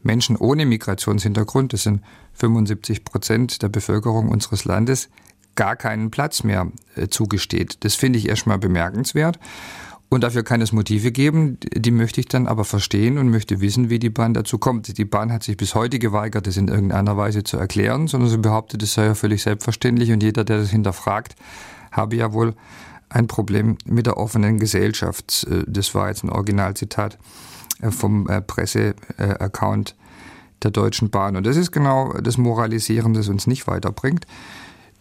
Menschen 0.00 0.36
ohne 0.36 0.64
Migrationshintergrund, 0.64 1.72
das 1.72 1.82
sind 1.82 2.02
75 2.34 3.04
Prozent 3.04 3.60
der 3.60 3.68
Bevölkerung 3.68 4.28
unseres 4.28 4.64
Landes, 4.64 5.08
gar 5.56 5.74
keinen 5.74 6.12
Platz 6.12 6.44
mehr 6.44 6.70
äh, 6.94 7.08
zugesteht. 7.08 7.78
Das 7.80 7.96
finde 7.96 8.20
ich 8.20 8.28
erstmal 8.28 8.58
bemerkenswert. 8.58 9.40
Und 10.08 10.22
dafür 10.22 10.44
kann 10.44 10.60
es 10.60 10.70
Motive 10.70 11.10
geben, 11.10 11.58
die 11.60 11.90
möchte 11.90 12.20
ich 12.20 12.28
dann 12.28 12.46
aber 12.46 12.64
verstehen 12.64 13.18
und 13.18 13.28
möchte 13.28 13.60
wissen, 13.60 13.90
wie 13.90 13.98
die 13.98 14.08
Bahn 14.08 14.34
dazu 14.34 14.56
kommt. 14.56 14.98
Die 14.98 15.04
Bahn 15.04 15.32
hat 15.32 15.42
sich 15.42 15.56
bis 15.56 15.74
heute 15.74 15.98
geweigert, 15.98 16.46
das 16.46 16.58
in 16.58 16.68
irgendeiner 16.68 17.16
Weise 17.16 17.42
zu 17.42 17.56
erklären, 17.56 18.06
sondern 18.06 18.30
sie 18.30 18.38
behauptet, 18.38 18.84
es 18.84 18.94
sei 18.94 19.06
ja 19.06 19.14
völlig 19.16 19.42
selbstverständlich 19.42 20.12
und 20.12 20.22
jeder, 20.22 20.44
der 20.44 20.58
das 20.58 20.70
hinterfragt, 20.70 21.34
habe 21.90 22.14
ja 22.14 22.32
wohl 22.32 22.54
ein 23.10 23.26
Problem 23.26 23.76
mit 23.84 24.06
der 24.06 24.16
offenen 24.16 24.58
Gesellschaft. 24.58 25.46
Äh, 25.50 25.64
das 25.66 25.94
war 25.94 26.08
jetzt 26.08 26.24
ein 26.24 26.30
Originalzitat 26.30 27.18
äh, 27.82 27.90
vom 27.90 28.28
äh, 28.28 28.40
Presseaccount 28.40 29.96
der 30.62 30.70
Deutschen 30.70 31.10
Bahn. 31.10 31.36
Und 31.36 31.44
das 31.46 31.56
ist 31.56 31.72
genau 31.72 32.12
das 32.14 32.38
Moralisieren, 32.38 33.14
das 33.14 33.28
uns 33.28 33.46
nicht 33.46 33.66
weiterbringt. 33.66 34.26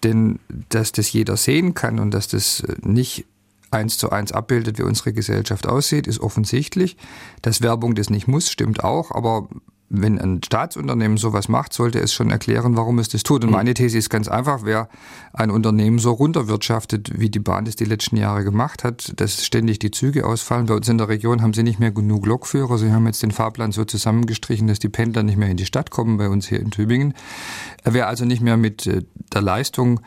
Denn 0.03 0.39
dass 0.69 0.91
das 0.91 1.11
jeder 1.11 1.37
sehen 1.37 1.73
kann 1.73 1.99
und 1.99 2.11
dass 2.11 2.29
das 2.29 2.63
nicht 2.81 3.25
eins 3.69 3.97
zu 3.97 4.11
eins 4.11 4.31
abbildet, 4.31 4.79
wie 4.79 4.83
unsere 4.83 5.13
Gesellschaft 5.13 5.67
aussieht, 5.67 6.07
ist 6.07 6.21
offensichtlich. 6.21 6.97
Dass 7.41 7.61
Werbung 7.61 7.95
das 7.95 8.09
nicht 8.09 8.27
muss, 8.27 8.49
stimmt 8.49 8.83
auch, 8.83 9.11
aber 9.11 9.49
wenn 9.89 10.19
ein 10.19 10.41
Staatsunternehmen 10.43 11.17
sowas 11.17 11.49
macht, 11.49 11.73
sollte 11.73 11.99
es 11.99 12.13
schon 12.13 12.29
erklären, 12.29 12.77
warum 12.77 12.99
es 12.99 13.09
das 13.09 13.23
tut. 13.23 13.43
Und 13.43 13.49
mhm. 13.49 13.55
meine 13.55 13.73
These 13.73 13.97
ist 13.97 14.09
ganz 14.09 14.27
einfach, 14.27 14.61
wer 14.63 14.87
ein 15.33 15.49
Unternehmen 15.49 15.97
so 15.99 16.11
runterwirtschaftet, 16.11 17.19
wie 17.19 17.29
die 17.29 17.39
Bahn 17.39 17.65
das 17.65 17.75
die 17.75 17.85
letzten 17.85 18.15
Jahre 18.15 18.43
gemacht 18.43 18.83
hat, 18.83 19.19
dass 19.19 19.43
ständig 19.43 19.79
die 19.79 19.91
Züge 19.91 20.25
ausfallen. 20.25 20.67
Bei 20.67 20.75
uns 20.75 20.87
in 20.87 20.99
der 20.99 21.09
Region 21.09 21.41
haben 21.41 21.53
sie 21.53 21.63
nicht 21.63 21.79
mehr 21.79 21.91
genug 21.91 22.25
Lokführer. 22.25 22.77
Sie 22.77 22.91
haben 22.91 23.07
jetzt 23.07 23.23
den 23.23 23.31
Fahrplan 23.31 23.71
so 23.71 23.83
zusammengestrichen, 23.83 24.67
dass 24.67 24.79
die 24.79 24.89
Pendler 24.89 25.23
nicht 25.23 25.37
mehr 25.37 25.49
in 25.49 25.57
die 25.57 25.65
Stadt 25.65 25.89
kommen, 25.89 26.17
bei 26.17 26.29
uns 26.29 26.47
hier 26.47 26.59
in 26.59 26.69
Tübingen. 26.69 27.15
Wer 27.83 28.07
also 28.07 28.25
nicht 28.25 28.41
mehr 28.41 28.57
mit 28.57 28.85
äh, 28.85 29.01
der 29.33 29.41
Leistung 29.41 30.01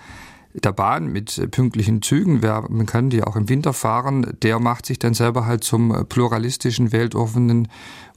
der 0.55 0.73
Bahn 0.73 1.07
mit 1.11 1.51
pünktlichen 1.51 2.03
Zügen, 2.03 2.43
wer, 2.43 2.67
man 2.69 2.87
kann 2.87 3.11
die 3.11 3.25
auch 3.25 3.37
im 3.37 3.49
Winter 3.49 3.73
fahren, 3.73 4.37
der 4.43 4.59
macht 4.59 4.87
sich 4.87 4.99
dann 4.99 5.15
selber 5.15 5.47
halt 5.47 5.65
zum 5.65 6.07
pluralistischen, 6.09 6.93
weltoffenen 6.93 7.69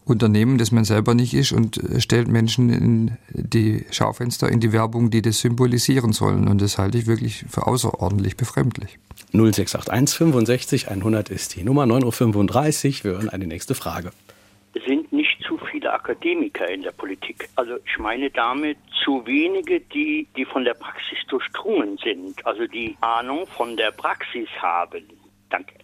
Unternehmen, 0.06 0.58
das 0.58 0.72
man 0.72 0.86
selber 0.86 1.15
nicht 1.15 1.34
ist 1.34 1.52
und 1.52 1.82
stellt 1.98 2.28
Menschen 2.28 2.70
in 2.70 3.18
die 3.30 3.86
Schaufenster, 3.91 4.50
in 4.50 4.60
die 4.60 4.72
Werbung, 4.72 5.10
die 5.10 5.22
das 5.22 5.39
symbolisieren 5.39 6.13
sollen. 6.13 6.48
Und 6.48 6.62
das 6.62 6.78
halte 6.78 6.98
ich 6.98 7.08
wirklich 7.08 7.46
für 7.50 7.65
außerordentlich 7.65 8.38
befremdlich. 8.38 9.00
0681 9.34 10.18
65 10.18 10.89
100 10.89 11.30
ist 11.30 11.56
die 11.56 11.63
Nummer 11.63 11.84
9.35 11.86 13.00
Uhr. 13.00 13.04
Wir 13.04 13.12
hören 13.13 13.30
eine 13.30 13.48
nächste 13.48 13.74
Frage. 13.74 14.12
Es 14.74 14.84
sind 14.86 15.12
nicht 15.12 15.41
zu 15.48 15.58
viele 15.72 15.91
Akademiker 15.91 16.68
in 16.70 16.84
der 16.84 16.91
Politik. 16.91 17.50
Also 17.56 17.78
ich 17.86 17.98
meine 17.98 18.30
damit 18.30 18.78
zu 19.04 19.26
wenige, 19.26 19.80
die, 19.80 20.28
die 20.36 20.46
von 20.46 20.65
der 20.65 20.74
Praxis 20.74 21.18
durchdrungen 21.28 21.98
sind, 22.04 22.46
also 22.46 22.68
die 22.68 22.96
Ahnung 23.02 23.48
von 23.48 23.76
der 23.78 23.91
Praxis 23.91 24.50
haben. 24.62 25.04
Danke. 25.50 25.76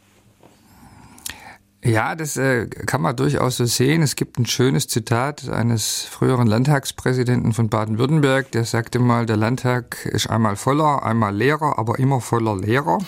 Ja, 1.84 2.14
das 2.14 2.38
äh, 2.38 2.68
kann 2.68 3.02
man 3.02 3.16
durchaus 3.16 3.58
so 3.58 3.66
sehen. 3.66 4.04
Es 4.04 4.16
gibt 4.16 4.38
ein 4.38 4.46
schönes 4.46 4.88
Zitat 4.88 5.50
eines 5.50 6.04
früheren 6.04 6.46
Landtagspräsidenten 6.46 7.54
von 7.54 7.70
Baden-Württemberg, 7.70 8.52
der 8.52 8.66
sagte 8.66 9.00
mal, 9.00 9.26
der 9.26 9.38
Landtag 9.38 10.06
ist 10.06 10.30
einmal 10.30 10.58
voller, 10.58 11.02
einmal 11.04 11.36
leerer, 11.36 11.80
aber 11.80 11.98
immer 11.98 12.22
voller 12.22 12.56
Lehrer. 12.56 13.00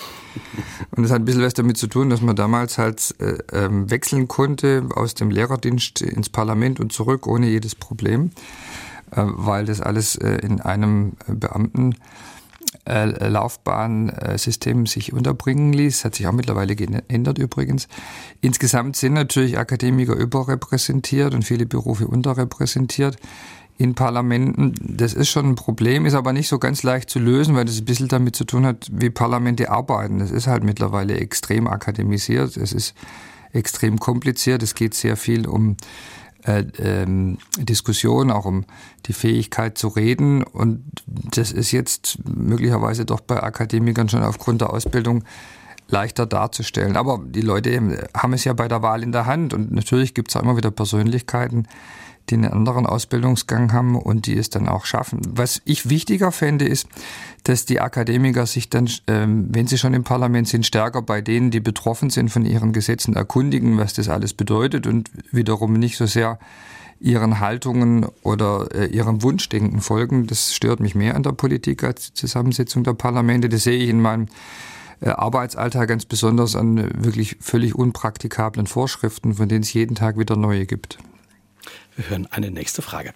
Und 0.96 1.04
das 1.04 1.12
hat 1.12 1.22
ein 1.22 1.26
bisschen 1.26 1.44
was 1.44 1.54
damit 1.54 1.78
zu 1.78 1.86
tun, 1.86 2.10
dass 2.10 2.22
man 2.22 2.36
damals 2.36 2.80
halt 2.80 3.14
äh, 3.20 3.38
ähm, 3.52 3.92
wechseln 3.92 4.28
konnte 4.28 4.90
aus 4.96 5.14
dem 5.14 5.30
Lehrerdienst 5.30 6.02
ins 6.02 6.30
Parlament 6.30 6.80
und 6.80 6.92
zurück 6.92 7.28
ohne 7.28 7.46
jedes 7.46 7.76
Problem, 7.76 8.32
äh, 9.12 9.22
weil 9.24 9.66
das 9.66 9.82
alles 9.82 10.16
äh, 10.16 10.38
in 10.38 10.62
einem 10.62 11.14
Beamten 11.28 11.94
äh, 12.86 13.28
Laufbahnsystem 13.28 14.86
sich 14.86 15.14
unterbringen 15.14 15.74
ließ. 15.74 16.06
Hat 16.06 16.16
sich 16.16 16.28
auch 16.28 16.34
mittlerweile 16.34 16.76
geändert 16.76 17.38
übrigens. 17.38 17.88
Insgesamt 18.42 18.96
sind 18.96 19.14
natürlich 19.14 19.58
Akademiker 19.58 20.16
überrepräsentiert 20.16 21.34
und 21.34 21.44
viele 21.44 21.66
Berufe 21.66 22.08
unterrepräsentiert 22.08 23.18
in 23.78 23.96
Parlamenten. 23.96 24.74
Das 24.80 25.14
ist 25.14 25.30
schon 25.30 25.50
ein 25.50 25.56
Problem, 25.56 26.06
ist 26.06 26.14
aber 26.14 26.34
nicht 26.34 26.48
so 26.48 26.60
ganz 26.60 26.84
leicht 26.84 27.10
zu 27.10 27.20
lösen, 27.20 27.56
weil 27.56 27.66
das 27.66 27.80
ein 27.80 27.86
bisschen 27.86 28.08
damit 28.08 28.36
zu 28.36 28.44
tun 28.44 28.66
hat, 28.66 28.88
wie 28.92 29.10
Parlamente 29.10 29.72
arbeiten. 29.72 30.20
Das 30.20 30.32
ist 30.32 30.48
halt 30.48 30.64
mittlerweile 30.64 31.16
extrem 31.16 31.68
akademisiert. 31.68 32.56
Es 32.58 32.74
ist 32.74 32.94
extrem 33.52 34.00
kompliziert. 34.00 34.62
Es 34.64 34.76
geht 34.76 34.94
sehr 34.94 35.18
viel 35.18 35.48
um 35.48 35.78
äh, 36.46 36.66
ähm, 36.80 37.38
Diskussion, 37.58 38.32
auch 38.32 38.46
um 38.46 38.66
die 39.06 39.14
Fähigkeit 39.14 39.78
zu 39.78 39.88
reden. 39.88 40.44
Und 40.44 40.84
das 41.06 41.52
ist 41.52 41.72
jetzt 41.72 42.18
möglicherweise 42.26 43.06
doch 43.06 43.22
bei 43.22 43.42
Akademikern 43.42 44.10
schon 44.10 44.24
aufgrund 44.24 44.62
der 44.62 44.72
Ausbildung 44.72 45.24
leichter 45.88 46.26
darzustellen. 46.26 46.98
Aber 46.98 47.22
die 47.24 47.42
Leute 47.42 48.08
haben 48.16 48.34
es 48.34 48.44
ja 48.44 48.54
bei 48.54 48.68
der 48.68 48.82
Wahl 48.82 49.04
in 49.04 49.12
der 49.12 49.26
Hand. 49.26 49.54
Und 49.54 49.72
natürlich 49.72 50.14
gibt 50.14 50.30
es 50.30 50.36
auch 50.36 50.42
immer 50.42 50.58
wieder 50.58 50.72
Persönlichkeiten, 50.72 51.68
die 52.30 52.36
einen 52.36 52.52
anderen 52.52 52.86
Ausbildungsgang 52.86 53.74
haben 53.74 53.96
und 53.96 54.26
die 54.28 54.38
es 54.38 54.50
dann 54.50 54.68
auch 54.68 54.86
schaffen. 54.86 55.20
Was 55.30 55.62
ich 55.66 55.90
wichtiger 55.90 56.32
fände, 56.32 56.66
ist, 56.66 56.88
dass 57.44 57.66
die 57.66 57.82
Akademiker 57.82 58.46
sich 58.46 58.70
dann, 58.70 58.90
ähm, 59.08 59.48
wenn 59.52 59.68
sie 59.68 59.78
schon 59.78 59.94
im 59.94 60.04
Parlament 60.04 60.48
sind, 60.48 60.66
stärker 60.66 61.02
bei 61.02 61.22
denen, 61.22 61.52
die 61.52 61.60
betroffen 61.60 62.10
sind 62.10 62.30
von 62.30 62.46
ihren 62.46 62.72
Gesetzen, 62.72 63.16
erkundigen, 63.16 63.78
was 63.78 63.94
das 63.94 64.10
alles 64.10 64.34
bedeutet 64.34 64.88
und 64.88 65.12
wiederum 65.32 65.74
nicht 65.74 65.98
so 65.98 66.06
sehr 66.06 66.40
ihren 67.00 67.42
Haltungen 67.42 68.06
oder 68.22 68.70
äh, 68.74 68.86
ihrem 68.86 69.22
Wunschdenken 69.22 69.82
folgen. 69.82 70.26
Das 70.26 70.54
stört 70.54 70.80
mich 70.80 70.96
mehr 70.96 71.16
an 71.16 71.24
der 71.24 71.34
Politik 71.34 71.84
als 71.84 72.08
die 72.08 72.14
Zusammensetzung 72.14 72.86
der 72.86 72.94
Parlamente. 72.94 73.50
Das 73.50 73.64
sehe 73.64 73.78
ich 73.78 73.90
in 73.90 74.02
meinem 74.02 74.28
äh, 75.02 75.10
Arbeitsalltag 75.10 75.90
ganz 75.90 76.06
besonders 76.06 76.56
an 76.56 76.78
wirklich 77.04 77.36
völlig 77.42 77.76
unpraktikablen 77.76 78.68
Vorschriften, 78.68 79.34
von 79.34 79.50
denen 79.50 79.64
es 79.64 79.74
jeden 79.74 79.96
Tag 79.96 80.18
wieder 80.18 80.38
neue 80.38 80.66
gibt. 80.66 80.98
Wir 81.96 82.10
hören 82.10 82.28
eine 82.32 82.52
nächste 82.52 82.82
Frage. 82.82 83.14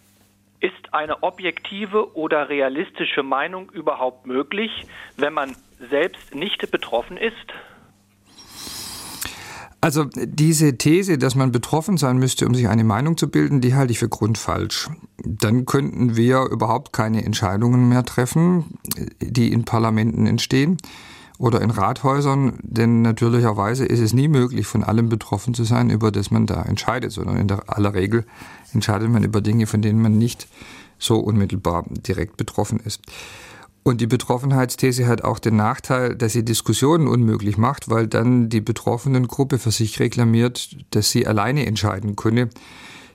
Ist 0.59 0.93
eine 0.93 1.21
objektive 1.23 2.15
oder 2.15 2.49
realistische 2.49 3.23
Meinung 3.23 3.69
überhaupt 3.71 4.25
möglich, 4.25 4.71
wenn 5.15 5.33
man 5.33 5.55
selbst 5.89 6.33
nicht 6.33 6.69
betroffen 6.71 7.17
ist? 7.17 7.35
Also 9.79 10.05
diese 10.15 10.77
These, 10.77 11.19
dass 11.19 11.35
man 11.35 11.51
betroffen 11.51 11.97
sein 11.97 12.17
müsste, 12.17 12.47
um 12.47 12.55
sich 12.55 12.67
eine 12.67 12.83
Meinung 12.83 13.15
zu 13.15 13.29
bilden, 13.29 13.61
die 13.61 13.75
halte 13.75 13.91
ich 13.91 13.99
für 13.99 14.09
grundfalsch. 14.09 14.89
Dann 15.23 15.65
könnten 15.65 16.17
wir 16.17 16.45
überhaupt 16.49 16.93
keine 16.93 17.23
Entscheidungen 17.23 17.87
mehr 17.87 18.03
treffen, 18.03 18.79
die 19.21 19.53
in 19.53 19.65
Parlamenten 19.65 20.25
entstehen 20.25 20.77
oder 21.37 21.61
in 21.61 21.69
Rathäusern, 21.69 22.57
denn 22.63 23.03
natürlicherweise 23.03 23.85
ist 23.85 23.99
es 23.99 24.13
nie 24.13 24.27
möglich, 24.27 24.65
von 24.65 24.83
allem 24.83 25.09
betroffen 25.09 25.53
zu 25.53 25.63
sein, 25.63 25.91
über 25.91 26.11
das 26.11 26.31
man 26.31 26.47
da 26.47 26.63
entscheidet, 26.63 27.11
sondern 27.11 27.37
in 27.37 27.47
der 27.47 27.63
aller 27.67 27.93
Regel 27.93 28.25
entscheidet 28.73 29.09
man 29.09 29.23
über 29.23 29.41
Dinge, 29.41 29.67
von 29.67 29.81
denen 29.81 30.01
man 30.01 30.17
nicht 30.17 30.47
so 30.99 31.19
unmittelbar 31.19 31.85
direkt 31.89 32.37
betroffen 32.37 32.79
ist. 32.79 33.01
Und 33.83 34.01
die 34.01 34.07
Betroffenheitsthese 34.07 35.07
hat 35.07 35.23
auch 35.23 35.39
den 35.39 35.55
Nachteil, 35.55 36.15
dass 36.15 36.33
sie 36.33 36.43
Diskussionen 36.43 37.07
unmöglich 37.07 37.57
macht, 37.57 37.89
weil 37.89 38.07
dann 38.07 38.49
die 38.49 38.59
betroffenen 38.59 39.27
Gruppe 39.27 39.59
für 39.59 39.71
sich 39.71 40.01
reklamiert, 40.01 40.75
dass 40.91 41.11
sie 41.11 41.25
alleine 41.25 41.65
entscheiden 41.65 42.17
könne. 42.17 42.49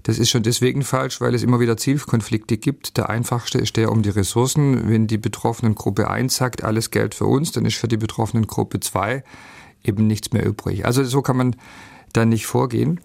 Das 0.02 0.18
ist 0.18 0.30
schon 0.30 0.42
deswegen 0.42 0.82
falsch, 0.82 1.20
weil 1.20 1.34
es 1.34 1.42
immer 1.42 1.60
wieder 1.60 1.76
Zielkonflikte 1.76 2.56
gibt. 2.56 2.96
Der 2.96 3.10
einfachste 3.10 3.58
ist 3.58 3.76
der 3.76 3.92
um 3.92 4.02
die 4.02 4.08
Ressourcen. 4.08 4.88
Wenn 4.88 5.06
die 5.06 5.18
betroffenen 5.18 5.74
Gruppe 5.74 6.08
1 6.08 6.34
sagt, 6.34 6.64
alles 6.64 6.90
Geld 6.90 7.14
für 7.14 7.26
uns, 7.26 7.52
dann 7.52 7.66
ist 7.66 7.76
für 7.76 7.88
die 7.88 7.98
betroffenen 7.98 8.46
Gruppe 8.46 8.80
2 8.80 9.22
eben 9.84 10.06
nichts 10.06 10.32
mehr 10.32 10.46
übrig. 10.46 10.86
Also 10.86 11.04
so 11.04 11.22
kann 11.22 11.36
man 11.36 11.56
dann 12.12 12.30
nicht 12.30 12.46
vorgehen. 12.46 13.00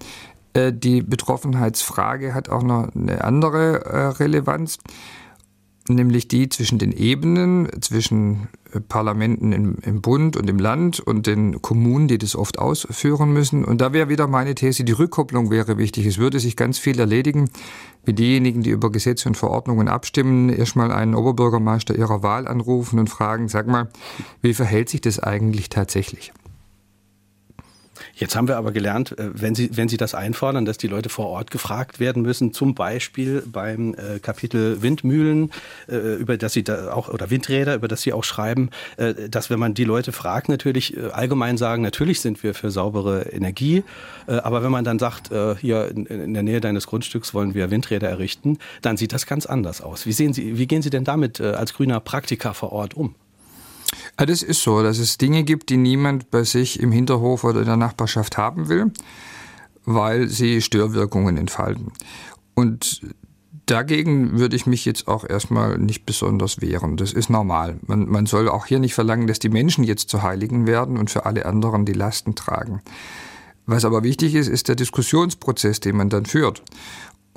Äh, 0.57 0.73
die 0.73 1.01
Betroffenheitsfrage 1.01 2.33
hat 2.33 2.49
auch 2.49 2.63
noch 2.63 2.89
eine 2.95 3.23
andere 3.23 3.85
äh, 3.85 3.97
Relevanz, 4.07 4.79
nämlich 5.87 6.27
die 6.27 6.49
zwischen 6.49 6.79
den 6.79 6.91
Ebenen, 6.91 7.69
zwischen 7.81 8.47
äh, 8.73 8.79
Parlamenten 8.79 9.51
im, 9.53 9.75
im, 9.83 10.01
Bund 10.01 10.35
und 10.35 10.49
im 10.49 10.57
Land 10.57 10.99
und 10.99 11.27
den 11.27 11.61
Kommunen, 11.61 12.07
die 12.07 12.17
das 12.17 12.35
oft 12.35 12.57
ausführen 12.57 13.31
müssen. 13.31 13.63
Und 13.63 13.81
da 13.81 13.93
wäre 13.93 14.09
wieder 14.09 14.27
meine 14.27 14.55
These, 14.55 14.83
die 14.83 14.93
Rückkopplung 14.93 15.51
wäre 15.51 15.77
wichtig. 15.77 16.07
Es 16.07 16.17
würde 16.17 16.39
sich 16.39 16.55
ganz 16.55 16.79
viel 16.79 16.99
erledigen, 16.99 17.49
wie 18.03 18.13
diejenigen, 18.13 18.63
die 18.63 18.71
über 18.71 18.91
Gesetze 18.91 19.29
und 19.29 19.35
Verordnungen 19.35 19.87
abstimmen, 19.87 20.49
erstmal 20.49 20.91
einen 20.91 21.13
Oberbürgermeister 21.13 21.95
ihrer 21.95 22.23
Wahl 22.23 22.47
anrufen 22.47 22.97
und 22.97 23.09
fragen, 23.09 23.47
sag 23.47 23.67
mal, 23.67 23.89
wie 24.41 24.55
verhält 24.55 24.89
sich 24.89 25.01
das 25.01 25.19
eigentlich 25.19 25.69
tatsächlich? 25.69 26.33
Jetzt 28.17 28.35
haben 28.35 28.47
wir 28.47 28.57
aber 28.57 28.71
gelernt, 28.71 29.17
äh, 29.17 29.29
wenn 29.31 29.53
Sie, 29.53 29.69
wenn 29.77 29.89
Sie 29.89 29.97
das 29.97 30.15
einfordern, 30.15 30.65
dass 30.65 30.77
die 30.77 30.87
Leute 30.87 31.09
vor 31.09 31.27
Ort 31.27 31.51
gefragt 31.51 31.99
werden 31.99 32.23
müssen, 32.23 32.51
zum 32.51 32.73
Beispiel 32.73 33.43
beim 33.45 33.93
äh, 33.93 34.19
Kapitel 34.19 34.81
Windmühlen, 34.81 35.51
äh, 35.87 36.15
über 36.15 36.37
das 36.37 36.53
Sie 36.53 36.63
da 36.63 36.91
auch, 36.93 37.09
oder 37.09 37.29
Windräder, 37.29 37.75
über 37.75 37.87
das 37.87 38.01
Sie 38.01 38.13
auch 38.13 38.23
schreiben, 38.23 38.69
dass 39.29 39.49
wenn 39.49 39.59
man 39.59 39.73
die 39.73 39.83
Leute 39.83 40.11
fragt, 40.11 40.49
natürlich 40.49 40.97
allgemein 41.13 41.57
sagen, 41.57 41.83
natürlich 41.83 42.21
sind 42.21 42.41
wir 42.43 42.53
für 42.53 42.71
saubere 42.71 43.29
Energie, 43.31 43.83
aber 44.27 44.63
wenn 44.63 44.71
man 44.71 44.83
dann 44.83 44.97
sagt, 44.99 45.29
hier 45.59 45.89
in 45.91 46.33
der 46.33 46.43
Nähe 46.43 46.61
deines 46.61 46.87
Grundstücks 46.87 47.33
wollen 47.33 47.53
wir 47.53 47.69
Windräder 47.69 48.09
errichten, 48.09 48.57
dann 48.81 48.97
sieht 48.97 49.13
das 49.13 49.25
ganz 49.25 49.45
anders 49.45 49.81
aus. 49.81 50.05
Wie 50.05 50.11
sehen 50.11 50.33
Sie, 50.33 50.57
wie 50.57 50.67
gehen 50.67 50.81
Sie 50.81 50.89
denn 50.89 51.03
damit 51.03 51.39
als 51.41 51.73
grüner 51.73 51.99
Praktiker 51.99 52.53
vor 52.53 52.71
Ort 52.71 52.95
um? 52.95 53.15
Ja, 54.19 54.25
das 54.25 54.41
ist 54.41 54.61
so, 54.61 54.81
dass 54.81 54.99
es 54.99 55.17
Dinge 55.17 55.43
gibt, 55.43 55.69
die 55.69 55.77
niemand 55.77 56.31
bei 56.31 56.43
sich 56.43 56.79
im 56.79 56.91
Hinterhof 56.91 57.43
oder 57.43 57.59
in 57.59 57.67
der 57.67 57.77
Nachbarschaft 57.77 58.37
haben 58.37 58.67
will, 58.67 58.91
weil 59.85 60.27
sie 60.27 60.61
Störwirkungen 60.61 61.37
entfalten. 61.37 61.91
Und 62.55 63.01
Dagegen 63.67 64.39
würde 64.39 64.55
ich 64.55 64.65
mich 64.65 64.85
jetzt 64.85 65.09
auch 65.09 65.29
erstmal 65.29 65.77
nicht 65.77 66.05
besonders 66.05 66.61
wehren. 66.61 66.95
Das 66.95 67.11
ist 67.11 67.29
normal. 67.29 67.77
Man, 67.85 68.07
man 68.07 68.25
soll 68.25 68.47
auch 68.47 68.65
hier 68.65 68.79
nicht 68.79 68.93
verlangen, 68.93 69.27
dass 69.27 69.39
die 69.39 69.49
Menschen 69.49 69.83
jetzt 69.83 70.09
zu 70.09 70.23
Heiligen 70.23 70.67
werden 70.67 70.97
und 70.97 71.11
für 71.11 71.25
alle 71.25 71.45
anderen 71.45 71.83
die 71.83 71.93
Lasten 71.93 72.33
tragen. 72.33 72.81
Was 73.65 73.83
aber 73.83 74.03
wichtig 74.03 74.35
ist, 74.35 74.47
ist 74.47 74.69
der 74.69 74.77
Diskussionsprozess, 74.77 75.81
den 75.81 75.97
man 75.97 76.07
dann 76.07 76.25
führt. 76.25 76.63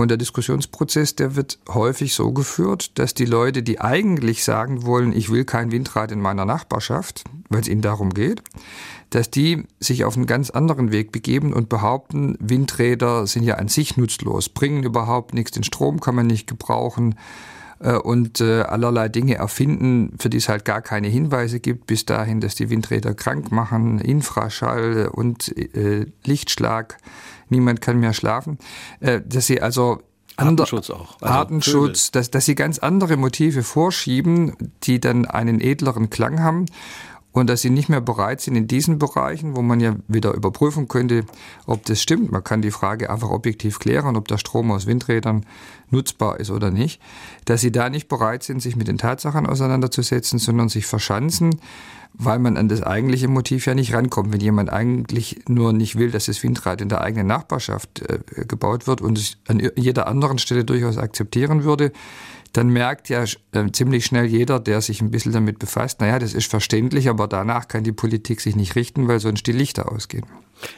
Und 0.01 0.09
der 0.09 0.17
Diskussionsprozess, 0.17 1.15
der 1.15 1.37
wird 1.37 1.59
häufig 1.69 2.15
so 2.15 2.33
geführt, 2.33 2.99
dass 2.99 3.13
die 3.13 3.27
Leute, 3.27 3.63
die 3.63 3.83
eigentlich 3.83 4.45
sagen 4.45 4.87
wollen, 4.87 5.13
ich 5.13 5.31
will 5.31 5.45
kein 5.45 5.73
Windrad 5.73 6.11
in 6.11 6.23
meiner 6.23 6.47
Nachbarschaft, 6.47 7.23
weil 7.51 7.61
es 7.61 7.69
ihnen 7.69 7.83
darum 7.83 8.15
geht, 8.15 8.43
dass 9.11 9.29
die 9.29 9.65
sich 9.79 10.07
auf 10.07 10.17
einen 10.17 10.25
ganz 10.25 10.49
anderen 10.49 10.91
Weg 10.91 11.13
begeben 11.13 11.53
und 11.53 11.69
behaupten, 11.69 12.39
Windräder 12.41 13.27
sind 13.27 13.43
ja 13.43 13.57
an 13.57 13.69
sich 13.69 13.99
nutzlos, 13.99 14.49
bringen 14.49 14.85
überhaupt 14.85 15.35
nichts, 15.35 15.51
den 15.51 15.65
Strom 15.65 16.01
kann 16.01 16.15
man 16.15 16.27
nicht 16.27 16.47
gebrauchen 16.47 17.17
äh, 17.81 17.93
und 17.93 18.41
äh, 18.41 18.63
allerlei 18.63 19.11
Dinge 19.11 19.35
erfinden, 19.35 20.15
für 20.19 20.31
die 20.31 20.39
es 20.39 20.49
halt 20.49 20.65
gar 20.65 20.81
keine 20.81 21.09
Hinweise 21.09 21.61
gibt, 21.61 21.87
bis 21.87 22.07
dahin, 22.07 22.41
dass 22.41 22.55
die 22.55 22.71
Windräder 22.71 23.13
krank 23.13 23.53
machen, 23.53 23.99
Infraschall 23.99 25.11
und 25.13 25.55
äh, 25.59 26.07
Lichtschlag 26.25 26.97
niemand 27.51 27.81
kann 27.81 28.01
mehr 28.01 28.13
schlafen, 28.13 28.59
äh, 29.01 29.21
dass 29.25 29.47
sie 29.47 29.61
also 29.61 29.99
Artenschutz 30.37 30.91
auch. 30.91 31.17
Also 31.21 31.35
Artenschutz, 31.35 32.11
dass, 32.11 32.31
dass 32.31 32.47
sie 32.47 32.55
ganz 32.55 32.79
andere 32.79 33.17
Motive 33.17 33.63
vorschieben, 33.63 34.55
die 34.85 35.01
dann 35.01 35.27
einen 35.27 35.61
edleren 35.61 36.09
Klang 36.09 36.41
haben 36.41 36.67
und 37.33 37.49
dass 37.49 37.61
sie 37.61 37.71
nicht 37.71 37.89
mehr 37.89 38.01
bereit 38.01 38.41
sind 38.41 38.57
in 38.57 38.67
diesen 38.67 38.99
Bereichen, 38.99 39.55
wo 39.55 39.63
man 39.63 39.81
ja 39.81 39.97
wieder 40.09 40.35
überprüfen 40.35 40.89
könnte, 40.89 41.25
ob 41.67 41.85
das 41.87 42.03
stimmt. 42.03 42.33
Man 42.33 42.43
kann 42.43 42.63
die 42.63 42.71
Frage 42.71 43.11
einfach 43.11 43.31
objektiv 43.31 43.79
klären, 43.79 44.17
ob 44.17 44.29
der 44.29 44.39
Strom 44.39 44.71
aus 44.73 44.87
Windrädern 44.87 45.47
nutzbar 45.91 46.41
ist 46.41 46.51
oder 46.51 46.71
nicht, 46.71 47.01
dass 47.45 47.61
sie 47.61 47.73
da 47.73 47.89
nicht 47.89 48.09
bereit 48.09 48.43
sind, 48.43 48.61
sich 48.61 48.77
mit 48.77 48.89
den 48.89 48.99
Tatsachen 48.99 49.47
auseinanderzusetzen, 49.47 50.39
sondern 50.39 50.69
sich 50.69 50.87
verschanzen, 50.87 51.61
weil 52.15 52.39
man 52.39 52.57
an 52.57 52.69
das 52.69 52.83
eigentliche 52.83 53.29
Motiv 53.29 53.67
ja 53.67 53.75
nicht 53.75 53.95
rankommt. 53.95 54.33
Wenn 54.33 54.41
jemand 54.41 54.71
eigentlich 54.71 55.41
nur 55.49 55.73
nicht 55.73 55.97
will, 55.97 56.11
dass 56.11 56.27
das 56.27 56.43
Windrad 56.43 56.81
in 56.81 56.89
der 56.89 57.01
eigenen 57.01 57.27
Nachbarschaft 57.27 58.03
äh, 58.03 58.19
gebaut 58.47 58.87
wird 58.87 59.01
und 59.01 59.19
es 59.19 59.39
an 59.49 59.61
jeder 59.77 60.07
anderen 60.07 60.39
Stelle 60.39 60.65
durchaus 60.65 60.99
akzeptieren 60.99 61.65
würde, 61.65 61.93
dann 62.53 62.69
merkt 62.69 63.09
ja 63.09 63.25
äh, 63.53 63.71
ziemlich 63.73 64.05
schnell 64.05 64.27
jeder, 64.27 64.59
der 64.59 64.81
sich 64.81 65.01
ein 65.01 65.11
bisschen 65.11 65.33
damit 65.33 65.59
befasst, 65.59 66.01
naja, 66.01 66.19
das 66.19 66.35
ist 66.35 66.51
verständlich, 66.51 67.09
aber 67.09 67.29
danach 67.29 67.69
kann 67.69 67.85
die 67.85 67.93
Politik 67.93 68.41
sich 68.41 68.57
nicht 68.57 68.75
richten, 68.75 69.09
weil 69.09 69.21
sonst 69.21 69.47
die 69.47 69.53
Lichter 69.53 69.91
ausgehen. 69.91 70.27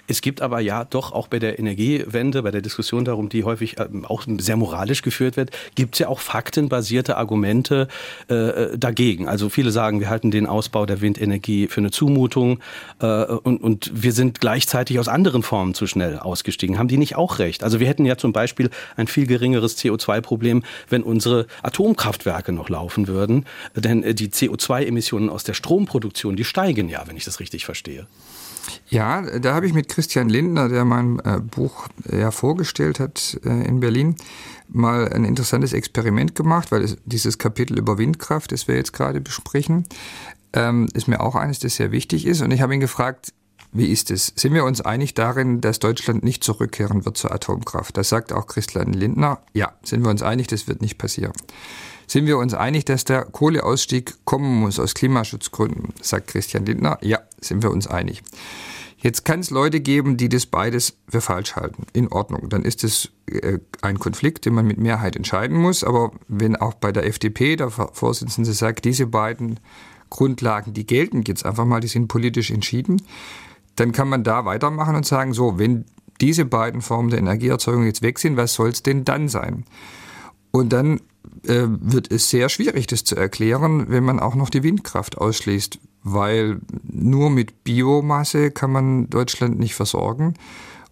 Es 0.06 0.20
gibt 0.20 0.42
aber 0.42 0.60
ja 0.60 0.84
doch 0.84 1.12
auch 1.12 1.28
bei 1.28 1.38
der 1.38 1.58
Energiewende, 1.58 2.42
bei 2.42 2.50
der 2.50 2.62
Diskussion 2.62 3.04
darum, 3.04 3.28
die 3.28 3.44
häufig 3.44 3.78
ähm, 3.78 4.04
auch 4.04 4.24
sehr 4.38 4.56
moralisch 4.56 5.02
geführt 5.02 5.36
wird, 5.36 5.50
gibt 5.74 5.94
es 5.94 6.00
ja 6.00 6.08
auch 6.08 6.20
faktenbasierte 6.20 7.16
Argumente 7.16 7.88
äh, 8.28 8.34
äh, 8.34 8.78
dagegen. 8.78 9.28
Also 9.28 9.48
viele 9.48 9.70
sagen, 9.70 10.00
wir 10.00 10.10
halten 10.10 10.30
den 10.30 10.46
Ausbau 10.46 10.86
der 10.86 11.00
Windenergie 11.00 11.68
für 11.68 11.80
eine 11.80 11.90
Zumutung 11.90 12.60
äh, 13.00 13.24
und, 13.24 13.62
und 13.62 13.90
wir 13.94 14.12
sind 14.12 14.40
gleichzeitig 14.40 14.98
aus 14.98 15.08
anderen 15.08 15.42
Formen 15.42 15.74
zu 15.74 15.86
schnell 15.86 16.18
ausgestiegen. 16.18 16.78
Haben 16.78 16.88
die 16.88 16.98
nicht 16.98 17.16
auch 17.16 17.38
recht? 17.38 17.64
Also 17.64 17.80
wir 17.80 17.88
hätten 17.88 18.04
ja 18.04 18.16
zum 18.16 18.32
Beispiel 18.32 18.70
ein 18.96 19.06
viel 19.06 19.26
geringeres 19.26 19.78
CO2-Problem, 19.78 20.62
wenn 20.88 21.02
unsere 21.02 21.46
Atomkraftwerke 21.62 22.52
noch 22.52 22.68
laufen 22.68 23.08
würden. 23.08 23.46
Denn 23.74 24.02
äh, 24.02 24.14
die 24.14 24.28
CO2-Emissionen 24.28 25.28
aus 25.28 25.44
der 25.44 25.54
Stromproduktion, 25.54 26.36
die 26.36 26.44
steigen 26.44 26.88
ja, 26.88 27.02
wenn 27.06 27.16
ich 27.16 27.24
das 27.24 27.40
richtig 27.40 27.64
verstehe. 27.64 28.06
Ja, 28.88 29.22
da 29.38 29.54
habe 29.54 29.66
ich 29.66 29.72
mit 29.72 29.88
Christian 29.88 30.28
Lindner, 30.28 30.68
der 30.68 30.84
mein 30.84 31.18
äh, 31.20 31.40
Buch 31.40 31.88
äh, 32.08 32.20
ja 32.20 32.30
vorgestellt 32.30 33.00
hat 33.00 33.40
äh, 33.44 33.66
in 33.66 33.80
Berlin, 33.80 34.16
mal 34.68 35.08
ein 35.12 35.24
interessantes 35.24 35.72
Experiment 35.72 36.34
gemacht, 36.34 36.72
weil 36.72 36.82
es, 36.82 36.96
dieses 37.04 37.38
Kapitel 37.38 37.78
über 37.78 37.98
Windkraft, 37.98 38.52
das 38.52 38.68
wir 38.68 38.76
jetzt 38.76 38.92
gerade 38.92 39.20
besprechen, 39.20 39.84
ähm, 40.52 40.88
ist 40.94 41.08
mir 41.08 41.20
auch 41.20 41.34
eines, 41.34 41.58
das 41.58 41.76
sehr 41.76 41.92
wichtig 41.92 42.26
ist. 42.26 42.42
Und 42.42 42.50
ich 42.50 42.60
habe 42.60 42.74
ihn 42.74 42.80
gefragt, 42.80 43.32
wie 43.72 43.86
ist 43.86 44.10
es? 44.10 44.32
Sind 44.36 44.52
wir 44.52 44.64
uns 44.64 44.82
einig 44.82 45.14
darin, 45.14 45.62
dass 45.62 45.78
Deutschland 45.78 46.22
nicht 46.22 46.44
zurückkehren 46.44 47.06
wird 47.06 47.16
zur 47.16 47.32
Atomkraft? 47.32 47.96
Das 47.96 48.10
sagt 48.10 48.32
auch 48.32 48.46
Christian 48.46 48.92
Lindner. 48.92 49.40
Ja, 49.54 49.72
sind 49.82 50.04
wir 50.04 50.10
uns 50.10 50.22
einig, 50.22 50.46
das 50.48 50.68
wird 50.68 50.82
nicht 50.82 50.98
passieren. 50.98 51.32
Sind 52.06 52.26
wir 52.26 52.36
uns 52.36 52.52
einig, 52.52 52.84
dass 52.84 53.04
der 53.04 53.24
Kohleausstieg 53.24 54.26
kommen 54.26 54.60
muss 54.60 54.78
aus 54.78 54.92
Klimaschutzgründen? 54.92 55.94
Sagt 56.02 56.28
Christian 56.28 56.66
Lindner. 56.66 56.98
Ja, 57.00 57.20
sind 57.42 57.62
wir 57.62 57.70
uns 57.70 57.86
einig. 57.86 58.22
Jetzt 59.02 59.24
kann 59.24 59.40
es 59.40 59.50
Leute 59.50 59.80
geben, 59.80 60.16
die 60.16 60.28
das 60.28 60.46
beides 60.46 60.96
für 61.08 61.20
falsch 61.20 61.56
halten. 61.56 61.86
In 61.92 62.12
Ordnung. 62.12 62.48
Dann 62.48 62.62
ist 62.62 62.84
es 62.84 63.10
äh, 63.26 63.58
ein 63.80 63.98
Konflikt, 63.98 64.46
den 64.46 64.54
man 64.54 64.64
mit 64.64 64.78
Mehrheit 64.78 65.16
entscheiden 65.16 65.56
muss. 65.56 65.82
Aber 65.82 66.12
wenn 66.28 66.54
auch 66.54 66.74
bei 66.74 66.92
der 66.92 67.04
FDP 67.06 67.56
der 67.56 67.70
Vorsitzende 67.70 68.52
sagt, 68.52 68.84
diese 68.84 69.06
beiden 69.06 69.58
Grundlagen, 70.08 70.72
die 70.72 70.86
gelten 70.86 71.24
jetzt 71.26 71.44
einfach 71.44 71.64
mal, 71.64 71.80
die 71.80 71.88
sind 71.88 72.06
politisch 72.06 72.52
entschieden, 72.52 73.02
dann 73.74 73.90
kann 73.90 74.08
man 74.08 74.22
da 74.22 74.44
weitermachen 74.44 74.94
und 74.94 75.06
sagen, 75.06 75.32
so, 75.32 75.58
wenn 75.58 75.84
diese 76.20 76.44
beiden 76.44 76.80
Formen 76.80 77.10
der 77.10 77.18
Energieerzeugung 77.18 77.86
jetzt 77.86 78.02
weg 78.02 78.20
sind, 78.20 78.36
was 78.36 78.54
soll 78.54 78.68
es 78.68 78.84
denn 78.84 79.04
dann 79.04 79.28
sein? 79.28 79.64
Und 80.52 80.72
dann 80.72 81.00
äh, 81.48 81.66
wird 81.66 82.12
es 82.12 82.30
sehr 82.30 82.48
schwierig, 82.48 82.86
das 82.86 83.02
zu 83.02 83.16
erklären, 83.16 83.86
wenn 83.88 84.04
man 84.04 84.20
auch 84.20 84.36
noch 84.36 84.50
die 84.50 84.62
Windkraft 84.62 85.18
ausschließt 85.18 85.80
weil 86.04 86.60
nur 86.82 87.30
mit 87.30 87.64
Biomasse 87.64 88.50
kann 88.50 88.72
man 88.72 89.08
Deutschland 89.10 89.58
nicht 89.58 89.74
versorgen. 89.74 90.34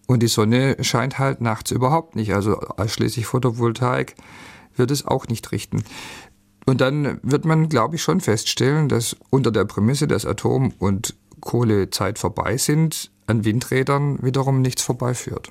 Und 0.07 0.23
die 0.23 0.29
Sonne 0.29 0.77
scheint 0.81 1.19
halt 1.19 1.41
nachts 1.41 1.71
überhaupt 1.71 2.17
nicht. 2.17 2.35
Also 2.35 2.59
ausschließlich 2.59 3.27
Photovoltaik 3.27 4.15
wird 4.77 4.91
es 4.91 5.07
auch 5.07 5.29
nicht 5.29 5.53
richten. 5.53 5.85
Und 6.67 6.81
dann 6.81 7.19
wird 7.23 7.45
man, 7.45 7.69
glaube 7.69 7.97
ich, 7.97 8.03
schon 8.03 8.21
feststellen, 8.21 8.89
dass 8.89 9.17
unter 9.31 9.51
der 9.51 9.65
Prämisse, 9.65 10.07
dass 10.07 10.27
Atom- 10.27 10.73
und 10.79 11.17
Kohlezeit 11.41 12.19
vorbei 12.19 12.57
sind, 12.57 13.11
an 13.27 13.45
Windrädern 13.45 14.23
wiederum 14.23 14.61
nichts 14.61 14.83
vorbeiführt. 14.83 15.51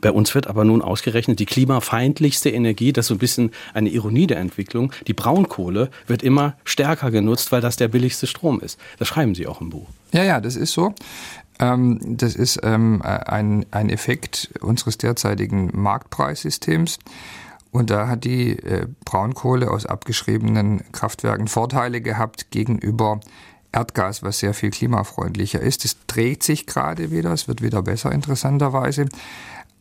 Bei 0.00 0.10
uns 0.10 0.34
wird 0.34 0.46
aber 0.46 0.64
nun 0.64 0.82
ausgerechnet 0.82 1.38
die 1.38 1.46
klimafeindlichste 1.46 2.50
Energie, 2.50 2.92
das 2.92 3.04
ist 3.04 3.08
so 3.08 3.14
ein 3.14 3.18
bisschen 3.18 3.50
eine 3.74 3.90
Ironie 3.90 4.26
der 4.26 4.38
Entwicklung, 4.38 4.92
die 5.06 5.12
Braunkohle 5.12 5.90
wird 6.06 6.22
immer 6.22 6.54
stärker 6.64 7.10
genutzt, 7.10 7.52
weil 7.52 7.60
das 7.60 7.76
der 7.76 7.88
billigste 7.88 8.26
Strom 8.26 8.60
ist. 8.60 8.78
Das 8.98 9.08
schreiben 9.08 9.34
Sie 9.34 9.46
auch 9.46 9.60
im 9.60 9.70
Buch. 9.70 9.86
Ja, 10.12 10.24
ja, 10.24 10.40
das 10.40 10.56
ist 10.56 10.72
so. 10.72 10.94
Ähm, 11.58 11.98
das 12.02 12.34
ist 12.34 12.60
ähm, 12.62 13.02
ein, 13.02 13.66
ein 13.70 13.90
Effekt 13.90 14.50
unseres 14.60 14.98
derzeitigen 14.98 15.70
Marktpreissystems. 15.74 16.98
Und 17.70 17.88
da 17.90 18.08
hat 18.08 18.24
die 18.24 18.58
äh, 18.58 18.86
Braunkohle 19.04 19.70
aus 19.70 19.86
abgeschriebenen 19.86 20.82
Kraftwerken 20.92 21.48
Vorteile 21.48 22.00
gehabt 22.00 22.50
gegenüber 22.50 23.20
Erdgas, 23.72 24.22
was 24.22 24.38
sehr 24.38 24.52
viel 24.52 24.70
klimafreundlicher 24.70 25.60
ist. 25.60 25.84
Es 25.84 25.96
dreht 26.06 26.42
sich 26.42 26.66
gerade 26.66 27.10
wieder, 27.10 27.32
es 27.32 27.48
wird 27.48 27.62
wieder 27.62 27.82
besser 27.82 28.12
interessanterweise. 28.12 29.06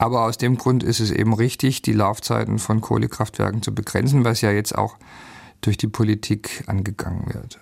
Aber 0.02 0.26
aus 0.26 0.40
dem 0.40 0.58
Grund 0.58 0.82
ist 0.82 1.00
es 1.00 1.12
eben 1.12 1.32
richtig, 1.32 1.84
die 1.84 1.94
Laufzeiten 1.94 2.58
von 2.58 2.82
Kohlekraftwerken 2.82 3.62
zu 3.62 3.72
begrenzen, 3.72 4.26
was 4.26 4.42
ja 4.42 4.50
jetzt 4.50 4.76
auch 4.76 4.96
durch 5.62 5.78
die 5.78 5.88
Politik 5.88 6.64
angegangen 6.66 7.32
wird. 7.32 7.60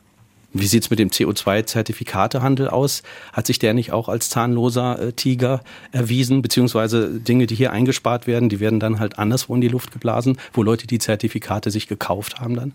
Wie 0.54 0.66
sieht 0.66 0.84
es 0.84 0.90
mit 0.90 1.00
dem 1.00 1.10
CO2-Zertifikatehandel 1.10 2.70
aus? 2.70 3.04
Hat 3.34 3.46
sich 3.46 3.60
der 3.60 3.74
nicht 3.74 3.92
auch 3.92 4.08
als 4.08 4.30
zahnloser 4.30 5.00
äh, 5.02 5.12
Tiger 5.12 5.62
erwiesen? 5.92 6.42
Beziehungsweise 6.42 7.20
Dinge, 7.20 7.46
die 7.46 7.56
hier 7.56 7.74
eingespart 7.74 8.26
werden, 8.26 8.48
die 8.48 8.62
werden 8.62 8.80
dann 8.80 9.00
halt 9.00 9.20
anderswo 9.20 9.54
in 9.54 9.60
die 9.60 9.68
Luft 9.68 9.92
geblasen, 9.92 10.38
wo 10.54 10.64
Leute 10.64 10.88
die 10.88 11.00
Zertifikate 11.00 11.72
sich 11.72 11.90
gekauft 11.90 12.40
haben 12.40 12.56
dann? 12.56 12.72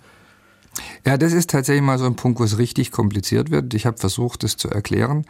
Ja, 1.06 1.16
das 1.16 1.32
ist 1.32 1.48
tatsächlich 1.48 1.82
mal 1.82 1.98
so 1.98 2.04
ein 2.04 2.16
Punkt, 2.16 2.38
wo 2.38 2.44
es 2.44 2.58
richtig 2.58 2.90
kompliziert 2.90 3.50
wird. 3.50 3.72
Ich 3.72 3.86
habe 3.86 3.96
versucht, 3.96 4.42
das 4.42 4.58
zu 4.58 4.68
erklären. 4.68 5.24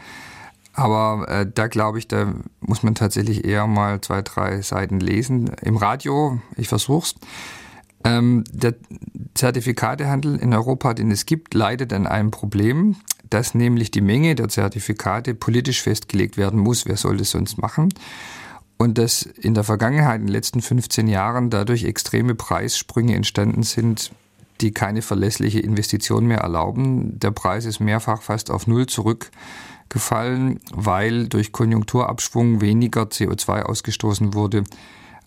Aber 0.75 1.29
äh, 1.29 1.47
da 1.53 1.68
glaube 1.68 1.99
ich, 1.99 2.09
da 2.09 2.35
muss 2.61 2.83
man 2.83 2.97
tatsächlich 2.97 3.45
eher 3.45 3.66
mal 3.66 4.01
zwei, 4.01 4.22
drei 4.22 4.61
Seiten 4.61 4.99
lesen. 4.99 5.53
Im 5.62 5.77
Radio, 5.77 6.41
ich 6.57 6.68
versuch's. 6.68 7.14
Ähm, 8.03 8.45
der 8.53 8.75
Zertifikatehandel 9.35 10.37
in 10.37 10.53
Europa, 10.53 10.93
den 10.93 11.11
es 11.11 11.27
gibt, 11.27 11.55
leidet 11.55 11.93
an 11.93 12.07
einem 12.07 12.33
Problem, 12.33 12.97
dass 13.31 13.55
nämlich 13.55 13.93
die 13.93 14.01
Menge 14.01 14.35
der 14.35 14.49
Zertifikate 14.49 15.35
politisch 15.35 15.81
festgelegt 15.81 16.37
werden 16.37 16.59
muss. 16.59 16.87
Wer 16.87 16.97
soll 16.97 17.16
das 17.16 17.31
sonst 17.31 17.57
machen? 17.57 17.95
Und 18.77 18.99
dass 18.99 19.22
in 19.22 19.55
der 19.55 19.64
Vergangenheit, 19.64 20.20
in 20.20 20.27
den 20.27 20.33
letzten 20.33 20.61
15 20.61 21.07
Jahren, 21.07 21.51
dadurch 21.51 21.85
extreme 21.85 22.35
Preissprünge 22.35 23.14
entstanden 23.14 23.62
sind, 23.62 24.11
die 24.61 24.72
keine 24.72 25.03
verlässliche 25.03 25.61
Investition 25.61 26.27
mehr 26.27 26.39
erlauben. 26.39 27.18
Der 27.20 27.31
Preis 27.31 27.64
ist 27.64 27.81
mehrfach 27.81 28.22
fast 28.22 28.51
auf 28.51 28.66
Null 28.66 28.87
zurück 28.87 29.31
gefallen, 29.89 30.61
weil 30.72 31.28
durch 31.28 31.53
Konjunkturabschwung 31.53 32.61
weniger 32.61 33.03
CO2 33.03 33.62
ausgestoßen 33.62 34.35
wurde 34.35 34.64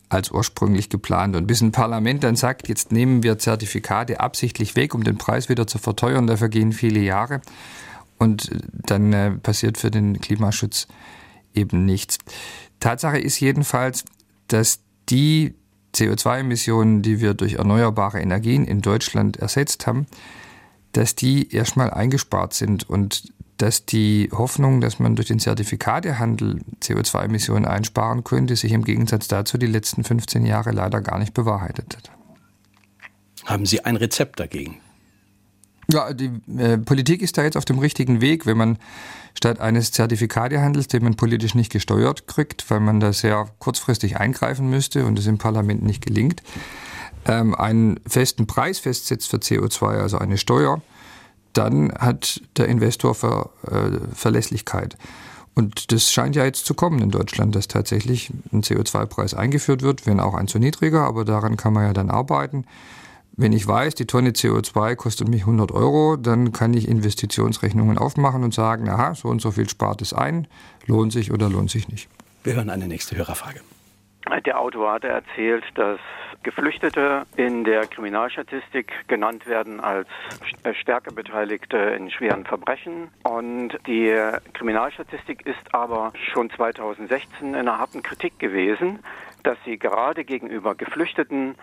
als 0.09 0.31
ursprünglich 0.31 0.89
geplant. 0.89 1.35
Und 1.35 1.47
bis 1.47 1.61
ein 1.61 1.71
Parlament 1.71 2.23
dann 2.23 2.35
sagt, 2.35 2.69
jetzt 2.69 2.91
nehmen 2.91 3.23
wir 3.23 3.37
Zertifikate 3.39 4.19
absichtlich 4.19 4.75
weg, 4.75 4.95
um 4.95 5.03
den 5.03 5.17
Preis 5.17 5.49
wieder 5.49 5.67
zu 5.67 5.79
verteuern, 5.79 6.27
da 6.27 6.37
vergehen 6.37 6.71
viele 6.71 6.99
Jahre. 6.99 7.41
und 8.17 8.49
dann 8.71 9.13
äh, 9.13 9.31
passiert 9.31 9.77
für 9.77 9.91
den 9.91 10.19
Klimaschutz 10.19 10.87
eben 11.53 11.85
nichts. 11.85 12.17
Tatsache 12.79 13.19
ist 13.19 13.39
jedenfalls, 13.39 14.05
dass 14.47 14.79
die 15.09 15.55
CO2-Emissionen, 15.95 17.01
die 17.01 17.21
wir 17.21 17.33
durch 17.33 17.53
erneuerbare 17.53 18.19
Energien 18.19 18.65
in 18.65 18.81
Deutschland 18.81 19.37
ersetzt 19.37 19.87
haben, 19.87 20.07
dass 20.93 21.15
die 21.15 21.53
erstmal 21.53 21.91
eingespart 21.91 22.53
sind 22.53 22.89
und 22.89 23.33
dass 23.57 23.85
die 23.85 24.29
Hoffnung, 24.31 24.81
dass 24.81 24.99
man 24.99 25.15
durch 25.15 25.27
den 25.27 25.39
Zertifikatehandel 25.39 26.61
CO2-Emissionen 26.81 27.65
einsparen 27.65 28.23
könnte, 28.23 28.55
sich 28.55 28.71
im 28.71 28.83
Gegensatz 28.83 29.27
dazu 29.27 29.57
die 29.57 29.67
letzten 29.67 30.03
15 30.03 30.45
Jahre 30.45 30.71
leider 30.71 31.01
gar 31.01 31.19
nicht 31.19 31.33
bewahrheitet 31.33 31.97
hat. 31.97 32.11
Haben 33.45 33.65
Sie 33.65 33.83
ein 33.83 33.95
Rezept 33.95 34.39
dagegen? 34.39 34.79
Ja, 35.89 36.13
die 36.13 36.31
äh, 36.57 36.77
Politik 36.77 37.21
ist 37.21 37.37
da 37.37 37.43
jetzt 37.43 37.55
auf 37.55 37.63
dem 37.63 37.79
richtigen 37.79 38.19
Weg, 38.19 38.45
wenn 38.45 38.57
man 38.57 38.77
statt 39.33 39.61
eines 39.61 39.91
Zertifikatehandels, 39.91 40.87
den 40.87 41.03
man 41.03 41.15
politisch 41.15 41.55
nicht 41.55 41.71
gesteuert 41.71 42.27
kriegt, 42.27 42.69
weil 42.69 42.81
man 42.81 42.99
da 42.99 43.13
sehr 43.13 43.47
kurzfristig 43.59 44.17
eingreifen 44.17 44.69
müsste 44.69 45.05
und 45.05 45.17
es 45.17 45.27
im 45.27 45.37
Parlament 45.37 45.83
nicht 45.83 46.05
gelingt, 46.05 46.43
ähm, 47.25 47.55
einen 47.55 47.99
festen 48.05 48.47
Preis 48.47 48.79
festsetzt 48.79 49.29
für 49.29 49.37
CO2, 49.37 50.01
also 50.01 50.17
eine 50.17 50.37
Steuer, 50.37 50.81
dann 51.57 51.91
hat 51.93 52.41
der 52.55 52.67
Investor 52.67 53.15
Ver, 53.15 53.49
äh, 53.65 54.13
Verlässlichkeit. 54.13 54.97
Und 55.55 55.91
das 55.91 56.11
scheint 56.11 56.35
ja 56.35 56.45
jetzt 56.45 56.65
zu 56.65 56.75
kommen 56.75 56.99
in 57.01 57.09
Deutschland, 57.09 57.55
dass 57.55 57.67
tatsächlich 57.67 58.31
ein 58.53 58.61
CO2-Preis 58.61 59.33
eingeführt 59.33 59.81
wird, 59.81 60.05
wenn 60.05 60.19
auch 60.19 60.35
ein 60.35 60.47
zu 60.47 60.59
niedriger, 60.59 61.01
aber 61.01 61.25
daran 61.25 61.57
kann 61.57 61.73
man 61.73 61.85
ja 61.85 61.93
dann 61.93 62.11
arbeiten. 62.11 62.65
Wenn 63.35 63.53
ich 63.53 63.67
weiß, 63.67 63.95
die 63.95 64.05
Tonne 64.05 64.31
CO2 64.31 64.95
kostet 64.95 65.29
mich 65.29 65.41
100 65.41 65.71
Euro, 65.71 66.15
dann 66.15 66.51
kann 66.51 66.75
ich 66.75 66.87
Investitionsrechnungen 66.87 67.97
aufmachen 67.97 68.43
und 68.43 68.53
sagen, 68.53 68.87
aha, 68.87 69.15
so 69.15 69.29
und 69.29 69.41
so 69.41 69.51
viel 69.51 69.67
spart 69.67 70.01
es 70.01 70.13
ein, 70.13 70.47
lohnt 70.85 71.11
sich 71.11 71.31
oder 71.31 71.49
lohnt 71.49 71.71
sich 71.71 71.87
nicht. 71.87 72.07
Wir 72.43 72.53
hören 72.53 72.69
eine 72.69 72.87
nächste 72.87 73.15
Hörerfrage. 73.15 73.61
Der 74.45 74.59
Autor 74.59 74.91
hatte 74.91 75.07
erzählt, 75.07 75.63
dass 75.76 75.99
Geflüchtete 76.43 77.26
in 77.36 77.63
der 77.63 77.88
Kriminalstatistik 77.88 78.91
genannt 79.07 79.47
werden 79.47 79.80
als 79.80 80.07
stärker 80.74 81.11
Beteiligte 81.11 81.78
in 81.78 82.11
schweren 82.11 82.45
Verbrechen. 82.45 83.09
Und 83.24 83.78
die 83.88 84.13
Kriminalstatistik 84.53 85.45
ist 85.45 85.74
aber 85.74 86.13
schon 86.34 86.49
2016 86.49 87.49
in 87.49 87.55
einer 87.55 87.80
harten 87.80 88.03
Kritik 88.03 88.38
gewesen, 88.39 88.99
dass 89.43 89.57
sie 89.65 89.78
gerade 89.78 90.26
gegenüber 90.26 90.76
Geflüchteten 90.76 91.55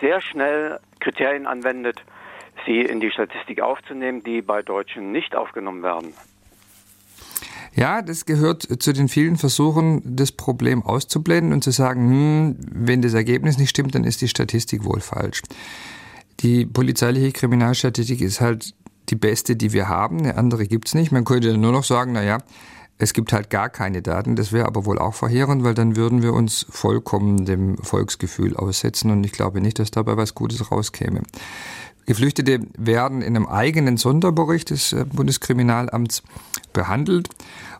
sehr 0.00 0.20
schnell 0.20 0.80
Kriterien 1.00 1.46
anwendet, 1.46 2.04
sie 2.64 2.80
in 2.80 3.00
die 3.00 3.10
Statistik 3.10 3.60
aufzunehmen, 3.60 4.22
die 4.22 4.42
bei 4.42 4.62
Deutschen 4.62 5.12
nicht 5.12 5.36
aufgenommen 5.36 5.82
werden. 5.82 6.14
Ja, 7.74 8.02
das 8.02 8.24
gehört 8.24 8.66
zu 8.82 8.92
den 8.92 9.08
vielen 9.08 9.36
Versuchen, 9.36 10.02
das 10.04 10.32
Problem 10.32 10.82
auszublenden 10.82 11.52
und 11.52 11.62
zu 11.62 11.70
sagen, 11.70 12.10
hm, 12.10 12.56
wenn 12.70 13.02
das 13.02 13.14
Ergebnis 13.14 13.58
nicht 13.58 13.70
stimmt, 13.70 13.94
dann 13.94 14.04
ist 14.04 14.20
die 14.20 14.28
Statistik 14.28 14.84
wohl 14.84 15.00
falsch. 15.00 15.42
Die 16.40 16.66
polizeiliche 16.66 17.32
Kriminalstatistik 17.32 18.20
ist 18.20 18.40
halt 18.40 18.74
die 19.08 19.16
beste, 19.16 19.56
die 19.56 19.72
wir 19.72 19.88
haben. 19.88 20.18
Eine 20.18 20.36
andere 20.36 20.66
gibt's 20.66 20.94
nicht. 20.94 21.12
Man 21.12 21.24
könnte 21.24 21.56
nur 21.56 21.72
noch 21.72 21.84
sagen, 21.84 22.12
na 22.12 22.22
ja, 22.22 22.38
es 22.98 23.12
gibt 23.12 23.32
halt 23.32 23.50
gar 23.50 23.68
keine 23.68 24.02
Daten. 24.02 24.36
Das 24.36 24.52
wäre 24.52 24.66
aber 24.66 24.84
wohl 24.86 24.98
auch 24.98 25.14
verheerend, 25.14 25.64
weil 25.64 25.74
dann 25.74 25.96
würden 25.96 26.22
wir 26.22 26.32
uns 26.32 26.66
vollkommen 26.68 27.44
dem 27.44 27.76
Volksgefühl 27.78 28.56
aussetzen 28.56 29.10
und 29.10 29.24
ich 29.24 29.32
glaube 29.32 29.60
nicht, 29.60 29.78
dass 29.78 29.90
dabei 29.90 30.16
was 30.16 30.34
Gutes 30.34 30.70
rauskäme. 30.70 31.22
Geflüchtete 32.06 32.60
werden 32.78 33.20
in 33.20 33.36
einem 33.36 33.46
eigenen 33.46 33.96
Sonderbericht 33.96 34.70
des 34.70 34.92
äh, 34.92 35.04
Bundeskriminalamts 35.04 36.22
behandelt 36.72 37.28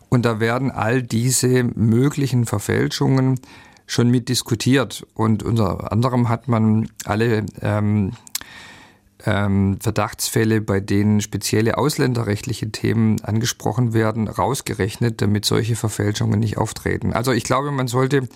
und 0.09 0.25
da 0.25 0.39
werden 0.39 0.71
all 0.71 1.01
diese 1.01 1.63
möglichen 1.63 2.45
Verfälschungen 2.45 3.39
schon 3.85 4.09
mit 4.09 4.29
diskutiert 4.29 5.05
und 5.13 5.43
unter 5.43 5.91
anderem 5.91 6.29
hat 6.29 6.47
man 6.47 6.89
alle 7.05 7.45
ähm, 7.61 8.11
ähm, 9.25 9.77
Verdachtsfälle, 9.81 10.61
bei 10.61 10.79
denen 10.79 11.21
spezielle 11.21 11.77
ausländerrechtliche 11.77 12.71
Themen 12.71 13.21
angesprochen 13.23 13.93
werden, 13.93 14.27
rausgerechnet, 14.27 15.21
damit 15.21 15.45
solche 15.45 15.75
Verfälschungen 15.75 16.39
nicht 16.39 16.57
auftreten. 16.57 17.13
Also 17.13 17.31
ich 17.31 17.43
glaube, 17.43 17.71
man 17.71 17.87
sollte 17.87 18.27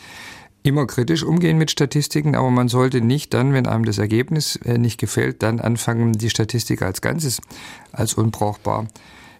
immer 0.64 0.86
kritisch 0.86 1.24
umgehen 1.24 1.58
mit 1.58 1.72
Statistiken, 1.72 2.36
aber 2.36 2.52
man 2.52 2.68
sollte 2.68 3.02
nicht 3.02 3.34
dann, 3.34 3.54
wenn 3.54 3.68
einem 3.68 3.86
das 3.86 3.98
Ergebnis 3.98 4.58
äh, 4.58 4.78
nicht 4.78 5.00
gefällt, 5.00 5.42
dann 5.44 5.60
anfangen, 5.60 6.14
die 6.14 6.30
Statistik 6.30 6.82
als 6.82 7.02
Ganzes 7.02 7.42
als 7.92 8.14
unbrauchbar 8.14 8.88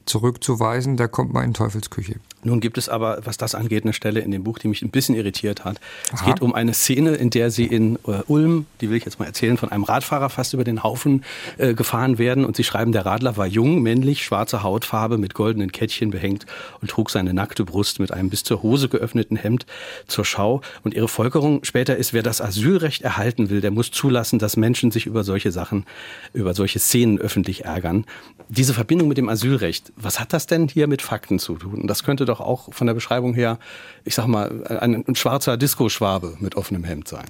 zurückzuweisen. 0.06 0.98
Da 0.98 1.08
kommt 1.08 1.34
man 1.34 1.46
in 1.46 1.54
Teufelsküche. 1.54 2.16
Nun 2.44 2.60
gibt 2.60 2.78
es 2.78 2.90
aber, 2.90 3.20
was 3.24 3.38
das 3.38 3.56
angeht, 3.56 3.84
eine 3.84 3.94
Stelle 3.94 4.20
in 4.20 4.32
dem 4.32 4.44
Buch, 4.44 4.58
die 4.58 4.68
mich 4.68 4.82
ein 4.82 4.90
bisschen 4.90 5.16
irritiert 5.16 5.64
hat. 5.64 5.80
Aha. 6.08 6.16
Es 6.16 6.26
geht 6.26 6.42
um 6.42 6.54
eine 6.56 6.74
Szene, 6.74 7.12
in 7.12 7.30
der 7.30 7.52
sie 7.52 7.66
in 7.66 7.96
äh, 8.08 8.22
Ulm, 8.28 8.66
die 8.82 8.90
will 8.90 8.98
ich 8.98 9.06
jetzt 9.06 9.20
mal 9.20 9.26
erzählen, 9.26 9.58
von 9.58 9.72
einem 9.72 9.84
Radfahrer 9.84 10.30
fast 10.30 10.54
über 10.54 10.64
den 10.64 10.84
Haufen 10.84 11.24
äh, 11.58 11.74
gefahren 11.74 12.18
werden. 12.18 12.46
Und 12.46 12.56
sie 12.56 12.64
schreiben, 12.64 12.92
der 12.92 13.06
Radler 13.06 13.38
war 13.38 13.46
jung, 13.46 13.82
männlich, 13.82 14.24
schwarze 14.24 14.64
Hautfarbe, 14.64 15.18
mit 15.18 15.34
goldenen 15.34 15.72
Kettchen 15.72 16.10
behängt 16.10 16.46
und 16.82 16.90
trug 16.90 17.10
seine 17.10 17.34
nackte 17.34 17.64
Brust 17.64 18.00
mit 18.00 18.12
einem 18.12 18.30
bis 18.30 18.44
zur 18.44 18.64
Hose 18.64 18.90
geöffneten 18.90 19.38
Hemd 19.38 19.66
zur 20.08 20.26
Schau. 20.26 20.62
Und 20.84 20.94
ihre 20.94 21.08
Folgerung 21.08 21.64
später 21.64 21.96
ist, 21.96 22.14
wer 22.14 22.24
das 22.24 22.42
Asylrecht 22.42 23.04
erhalten 23.04 23.50
will, 23.50 23.62
der 23.62 23.72
muss 23.72 23.92
zulassen, 23.92 24.40
dass 24.40 24.58
Menschen 24.58 24.92
sich 24.92 25.06
über 25.06 25.24
solche 25.24 25.52
Sachen, 25.52 25.86
über 26.34 26.54
solche 26.54 26.80
Szenen 26.80 27.20
öffentlich 27.20 27.66
ärgern. 27.66 28.06
Diese 28.50 28.74
Verbindung 28.74 29.08
mit 29.08 29.18
dem 29.18 29.30
Asylrecht, 29.30 29.94
was 29.96 30.20
hat 30.20 30.34
das 30.34 30.48
denn 30.48 30.68
hier 30.68 30.88
mit 30.88 31.02
Fakten 31.02 31.40
zu 31.40 31.56
tun? 31.56 31.82
Und 31.82 31.88
das 31.88 32.04
könnte 32.04 32.26
doch 32.32 32.42
auch 32.42 32.74
von 32.74 32.88
der 32.88 32.94
Beschreibung 32.94 33.34
her, 33.34 33.60
ich 34.04 34.16
sag 34.16 34.28
mal, 34.28 34.66
ein, 34.68 35.06
ein 35.08 35.16
schwarzer 35.16 35.58
Disco-Schwabe 35.58 36.38
mit 36.40 36.56
offenem 36.56 36.84
Hemd 36.84 37.08
sein. 37.08 37.26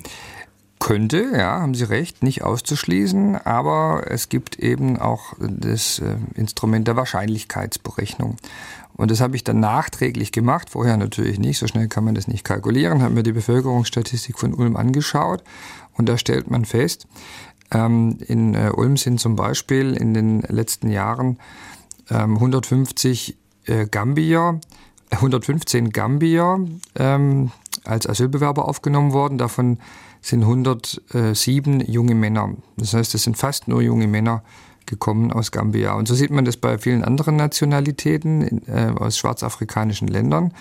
Könnte, 0.79 1.31
ja, 1.33 1.59
haben 1.59 1.75
Sie 1.75 1.83
recht, 1.83 2.23
nicht 2.23 2.43
auszuschließen, 2.43 3.35
aber 3.35 4.05
es 4.07 4.29
gibt 4.29 4.57
eben 4.57 4.97
auch 4.97 5.33
das 5.39 5.99
äh, 5.99 6.15
Instrument 6.33 6.87
der 6.87 6.95
Wahrscheinlichkeitsberechnung. 6.95 8.37
Und 8.95 9.11
das 9.11 9.21
habe 9.21 9.35
ich 9.35 9.43
dann 9.43 9.59
nachträglich 9.59 10.31
gemacht, 10.31 10.71
vorher 10.71 10.97
natürlich 10.97 11.37
nicht, 11.37 11.59
so 11.59 11.67
schnell 11.67 11.87
kann 11.87 12.03
man 12.03 12.15
das 12.15 12.27
nicht 12.27 12.43
kalkulieren, 12.43 13.03
habe 13.03 13.13
mir 13.13 13.23
die 13.23 13.31
Bevölkerungsstatistik 13.31 14.39
von 14.39 14.53
Ulm 14.53 14.75
angeschaut 14.75 15.43
und 15.97 16.09
da 16.09 16.17
stellt 16.17 16.49
man 16.49 16.65
fest, 16.65 17.07
ähm, 17.71 18.17
in 18.27 18.55
äh, 18.55 18.71
Ulm 18.75 18.97
sind 18.97 19.19
zum 19.19 19.35
Beispiel 19.35 19.95
in 19.95 20.13
den 20.13 20.41
letzten 20.41 20.89
Jahren 20.89 21.37
150 22.09 23.37
ähm, 23.67 23.79
äh, 23.79 23.85
Gambier 23.85 24.59
115 25.11 25.91
Gambier 25.91 26.65
ähm, 26.95 27.51
als 27.83 28.07
Asylbewerber 28.07 28.67
aufgenommen 28.67 29.13
worden. 29.13 29.37
Davon 29.37 29.79
sind 30.21 30.41
107 30.41 31.81
junge 31.81 32.15
Männer. 32.15 32.55
Das 32.77 32.93
heißt, 32.93 33.15
es 33.15 33.23
sind 33.23 33.37
fast 33.37 33.67
nur 33.67 33.81
junge 33.81 34.07
Männer 34.07 34.43
gekommen 34.85 35.31
aus 35.31 35.51
Gambia. 35.51 35.93
Und 35.93 36.07
so 36.07 36.15
sieht 36.15 36.31
man 36.31 36.45
das 36.45 36.57
bei 36.57 36.77
vielen 36.77 37.03
anderen 37.03 37.35
Nationalitäten 37.35 38.67
äh, 38.67 38.93
aus 38.95 39.17
schwarzafrikanischen 39.17 40.07
Ländern, 40.07 40.53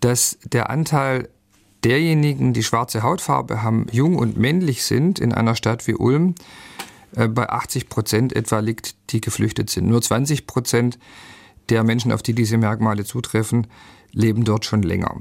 dass 0.00 0.38
der 0.44 0.70
Anteil 0.70 1.28
derjenigen, 1.84 2.52
die 2.52 2.62
schwarze 2.62 3.02
Hautfarbe 3.02 3.62
haben, 3.62 3.86
jung 3.90 4.16
und 4.16 4.36
männlich 4.36 4.84
sind 4.84 5.18
in 5.18 5.32
einer 5.32 5.54
Stadt 5.54 5.86
wie 5.86 5.94
Ulm, 5.94 6.34
äh, 7.14 7.28
bei 7.28 7.48
80 7.48 7.88
Prozent 7.88 8.34
etwa 8.34 8.58
liegt, 8.60 8.94
die 9.10 9.20
geflüchtet 9.20 9.70
sind. 9.70 9.88
Nur 9.88 10.02
20 10.02 10.46
Prozent 10.46 10.98
der 11.68 11.84
Menschen, 11.84 12.12
auf 12.12 12.22
die 12.22 12.34
diese 12.34 12.58
Merkmale 12.58 13.04
zutreffen, 13.04 13.66
leben 14.12 14.44
dort 14.44 14.64
schon 14.64 14.82
länger. 14.82 15.20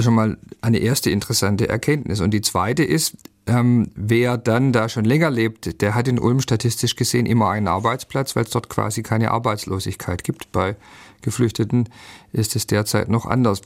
Schon 0.00 0.14
mal 0.14 0.38
eine 0.60 0.78
erste 0.78 1.10
interessante 1.10 1.68
Erkenntnis. 1.68 2.20
Und 2.20 2.32
die 2.32 2.40
zweite 2.40 2.82
ist, 2.82 3.16
ähm, 3.46 3.90
wer 3.94 4.38
dann 4.38 4.72
da 4.72 4.88
schon 4.88 5.04
länger 5.04 5.30
lebt, 5.30 5.80
der 5.82 5.94
hat 5.94 6.08
in 6.08 6.18
Ulm 6.18 6.40
statistisch 6.40 6.96
gesehen 6.96 7.26
immer 7.26 7.50
einen 7.50 7.68
Arbeitsplatz, 7.68 8.34
weil 8.34 8.44
es 8.44 8.50
dort 8.50 8.68
quasi 8.68 9.02
keine 9.02 9.30
Arbeitslosigkeit 9.30 10.24
gibt. 10.24 10.50
Bei 10.50 10.76
Geflüchteten 11.22 11.88
ist 12.32 12.56
es 12.56 12.66
derzeit 12.66 13.08
noch 13.08 13.26
anders. 13.26 13.60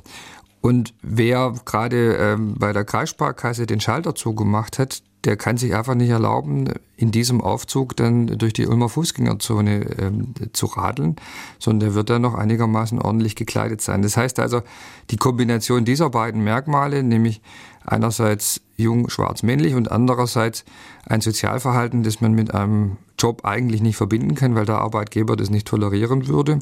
Und 0.61 0.95
wer 1.03 1.55
gerade 1.65 2.17
ähm, 2.17 2.57
bei 2.59 2.73
der 2.73 2.85
Kreissparkasse 2.85 3.67
den 3.67 3.81
Schalter 3.81 4.15
zugemacht 4.15 4.79
hat, 4.79 5.03
der 5.25 5.37
kann 5.37 5.57
sich 5.57 5.75
einfach 5.75 5.95
nicht 5.95 6.11
erlauben, 6.11 6.73
in 6.97 7.11
diesem 7.11 7.41
Aufzug 7.41 7.97
dann 7.97 8.27
durch 8.27 8.53
die 8.53 8.67
Ulmer 8.67 8.89
Fußgängerzone 8.89 9.99
ähm, 9.99 10.35
zu 10.53 10.67
radeln, 10.67 11.17
sondern 11.59 11.89
der 11.89 11.95
wird 11.95 12.11
dann 12.11 12.23
noch 12.23 12.35
einigermaßen 12.35 13.01
ordentlich 13.01 13.35
gekleidet 13.35 13.81
sein. 13.81 14.03
Das 14.03 14.17
heißt 14.17 14.39
also, 14.39 14.63
die 15.11 15.17
Kombination 15.17 15.85
dieser 15.85 16.11
beiden 16.11 16.43
Merkmale, 16.45 17.03
nämlich 17.03 17.41
einerseits 17.85 18.61
jung, 18.77 19.09
schwarz, 19.09 19.43
männlich 19.43 19.75
und 19.75 19.91
andererseits 19.91 20.65
ein 21.07 21.21
Sozialverhalten, 21.21 22.03
das 22.03 22.21
man 22.21 22.33
mit 22.33 22.55
einem 22.55 22.99
Job 23.19 23.45
eigentlich 23.45 23.83
nicht 23.83 23.97
verbinden 23.97 24.35
kann, 24.35 24.55
weil 24.55 24.67
der 24.67 24.79
Arbeitgeber 24.79 25.37
das 25.37 25.51
nicht 25.51 25.67
tolerieren 25.67 26.29
würde, 26.29 26.61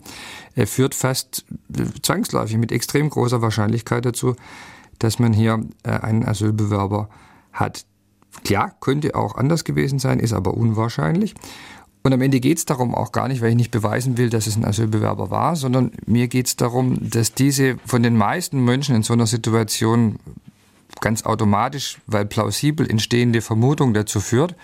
er 0.54 0.66
führt 0.66 0.94
fast 0.94 1.44
äh, 1.76 1.84
zwangsläufig 2.02 2.56
mit 2.56 2.72
extrem 2.72 3.10
großer 3.10 3.42
Wahrscheinlichkeit 3.42 4.06
dazu, 4.06 4.34
dass 4.98 5.18
man 5.18 5.32
hier 5.32 5.62
äh, 5.82 5.90
einen 5.90 6.24
Asylbewerber 6.24 7.10
hat. 7.52 7.84
Klar, 8.44 8.74
könnte 8.80 9.14
auch 9.14 9.36
anders 9.36 9.64
gewesen 9.64 9.98
sein, 9.98 10.20
ist 10.20 10.32
aber 10.32 10.54
unwahrscheinlich. 10.54 11.34
Und 12.02 12.12
am 12.12 12.20
Ende 12.22 12.38
geht 12.38 12.58
es 12.58 12.64
darum 12.64 12.94
auch 12.94 13.10
gar 13.10 13.26
nicht, 13.26 13.42
weil 13.42 13.50
ich 13.50 13.56
nicht 13.56 13.72
beweisen 13.72 14.16
will, 14.16 14.30
dass 14.30 14.46
es 14.46 14.56
ein 14.56 14.64
Asylbewerber 14.64 15.30
war, 15.30 15.56
sondern 15.56 15.90
mir 16.06 16.28
geht 16.28 16.46
es 16.46 16.54
darum, 16.54 16.98
dass 17.00 17.34
diese 17.34 17.78
von 17.84 18.04
den 18.04 18.16
meisten 18.16 18.64
Menschen 18.64 18.94
in 18.94 19.02
so 19.02 19.12
einer 19.12 19.26
Situation 19.26 20.20
ganz 21.00 21.24
automatisch, 21.24 21.98
weil 22.06 22.24
plausibel 22.24 22.88
entstehende 22.88 23.40
Vermutung 23.40 23.92
dazu 23.92 24.20
führt, 24.20 24.54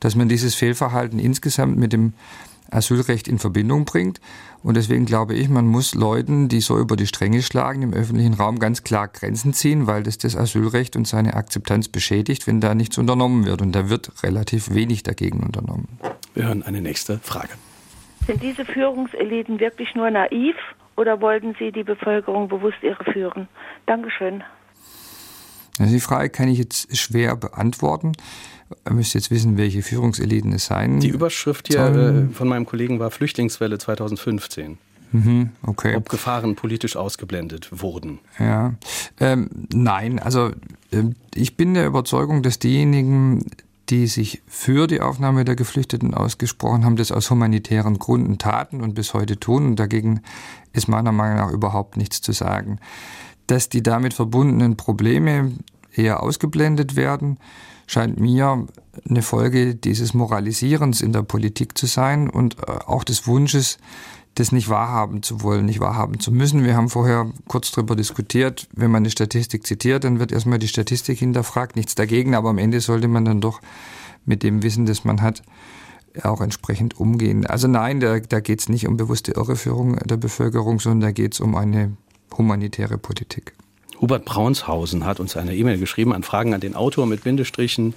dass 0.00 0.16
man 0.16 0.28
dieses 0.28 0.56
Fehlverhalten 0.56 1.20
insgesamt 1.20 1.78
mit 1.78 1.92
dem 1.92 2.12
Asylrecht 2.70 3.28
in 3.28 3.38
Verbindung 3.38 3.84
bringt. 3.84 4.20
Und 4.62 4.76
deswegen 4.76 5.06
glaube 5.06 5.34
ich, 5.34 5.48
man 5.48 5.66
muss 5.66 5.94
Leuten, 5.94 6.48
die 6.48 6.60
so 6.60 6.78
über 6.78 6.96
die 6.96 7.06
Stränge 7.06 7.42
schlagen, 7.42 7.82
im 7.82 7.94
öffentlichen 7.94 8.34
Raum 8.34 8.58
ganz 8.58 8.84
klar 8.84 9.08
Grenzen 9.08 9.54
ziehen, 9.54 9.86
weil 9.86 10.02
das 10.02 10.18
das 10.18 10.36
Asylrecht 10.36 10.96
und 10.96 11.06
seine 11.06 11.34
Akzeptanz 11.34 11.88
beschädigt, 11.88 12.46
wenn 12.46 12.60
da 12.60 12.74
nichts 12.74 12.98
unternommen 12.98 13.46
wird. 13.46 13.62
Und 13.62 13.72
da 13.72 13.88
wird 13.88 14.22
relativ 14.22 14.74
wenig 14.74 15.02
dagegen 15.02 15.40
unternommen. 15.40 15.88
Wir 16.34 16.44
hören 16.44 16.62
eine 16.62 16.82
nächste 16.82 17.18
Frage. 17.20 17.50
Sind 18.26 18.42
diese 18.42 18.66
Führungseliten 18.66 19.60
wirklich 19.60 19.94
nur 19.94 20.10
naiv 20.10 20.56
oder 20.96 21.20
wollten 21.22 21.54
sie 21.58 21.72
die 21.72 21.84
Bevölkerung 21.84 22.48
bewusst 22.48 22.82
irreführen? 22.82 23.48
Dankeschön. 23.86 24.42
Also 25.78 25.94
die 25.94 26.00
Frage 26.00 26.28
kann 26.28 26.48
ich 26.48 26.58
jetzt 26.58 26.94
schwer 26.96 27.36
beantworten. 27.36 28.12
Ihr 28.86 28.92
müsst 28.92 29.14
jetzt 29.14 29.30
wissen, 29.30 29.56
welche 29.56 29.82
Führungseliten 29.82 30.52
es 30.52 30.66
sein. 30.66 31.00
Die 31.00 31.08
Überschrift 31.08 31.68
hier 31.68 31.80
äh, 31.80 32.34
von 32.34 32.48
meinem 32.48 32.66
Kollegen 32.66 33.00
war 33.00 33.10
Flüchtlingswelle 33.10 33.78
2015. 33.78 34.78
Mhm, 35.12 35.50
okay. 35.62 35.96
Ob 35.96 36.08
Gefahren 36.08 36.54
politisch 36.54 36.96
ausgeblendet 36.96 37.68
wurden. 37.82 38.20
Ja, 38.38 38.74
ähm, 39.18 39.50
nein, 39.72 40.18
also 40.20 40.50
äh, 40.92 41.02
ich 41.34 41.56
bin 41.56 41.74
der 41.74 41.86
Überzeugung, 41.86 42.42
dass 42.42 42.60
diejenigen, 42.60 43.44
die 43.88 44.06
sich 44.06 44.40
für 44.46 44.86
die 44.86 45.00
Aufnahme 45.00 45.44
der 45.44 45.56
Geflüchteten 45.56 46.14
ausgesprochen 46.14 46.84
haben, 46.84 46.94
das 46.94 47.10
aus 47.10 47.28
humanitären 47.28 47.98
Gründen 47.98 48.38
taten 48.38 48.80
und 48.82 48.94
bis 48.94 49.14
heute 49.14 49.38
tun. 49.38 49.66
Und 49.66 49.76
dagegen 49.76 50.22
ist 50.72 50.86
meiner 50.86 51.12
Meinung 51.12 51.38
nach 51.38 51.50
überhaupt 51.50 51.96
nichts 51.96 52.20
zu 52.20 52.30
sagen. 52.30 52.78
Dass 53.48 53.68
die 53.68 53.82
damit 53.82 54.14
verbundenen 54.14 54.76
Probleme 54.76 55.50
eher 55.92 56.22
ausgeblendet 56.22 56.94
werden, 56.94 57.38
scheint 57.90 58.20
mir 58.20 58.68
eine 59.08 59.22
Folge 59.22 59.74
dieses 59.74 60.14
Moralisierens 60.14 61.00
in 61.00 61.12
der 61.12 61.22
Politik 61.22 61.76
zu 61.76 61.86
sein 61.86 62.30
und 62.30 62.56
äh, 62.60 62.70
auch 62.86 63.02
des 63.02 63.26
Wunsches, 63.26 63.78
das 64.36 64.52
nicht 64.52 64.68
wahrhaben 64.68 65.24
zu 65.24 65.42
wollen, 65.42 65.66
nicht 65.66 65.80
wahrhaben 65.80 66.20
zu 66.20 66.30
müssen. 66.30 66.62
Wir 66.62 66.76
haben 66.76 66.88
vorher 66.88 67.32
kurz 67.48 67.72
darüber 67.72 67.96
diskutiert, 67.96 68.68
wenn 68.72 68.92
man 68.92 69.02
eine 69.02 69.10
Statistik 69.10 69.66
zitiert, 69.66 70.04
dann 70.04 70.20
wird 70.20 70.30
erstmal 70.30 70.60
die 70.60 70.68
Statistik 70.68 71.18
hinterfragt, 71.18 71.74
nichts 71.74 71.96
dagegen, 71.96 72.36
aber 72.36 72.50
am 72.50 72.58
Ende 72.58 72.80
sollte 72.80 73.08
man 73.08 73.24
dann 73.24 73.40
doch 73.40 73.60
mit 74.24 74.44
dem 74.44 74.62
Wissen, 74.62 74.86
das 74.86 75.02
man 75.02 75.20
hat, 75.20 75.42
auch 76.22 76.40
entsprechend 76.40 77.00
umgehen. 77.00 77.44
Also 77.44 77.66
nein, 77.66 77.98
da, 77.98 78.20
da 78.20 78.38
geht 78.38 78.60
es 78.60 78.68
nicht 78.68 78.86
um 78.86 78.96
bewusste 78.96 79.32
Irreführung 79.32 79.96
der 79.96 80.16
Bevölkerung, 80.16 80.78
sondern 80.78 81.00
da 81.00 81.10
geht 81.10 81.34
es 81.34 81.40
um 81.40 81.56
eine 81.56 81.96
humanitäre 82.38 82.98
Politik. 82.98 83.54
Hubert 84.00 84.24
Braunshausen 84.24 85.04
hat 85.04 85.20
uns 85.20 85.36
eine 85.36 85.54
E-Mail 85.54 85.78
geschrieben 85.78 86.12
an 86.12 86.22
Fragen 86.22 86.54
an 86.54 86.60
den 86.60 86.74
Autor 86.74 87.06
mit 87.06 87.24
Bindestrichen 87.24 87.94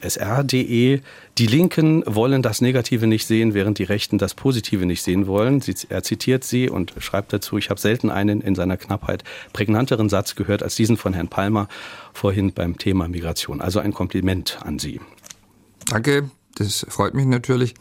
sr.de. 0.00 1.00
Die 1.38 1.46
Linken 1.46 2.02
wollen 2.06 2.42
das 2.42 2.60
Negative 2.60 3.06
nicht 3.06 3.26
sehen, 3.26 3.52
während 3.52 3.78
die 3.78 3.84
Rechten 3.84 4.16
das 4.16 4.34
Positive 4.34 4.86
nicht 4.86 5.02
sehen 5.02 5.26
wollen. 5.26 5.62
Er 5.88 6.02
zitiert 6.02 6.44
sie 6.44 6.70
und 6.70 6.94
schreibt 6.98 7.32
dazu, 7.32 7.58
ich 7.58 7.68
habe 7.68 7.80
selten 7.80 8.10
einen 8.10 8.40
in 8.40 8.54
seiner 8.54 8.76
Knappheit 8.76 9.24
prägnanteren 9.52 10.08
Satz 10.08 10.34
gehört 10.34 10.62
als 10.62 10.76
diesen 10.76 10.96
von 10.96 11.12
Herrn 11.14 11.28
Palmer 11.28 11.68
vorhin 12.12 12.52
beim 12.52 12.78
Thema 12.78 13.08
Migration. 13.08 13.60
Also 13.60 13.80
ein 13.80 13.92
Kompliment 13.92 14.58
an 14.62 14.78
Sie. 14.78 15.00
Danke, 15.86 16.30
das 16.54 16.86
freut 16.88 17.14
mich 17.14 17.26
natürlich. 17.26 17.74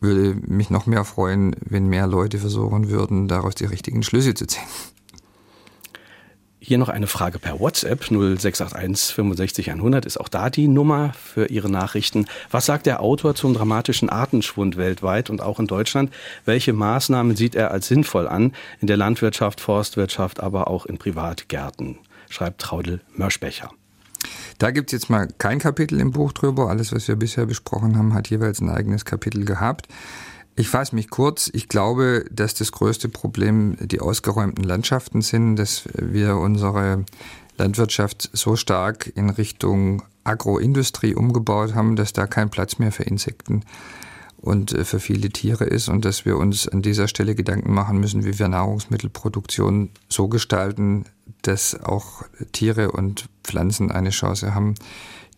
Würde 0.00 0.36
mich 0.46 0.68
noch 0.68 0.86
mehr 0.86 1.04
freuen, 1.04 1.56
wenn 1.60 1.86
mehr 1.86 2.06
Leute 2.06 2.38
versuchen 2.38 2.90
würden, 2.90 3.28
daraus 3.28 3.54
die 3.54 3.64
richtigen 3.64 4.02
Schlüsse 4.02 4.34
zu 4.34 4.46
ziehen. 4.46 4.66
Hier 6.68 6.78
noch 6.78 6.88
eine 6.88 7.06
Frage 7.06 7.38
per 7.38 7.60
WhatsApp 7.60 8.02
0681 8.10 9.14
65 9.14 9.70
100 9.70 10.04
ist 10.04 10.18
auch 10.18 10.26
da 10.26 10.50
die 10.50 10.66
Nummer 10.66 11.12
für 11.12 11.46
Ihre 11.46 11.70
Nachrichten. 11.70 12.26
Was 12.50 12.66
sagt 12.66 12.86
der 12.86 13.00
Autor 13.02 13.36
zum 13.36 13.54
dramatischen 13.54 14.08
Artenschwund 14.08 14.76
weltweit 14.76 15.30
und 15.30 15.40
auch 15.40 15.60
in 15.60 15.68
Deutschland? 15.68 16.12
Welche 16.44 16.72
Maßnahmen 16.72 17.36
sieht 17.36 17.54
er 17.54 17.70
als 17.70 17.86
sinnvoll 17.86 18.26
an 18.26 18.52
in 18.80 18.88
der 18.88 18.96
Landwirtschaft, 18.96 19.60
Forstwirtschaft, 19.60 20.40
aber 20.40 20.66
auch 20.66 20.86
in 20.86 20.98
Privatgärten? 20.98 21.98
Schreibt 22.30 22.62
Traudel 22.62 23.00
Mörschbecher. 23.14 23.70
Da 24.58 24.72
gibt 24.72 24.92
es 24.92 24.92
jetzt 25.00 25.08
mal 25.08 25.28
kein 25.38 25.60
Kapitel 25.60 26.00
im 26.00 26.10
Buch 26.10 26.32
drüber. 26.32 26.68
Alles, 26.68 26.92
was 26.92 27.06
wir 27.06 27.14
bisher 27.14 27.46
besprochen 27.46 27.96
haben, 27.96 28.12
hat 28.12 28.28
jeweils 28.28 28.60
ein 28.60 28.70
eigenes 28.70 29.04
Kapitel 29.04 29.44
gehabt. 29.44 29.86
Ich 30.58 30.70
fasse 30.70 30.94
mich 30.94 31.10
kurz. 31.10 31.50
Ich 31.52 31.68
glaube, 31.68 32.24
dass 32.30 32.54
das 32.54 32.72
größte 32.72 33.10
Problem 33.10 33.76
die 33.78 34.00
ausgeräumten 34.00 34.64
Landschaften 34.64 35.20
sind, 35.20 35.56
dass 35.56 35.82
wir 35.92 36.36
unsere 36.36 37.04
Landwirtschaft 37.58 38.30
so 38.32 38.56
stark 38.56 39.12
in 39.14 39.28
Richtung 39.28 40.02
Agroindustrie 40.24 41.14
umgebaut 41.14 41.74
haben, 41.74 41.94
dass 41.94 42.14
da 42.14 42.26
kein 42.26 42.48
Platz 42.48 42.78
mehr 42.78 42.90
für 42.90 43.02
Insekten 43.02 43.64
und 44.38 44.72
äh, 44.72 44.84
für 44.84 44.98
viele 44.98 45.28
Tiere 45.28 45.64
ist 45.64 45.88
und 45.90 46.06
dass 46.06 46.24
wir 46.24 46.38
uns 46.38 46.66
an 46.66 46.80
dieser 46.80 47.06
Stelle 47.06 47.34
Gedanken 47.34 47.74
machen 47.74 47.98
müssen, 47.98 48.24
wie 48.24 48.38
wir 48.38 48.48
Nahrungsmittelproduktion 48.48 49.90
so 50.08 50.28
gestalten, 50.28 51.04
dass 51.42 51.78
auch 51.82 52.22
Tiere 52.52 52.92
und 52.92 53.28
Pflanzen 53.44 53.90
eine 53.90 54.10
Chance 54.10 54.54
haben, 54.54 54.74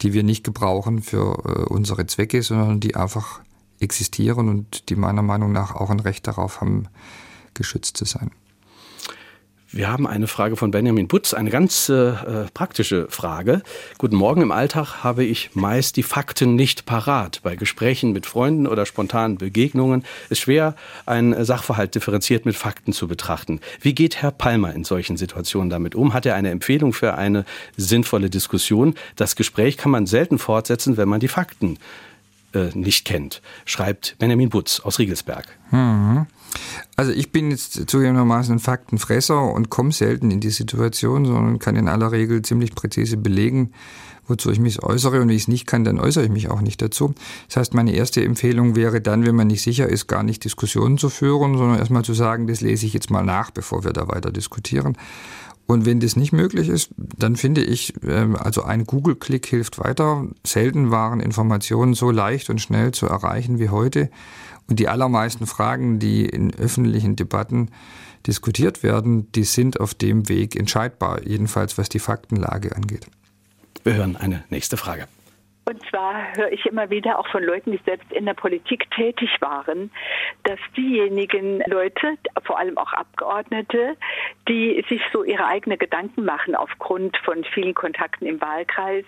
die 0.00 0.12
wir 0.12 0.22
nicht 0.22 0.44
gebrauchen 0.44 1.02
für 1.02 1.42
äh, 1.44 1.72
unsere 1.72 2.06
Zwecke, 2.06 2.42
sondern 2.42 2.78
die 2.78 2.94
einfach 2.94 3.40
existieren 3.80 4.48
und 4.48 4.88
die 4.88 4.96
meiner 4.96 5.22
Meinung 5.22 5.52
nach 5.52 5.74
auch 5.74 5.90
ein 5.90 6.00
Recht 6.00 6.26
darauf 6.26 6.60
haben, 6.60 6.88
geschützt 7.54 7.96
zu 7.96 8.04
sein. 8.04 8.30
Wir 9.70 9.92
haben 9.92 10.06
eine 10.06 10.28
Frage 10.28 10.56
von 10.56 10.70
Benjamin 10.70 11.08
Butz, 11.08 11.34
eine 11.34 11.50
ganz 11.50 11.90
äh, 11.90 12.12
praktische 12.54 13.06
Frage. 13.10 13.60
Guten 13.98 14.16
Morgen. 14.16 14.40
Im 14.40 14.50
Alltag 14.50 15.04
habe 15.04 15.24
ich 15.24 15.50
meist 15.52 15.98
die 15.98 16.02
Fakten 16.02 16.54
nicht 16.54 16.86
parat. 16.86 17.40
Bei 17.42 17.54
Gesprächen 17.54 18.12
mit 18.12 18.24
Freunden 18.24 18.66
oder 18.66 18.86
spontanen 18.86 19.36
Begegnungen 19.36 20.04
ist 20.30 20.40
schwer, 20.40 20.74
einen 21.04 21.44
Sachverhalt 21.44 21.94
differenziert 21.94 22.46
mit 22.46 22.56
Fakten 22.56 22.94
zu 22.94 23.08
betrachten. 23.08 23.60
Wie 23.82 23.94
geht 23.94 24.22
Herr 24.22 24.30
Palmer 24.30 24.72
in 24.72 24.84
solchen 24.84 25.18
Situationen 25.18 25.68
damit 25.68 25.94
um? 25.94 26.14
Hat 26.14 26.24
er 26.24 26.34
eine 26.34 26.50
Empfehlung 26.50 26.94
für 26.94 27.16
eine 27.16 27.44
sinnvolle 27.76 28.30
Diskussion? 28.30 28.94
Das 29.16 29.36
Gespräch 29.36 29.76
kann 29.76 29.90
man 29.90 30.06
selten 30.06 30.38
fortsetzen, 30.38 30.96
wenn 30.96 31.10
man 31.10 31.20
die 31.20 31.28
Fakten 31.28 31.78
äh, 32.54 32.70
nicht 32.74 33.04
kennt, 33.04 33.42
schreibt 33.64 34.16
Benjamin 34.18 34.48
Butz 34.48 34.80
aus 34.80 34.98
Riegelsberg. 34.98 35.46
Mhm. 35.70 36.26
Also 36.96 37.12
ich 37.12 37.30
bin 37.30 37.50
jetzt 37.50 37.74
zugegebenermaßen 37.88 38.56
ein 38.56 38.58
Faktenfresser 38.58 39.52
und 39.52 39.70
komme 39.70 39.92
selten 39.92 40.30
in 40.30 40.40
die 40.40 40.50
Situation, 40.50 41.26
sondern 41.26 41.58
kann 41.58 41.76
in 41.76 41.88
aller 41.88 42.10
Regel 42.12 42.42
ziemlich 42.42 42.74
präzise 42.74 43.16
belegen, 43.16 43.72
wozu 44.26 44.50
ich 44.50 44.58
mich 44.58 44.82
äußere 44.82 45.20
und 45.20 45.28
wenn 45.28 45.36
ich 45.36 45.42
es 45.42 45.48
nicht 45.48 45.66
kann, 45.66 45.84
dann 45.84 45.98
äußere 45.98 46.24
ich 46.24 46.30
mich 46.30 46.48
auch 46.50 46.60
nicht 46.60 46.82
dazu. 46.82 47.14
Das 47.48 47.56
heißt, 47.56 47.74
meine 47.74 47.92
erste 47.92 48.24
Empfehlung 48.24 48.76
wäre 48.76 49.00
dann, 49.00 49.26
wenn 49.26 49.36
man 49.36 49.46
nicht 49.46 49.62
sicher 49.62 49.88
ist, 49.88 50.06
gar 50.06 50.22
nicht 50.22 50.44
Diskussionen 50.44 50.98
zu 50.98 51.08
führen, 51.08 51.56
sondern 51.56 51.78
erstmal 51.78 52.04
zu 52.04 52.14
sagen, 52.14 52.46
das 52.46 52.60
lese 52.60 52.86
ich 52.86 52.94
jetzt 52.94 53.10
mal 53.10 53.24
nach, 53.24 53.50
bevor 53.50 53.84
wir 53.84 53.92
da 53.92 54.08
weiter 54.08 54.30
diskutieren. 54.30 54.96
Und 55.70 55.84
wenn 55.84 56.00
das 56.00 56.16
nicht 56.16 56.32
möglich 56.32 56.70
ist, 56.70 56.90
dann 56.96 57.36
finde 57.36 57.62
ich, 57.62 57.92
ähm, 58.02 58.36
also 58.36 58.62
ein 58.62 58.84
Google-Klick 58.84 59.44
hilft 59.44 59.78
weiter. 59.78 60.26
Selten 60.42 60.90
waren 60.90 61.20
Informationen 61.20 61.92
so 61.92 62.10
leicht 62.10 62.48
und 62.48 62.58
schnell 62.58 62.92
zu 62.92 63.06
erreichen 63.06 63.58
wie 63.58 63.68
heute. 63.68 64.10
Und 64.66 64.80
die 64.80 64.88
allermeisten 64.88 65.46
Fragen, 65.46 65.98
die 65.98 66.24
in 66.24 66.54
öffentlichen 66.54 67.16
Debatten 67.16 67.70
diskutiert 68.26 68.82
werden, 68.82 69.30
die 69.32 69.44
sind 69.44 69.78
auf 69.78 69.92
dem 69.92 70.30
Weg 70.30 70.56
entscheidbar, 70.56 71.26
jedenfalls 71.26 71.76
was 71.76 71.90
die 71.90 71.98
Faktenlage 71.98 72.74
angeht. 72.74 73.06
Wir 73.84 73.94
hören 73.94 74.16
eine 74.16 74.44
nächste 74.48 74.78
Frage. 74.78 75.06
Und 75.68 75.84
zwar 75.90 76.34
höre 76.34 76.50
ich 76.50 76.64
immer 76.64 76.88
wieder 76.88 77.18
auch 77.18 77.28
von 77.28 77.44
Leuten, 77.44 77.72
die 77.72 77.80
selbst 77.84 78.10
in 78.10 78.24
der 78.24 78.32
Politik 78.32 78.90
tätig 78.90 79.28
waren, 79.40 79.90
dass 80.44 80.58
diejenigen 80.74 81.62
Leute, 81.66 82.16
vor 82.42 82.58
allem 82.58 82.78
auch 82.78 82.94
Abgeordnete, 82.94 83.98
die 84.48 84.82
sich 84.88 85.02
so 85.12 85.24
ihre 85.24 85.46
eigenen 85.46 85.78
Gedanken 85.78 86.24
machen 86.24 86.54
aufgrund 86.54 87.18
von 87.18 87.44
vielen 87.44 87.74
Kontakten 87.74 88.26
im 88.26 88.40
Wahlkreis 88.40 89.04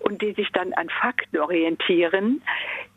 und 0.00 0.20
die 0.20 0.32
sich 0.32 0.50
dann 0.50 0.72
an 0.72 0.88
Fakten 0.88 1.38
orientieren, 1.38 2.42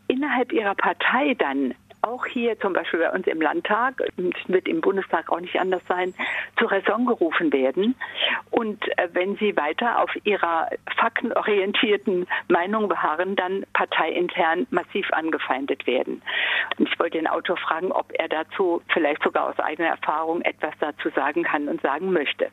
innerhalb 0.07 0.51
ihrer 0.51 0.73
Partei 0.73 1.35
dann 1.35 1.75
auch 2.03 2.25
hier 2.25 2.59
zum 2.59 2.73
Beispiel 2.73 2.99
bei 2.99 3.11
uns 3.11 3.25
im 3.27 3.41
Landtag, 3.41 4.01
wird 4.47 4.67
im 4.67 4.81
Bundestag 4.81 5.31
auch 5.31 5.39
nicht 5.39 5.59
anders 5.59 5.81
sein, 5.87 6.13
zur 6.57 6.71
Raison 6.71 7.05
gerufen 7.05 7.51
werden. 7.51 7.95
Und 8.51 8.85
äh, 8.97 9.09
wenn 9.13 9.35
sie 9.37 9.55
weiter 9.57 10.01
auf 10.01 10.11
ihrer 10.23 10.69
faktenorientierten 10.97 12.27
Meinung 12.47 12.87
beharren, 12.87 13.35
dann 13.35 13.65
parteiintern 13.73 14.67
massiv 14.69 15.11
angefeindet 15.13 15.87
werden. 15.87 16.21
Und 16.77 16.89
ich 16.89 16.99
wollte 16.99 17.17
den 17.17 17.27
Autor 17.27 17.57
fragen, 17.57 17.91
ob 17.91 18.11
er 18.13 18.27
dazu 18.27 18.81
vielleicht 18.89 19.23
sogar 19.23 19.49
aus 19.49 19.59
eigener 19.59 19.89
Erfahrung 19.89 20.41
etwas 20.41 20.73
dazu 20.79 21.09
sagen 21.09 21.43
kann 21.43 21.67
und 21.67 21.81
sagen 21.81 22.11
möchte. 22.11 22.49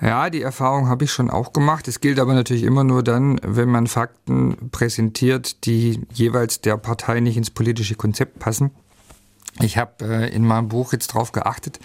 Ja, 0.00 0.30
die 0.30 0.42
Erfahrung 0.42 0.88
habe 0.88 1.04
ich 1.04 1.12
schon 1.12 1.30
auch 1.30 1.52
gemacht. 1.52 1.88
Es 1.88 2.00
gilt 2.00 2.18
aber 2.18 2.34
natürlich 2.34 2.64
immer 2.64 2.84
nur 2.84 3.02
dann, 3.02 3.40
wenn 3.42 3.68
man 3.68 3.86
Fakten 3.86 4.70
präsentiert, 4.70 5.64
die 5.66 6.00
jeweils 6.12 6.60
der 6.60 6.76
Partei 6.76 7.20
nicht 7.20 7.36
ins 7.36 7.50
politische 7.50 7.94
Konzept 7.94 8.38
passen. 8.38 8.70
Ich 9.60 9.78
habe 9.78 10.04
äh, 10.04 10.34
in 10.34 10.44
meinem 10.44 10.68
Buch 10.68 10.92
jetzt 10.92 11.14
darauf 11.14 11.32
geachtet, 11.32 11.78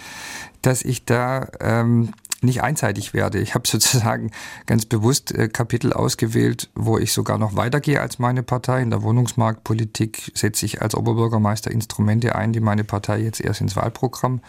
dass 0.61 0.81
ich 0.81 1.05
da 1.05 1.47
ähm, 1.59 2.13
nicht 2.41 2.63
einseitig 2.63 3.13
werde. 3.13 3.39
Ich 3.39 3.53
habe 3.53 3.67
sozusagen 3.67 4.31
ganz 4.65 4.85
bewusst 4.85 5.31
äh, 5.33 5.47
Kapitel 5.47 5.93
ausgewählt, 5.93 6.69
wo 6.75 6.97
ich 6.97 7.13
sogar 7.13 7.37
noch 7.37 7.55
weitergehe 7.55 8.01
als 8.01 8.19
meine 8.19 8.43
Partei. 8.43 8.81
In 8.81 8.89
der 8.89 9.03
Wohnungsmarktpolitik 9.03 10.31
setze 10.33 10.65
ich 10.65 10.81
als 10.81 10.95
Oberbürgermeister 10.95 11.71
Instrumente 11.71 12.35
ein, 12.35 12.53
die 12.53 12.59
meine 12.59 12.83
Partei 12.83 13.19
jetzt 13.19 13.41
erst 13.41 13.61
ins 13.61 13.75
Wahlprogramm 13.75 14.41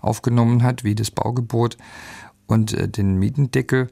aufgenommen 0.00 0.62
hat, 0.62 0.84
wie 0.84 0.94
das 0.94 1.10
Baugebot 1.10 1.76
und 2.46 2.72
äh, 2.72 2.88
den 2.88 3.18
Mietendeckel. 3.18 3.88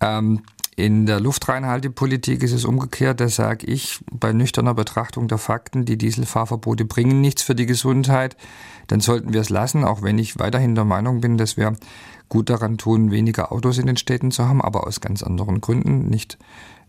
Ähm, 0.00 0.42
in 0.76 1.06
der 1.06 1.20
Luftreinhaltepolitik 1.20 2.42
ist 2.42 2.52
es 2.52 2.64
umgekehrt. 2.64 3.20
Da 3.20 3.28
sage 3.28 3.66
ich 3.66 4.00
bei 4.10 4.32
nüchterner 4.32 4.74
Betrachtung 4.74 5.28
der 5.28 5.38
Fakten, 5.38 5.84
die 5.84 5.96
Dieselfahrverbote 5.96 6.84
bringen 6.84 7.20
nichts 7.20 7.42
für 7.42 7.54
die 7.54 7.66
Gesundheit. 7.66 8.36
Dann 8.88 9.00
sollten 9.00 9.32
wir 9.32 9.40
es 9.40 9.50
lassen, 9.50 9.84
auch 9.84 10.02
wenn 10.02 10.18
ich 10.18 10.38
weiterhin 10.38 10.74
der 10.74 10.84
Meinung 10.84 11.20
bin, 11.20 11.38
dass 11.38 11.56
wir 11.56 11.74
gut 12.28 12.50
daran 12.50 12.76
tun, 12.76 13.12
weniger 13.12 13.52
Autos 13.52 13.78
in 13.78 13.86
den 13.86 13.96
Städten 13.96 14.32
zu 14.32 14.48
haben, 14.48 14.60
aber 14.60 14.86
aus 14.86 15.00
ganz 15.00 15.22
anderen 15.22 15.60
Gründen, 15.60 16.08
nicht 16.08 16.38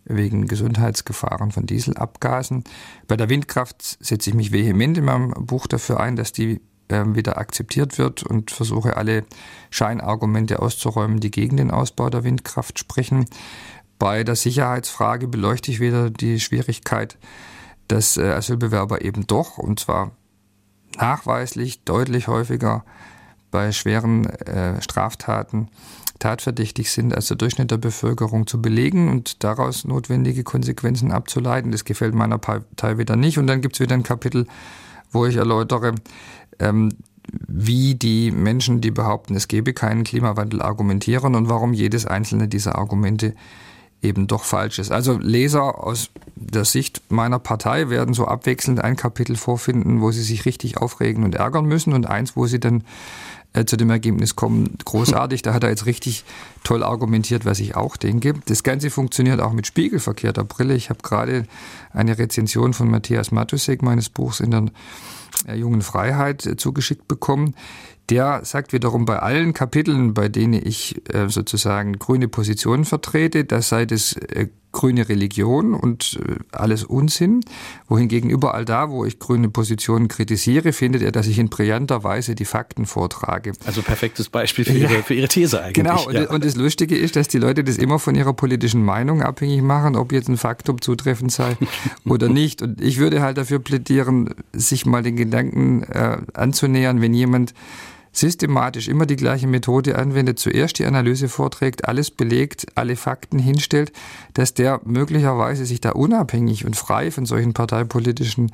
wegen 0.05 0.47
Gesundheitsgefahren 0.47 1.51
von 1.51 1.65
Dieselabgasen. 1.65 2.63
Bei 3.07 3.17
der 3.17 3.29
Windkraft 3.29 3.97
setze 3.99 4.31
ich 4.31 4.35
mich 4.35 4.51
vehement 4.51 4.97
in 4.97 5.05
meinem 5.05 5.31
Buch 5.45 5.67
dafür 5.67 5.99
ein, 5.99 6.15
dass 6.15 6.31
die 6.31 6.61
wieder 6.89 7.37
akzeptiert 7.37 7.97
wird 7.97 8.23
und 8.23 8.51
versuche 8.51 8.95
alle 8.95 9.25
Scheinargumente 9.71 10.61
auszuräumen, 10.61 11.19
die 11.19 11.31
gegen 11.31 11.57
den 11.57 11.71
Ausbau 11.71 12.09
der 12.09 12.23
Windkraft 12.23 12.77
sprechen. 12.77 13.25
Bei 13.97 14.23
der 14.23 14.35
Sicherheitsfrage 14.35 15.27
beleuchte 15.27 15.71
ich 15.71 15.79
wieder 15.79 16.09
die 16.09 16.39
Schwierigkeit, 16.39 17.17
dass 17.87 18.17
äh, 18.17 18.31
Asylbewerber 18.31 19.03
eben 19.03 19.25
doch, 19.25 19.57
und 19.57 19.79
zwar 19.79 20.11
nachweislich 20.97 21.83
deutlich 21.83 22.27
häufiger 22.27 22.83
bei 23.51 23.71
schweren 23.71 24.25
äh, 24.25 24.81
Straftaten 24.81 25.69
tatverdächtig 26.19 26.91
sind 26.91 27.13
als 27.13 27.27
der 27.27 27.37
Durchschnitt 27.37 27.71
der 27.71 27.77
Bevölkerung 27.77 28.47
zu 28.47 28.61
belegen 28.61 29.09
und 29.09 29.43
daraus 29.43 29.85
notwendige 29.85 30.43
Konsequenzen 30.43 31.11
abzuleiten. 31.11 31.71
Das 31.71 31.85
gefällt 31.85 32.15
meiner 32.15 32.37
Partei 32.37 32.97
wieder 32.97 33.15
nicht. 33.15 33.37
Und 33.37 33.47
dann 33.47 33.61
gibt 33.61 33.75
es 33.75 33.79
wieder 33.79 33.95
ein 33.95 34.03
Kapitel, 34.03 34.47
wo 35.11 35.25
ich 35.25 35.35
erläutere, 35.35 35.89
ähm, 35.89 35.95
wie 37.47 37.95
die 37.95 38.31
Menschen, 38.31 38.81
die 38.81 38.91
behaupten, 38.91 39.35
es 39.35 39.47
gebe 39.47 39.73
keinen 39.73 40.03
Klimawandel, 40.03 40.61
argumentieren 40.61 41.35
und 41.35 41.49
warum 41.49 41.73
jedes 41.73 42.05
einzelne 42.05 42.47
dieser 42.47 42.77
Argumente 42.77 43.33
eben 44.01 44.27
doch 44.27 44.43
falsch 44.43 44.79
ist. 44.79 44.91
Also 44.91 45.17
Leser 45.17 45.83
aus 45.83 46.09
der 46.35 46.65
Sicht 46.65 47.01
meiner 47.09 47.39
Partei 47.39 47.89
werden 47.89 48.13
so 48.13 48.25
abwechselnd 48.25 48.83
ein 48.83 48.95
Kapitel 48.95 49.35
vorfinden, 49.35 50.01
wo 50.01 50.11
sie 50.11 50.21
sich 50.21 50.45
richtig 50.45 50.77
aufregen 50.77 51.23
und 51.23 51.35
ärgern 51.35 51.65
müssen 51.65 51.93
und 51.93 52.05
eins, 52.05 52.35
wo 52.35 52.45
sie 52.45 52.59
dann 52.59 52.83
äh, 53.53 53.65
zu 53.65 53.77
dem 53.77 53.89
Ergebnis 53.89 54.35
kommen, 54.35 54.77
großartig. 54.83 55.41
Da 55.41 55.53
hat 55.53 55.63
er 55.63 55.69
jetzt 55.69 55.85
richtig 55.85 56.23
toll 56.63 56.83
argumentiert, 56.83 57.45
was 57.45 57.59
ich 57.59 57.75
auch 57.75 57.97
denke. 57.97 58.33
Das 58.45 58.63
Ganze 58.63 58.89
funktioniert 58.89 59.39
auch 59.39 59.53
mit 59.53 59.65
spiegelverkehrter 59.65 60.43
Brille. 60.43 60.75
Ich 60.75 60.89
habe 60.89 60.99
gerade 61.01 61.45
eine 61.91 62.17
Rezension 62.17 62.73
von 62.73 62.89
Matthias 62.91 63.31
Matusek 63.31 63.81
meines 63.81 64.09
Buchs 64.09 64.39
in 64.39 64.51
der 64.51 64.65
jungen 65.55 65.81
Freiheit 65.81 66.45
äh, 66.45 66.55
zugeschickt 66.57 67.07
bekommen. 67.07 67.55
Der 68.09 68.45
sagt 68.45 68.71
wiederum 68.71 69.05
bei 69.05 69.19
allen 69.19 69.53
Kapiteln, 69.53 70.13
bei 70.13 70.29
denen 70.29 70.53
ich 70.53 71.01
äh, 71.13 71.27
sozusagen 71.27 71.97
grüne 71.97 72.27
Positionen 72.27 72.85
vertrete, 72.85 73.45
das 73.45 73.69
sei 73.69 73.85
das 73.85 74.13
äh, 74.13 74.47
grüne 74.75 75.07
Religion 75.09 75.73
und 75.73 76.19
äh, 76.21 76.35
alles 76.51 76.83
Unsinn. 76.83 77.39
Wohingegen 77.87 78.29
überall 78.29 78.65
da, 78.65 78.91
wo 78.91 79.05
ich 79.05 79.17
grüne 79.17 79.49
Positionen 79.49 80.09
kritisiere, 80.09 80.73
findet 80.73 81.01
er, 81.01 81.11
dass 81.11 81.27
ich 81.27 81.39
in 81.39 81.49
brillanter 81.49 82.03
Weise 82.03 82.35
die 82.35 82.45
Fakten 82.45 82.85
vortrage. 82.85 83.53
Also 83.65 83.81
perfektes 83.81 84.29
Beispiel 84.29 84.65
für, 84.65 84.73
ja. 84.73 84.89
ihre, 84.89 85.03
für 85.03 85.13
ihre 85.13 85.29
These 85.29 85.61
eigentlich. 85.61 85.73
Genau, 85.73 86.11
ja. 86.11 86.29
und, 86.29 86.43
das 86.43 86.55
Lustige 86.55 86.95
ist, 86.97 87.15
dass 87.15 87.29
die 87.29 87.39
Leute 87.39 87.63
das 87.63 87.77
immer 87.77 87.97
von 87.97 88.15
ihrer 88.15 88.33
politischen 88.33 88.83
Meinung 88.83 89.23
abhängig 89.23 89.61
machen, 89.61 89.95
ob 89.95 90.11
jetzt 90.11 90.27
ein 90.27 90.37
Faktum 90.37 90.81
zutreffend 90.81 91.31
sei 91.31 91.57
oder 92.05 92.27
nicht. 92.27 92.61
Und 92.61 92.81
ich 92.81 92.97
würde 92.97 93.21
halt 93.21 93.37
dafür 93.37 93.59
plädieren, 93.59 94.29
sich 94.51 94.85
mal 94.85 95.01
den 95.01 95.15
Gedanken 95.15 95.83
äh, 95.83 96.17
anzunähern, 96.33 97.01
wenn 97.01 97.13
jemand 97.13 97.53
systematisch 98.17 98.87
immer 98.87 99.05
die 99.05 99.15
gleiche 99.15 99.47
Methode 99.47 99.97
anwendet, 99.97 100.39
zuerst 100.39 100.79
die 100.79 100.85
Analyse 100.85 101.29
vorträgt, 101.29 101.87
alles 101.87 102.11
belegt, 102.11 102.67
alle 102.75 102.95
Fakten 102.95 103.39
hinstellt, 103.39 103.91
dass 104.33 104.53
der 104.53 104.81
möglicherweise 104.85 105.65
sich 105.65 105.81
da 105.81 105.91
unabhängig 105.91 106.65
und 106.65 106.75
frei 106.75 107.11
von 107.11 107.25
solchen 107.25 107.53
parteipolitischen 107.53 108.51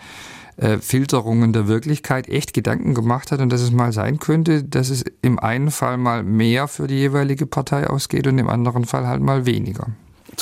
äh, 0.57 0.77
Filterungen 0.77 1.53
der 1.53 1.67
Wirklichkeit 1.67 2.27
echt 2.27 2.53
Gedanken 2.53 2.93
gemacht 2.93 3.31
hat 3.31 3.39
und 3.39 3.51
dass 3.51 3.61
es 3.61 3.71
mal 3.71 3.93
sein 3.93 4.19
könnte, 4.19 4.63
dass 4.63 4.89
es 4.89 5.03
im 5.21 5.39
einen 5.39 5.71
Fall 5.71 5.97
mal 5.97 6.23
mehr 6.23 6.67
für 6.67 6.87
die 6.87 6.95
jeweilige 6.95 7.45
Partei 7.45 7.87
ausgeht 7.87 8.27
und 8.27 8.37
im 8.37 8.49
anderen 8.49 8.85
Fall 8.85 9.07
halt 9.07 9.21
mal 9.21 9.45
weniger. 9.45 9.87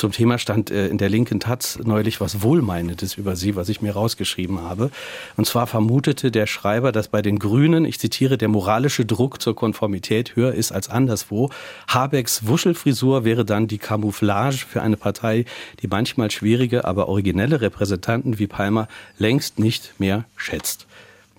Zum 0.00 0.12
Thema 0.12 0.38
stand 0.38 0.70
äh, 0.70 0.88
in 0.88 0.96
der 0.96 1.10
linken 1.10 1.40
Taz 1.40 1.78
neulich 1.84 2.22
was 2.22 2.40
Wohlmeinendes 2.40 3.18
über 3.18 3.36
sie, 3.36 3.54
was 3.54 3.68
ich 3.68 3.82
mir 3.82 3.92
rausgeschrieben 3.92 4.62
habe. 4.62 4.90
Und 5.36 5.46
zwar 5.46 5.66
vermutete 5.66 6.30
der 6.30 6.46
Schreiber, 6.46 6.90
dass 6.90 7.08
bei 7.08 7.20
den 7.20 7.38
Grünen, 7.38 7.84
ich 7.84 7.98
zitiere, 7.98 8.38
der 8.38 8.48
moralische 8.48 9.04
Druck 9.04 9.42
zur 9.42 9.54
Konformität 9.54 10.36
höher 10.36 10.54
ist 10.54 10.72
als 10.72 10.88
anderswo. 10.88 11.50
Habecks 11.86 12.46
Wuschelfrisur 12.46 13.26
wäre 13.26 13.44
dann 13.44 13.68
die 13.68 13.76
Camouflage 13.76 14.64
für 14.66 14.80
eine 14.80 14.96
Partei, 14.96 15.44
die 15.82 15.86
manchmal 15.86 16.30
schwierige, 16.30 16.86
aber 16.86 17.10
originelle 17.10 17.60
Repräsentanten 17.60 18.38
wie 18.38 18.46
Palmer 18.46 18.88
längst 19.18 19.58
nicht 19.58 20.00
mehr 20.00 20.24
schätzt. 20.34 20.86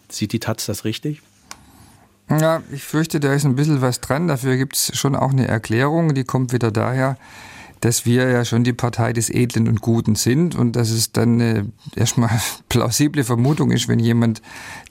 Sieht 0.07 0.33
die 0.33 0.39
Taz 0.39 0.67
das 0.67 0.85
richtig? 0.85 1.23
Ja, 2.29 2.61
ich 2.71 2.83
fürchte, 2.83 3.19
da 3.19 3.33
ist 3.33 3.43
ein 3.43 3.55
bisschen 3.55 3.81
was 3.81 4.01
dran. 4.01 4.27
Dafür 4.27 4.55
gibt 4.55 4.75
es 4.75 4.95
schon 4.95 5.15
auch 5.15 5.31
eine 5.31 5.47
Erklärung, 5.47 6.13
die 6.13 6.25
kommt 6.25 6.53
wieder 6.53 6.69
daher, 6.69 7.17
dass 7.81 8.05
wir 8.05 8.29
ja 8.29 8.45
schon 8.45 8.63
die 8.63 8.73
Partei 8.73 9.11
des 9.11 9.29
Edlen 9.29 9.67
und 9.67 9.81
Guten 9.81 10.15
sind 10.15 10.55
und 10.55 10.75
dass 10.75 10.91
es 10.91 11.11
dann 11.11 11.41
eine 11.41 11.65
erstmal 11.95 12.29
plausible 12.69 13.23
Vermutung 13.23 13.71
ist, 13.71 13.87
wenn 13.87 13.99
jemand 13.99 14.41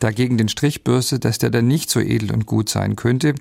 dagegen 0.00 0.36
den 0.36 0.48
Strich 0.48 0.84
bürstet, 0.84 1.24
dass 1.24 1.38
der 1.38 1.50
dann 1.50 1.68
nicht 1.68 1.88
so 1.88 2.00
edel 2.00 2.32
und 2.32 2.46
gut 2.46 2.68
sein 2.68 2.96
könnte. 2.96 3.34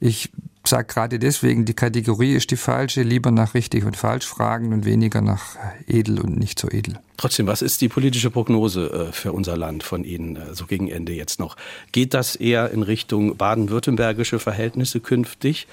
Ich 0.00 0.30
sage 0.66 0.92
gerade 0.92 1.18
deswegen, 1.18 1.64
die 1.64 1.74
Kategorie 1.74 2.34
ist 2.34 2.50
die 2.50 2.56
falsche, 2.56 3.02
lieber 3.02 3.30
nach 3.30 3.54
richtig 3.54 3.84
und 3.84 3.96
falsch 3.96 4.26
fragen 4.26 4.72
und 4.72 4.84
weniger 4.84 5.20
nach 5.20 5.56
edel 5.86 6.20
und 6.20 6.38
nicht 6.38 6.58
so 6.58 6.68
edel. 6.68 6.98
Trotzdem, 7.16 7.46
was 7.46 7.62
ist 7.62 7.80
die 7.80 7.88
politische 7.88 8.30
Prognose 8.30 9.08
äh, 9.08 9.12
für 9.12 9.32
unser 9.32 9.56
Land 9.56 9.82
von 9.82 10.04
Ihnen 10.04 10.36
äh, 10.36 10.54
so 10.54 10.66
gegen 10.66 10.88
Ende 10.88 11.12
jetzt 11.12 11.38
noch? 11.38 11.56
Geht 11.92 12.14
das 12.14 12.36
eher 12.36 12.70
in 12.70 12.82
Richtung 12.82 13.36
baden-württembergische 13.36 14.38
Verhältnisse 14.38 15.00
künftig? 15.00 15.66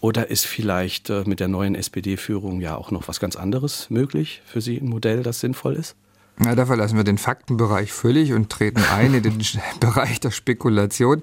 Oder 0.00 0.30
ist 0.30 0.46
vielleicht 0.46 1.10
äh, 1.10 1.24
mit 1.26 1.40
der 1.40 1.48
neuen 1.48 1.74
SPD-Führung 1.74 2.60
ja 2.60 2.76
auch 2.76 2.90
noch 2.90 3.08
was 3.08 3.20
ganz 3.20 3.36
anderes 3.36 3.90
möglich 3.90 4.42
für 4.46 4.60
Sie, 4.60 4.78
ein 4.78 4.88
Modell, 4.88 5.22
das 5.22 5.40
sinnvoll 5.40 5.74
ist? 5.74 5.94
Na, 6.42 6.54
da 6.54 6.64
verlassen 6.64 6.96
wir 6.96 7.04
den 7.04 7.18
Faktenbereich 7.18 7.92
völlig 7.92 8.32
und 8.32 8.48
treten 8.48 8.82
ein 8.94 9.12
in 9.12 9.22
den 9.22 9.38
Bereich 9.80 10.20
der 10.20 10.30
Spekulation. 10.30 11.22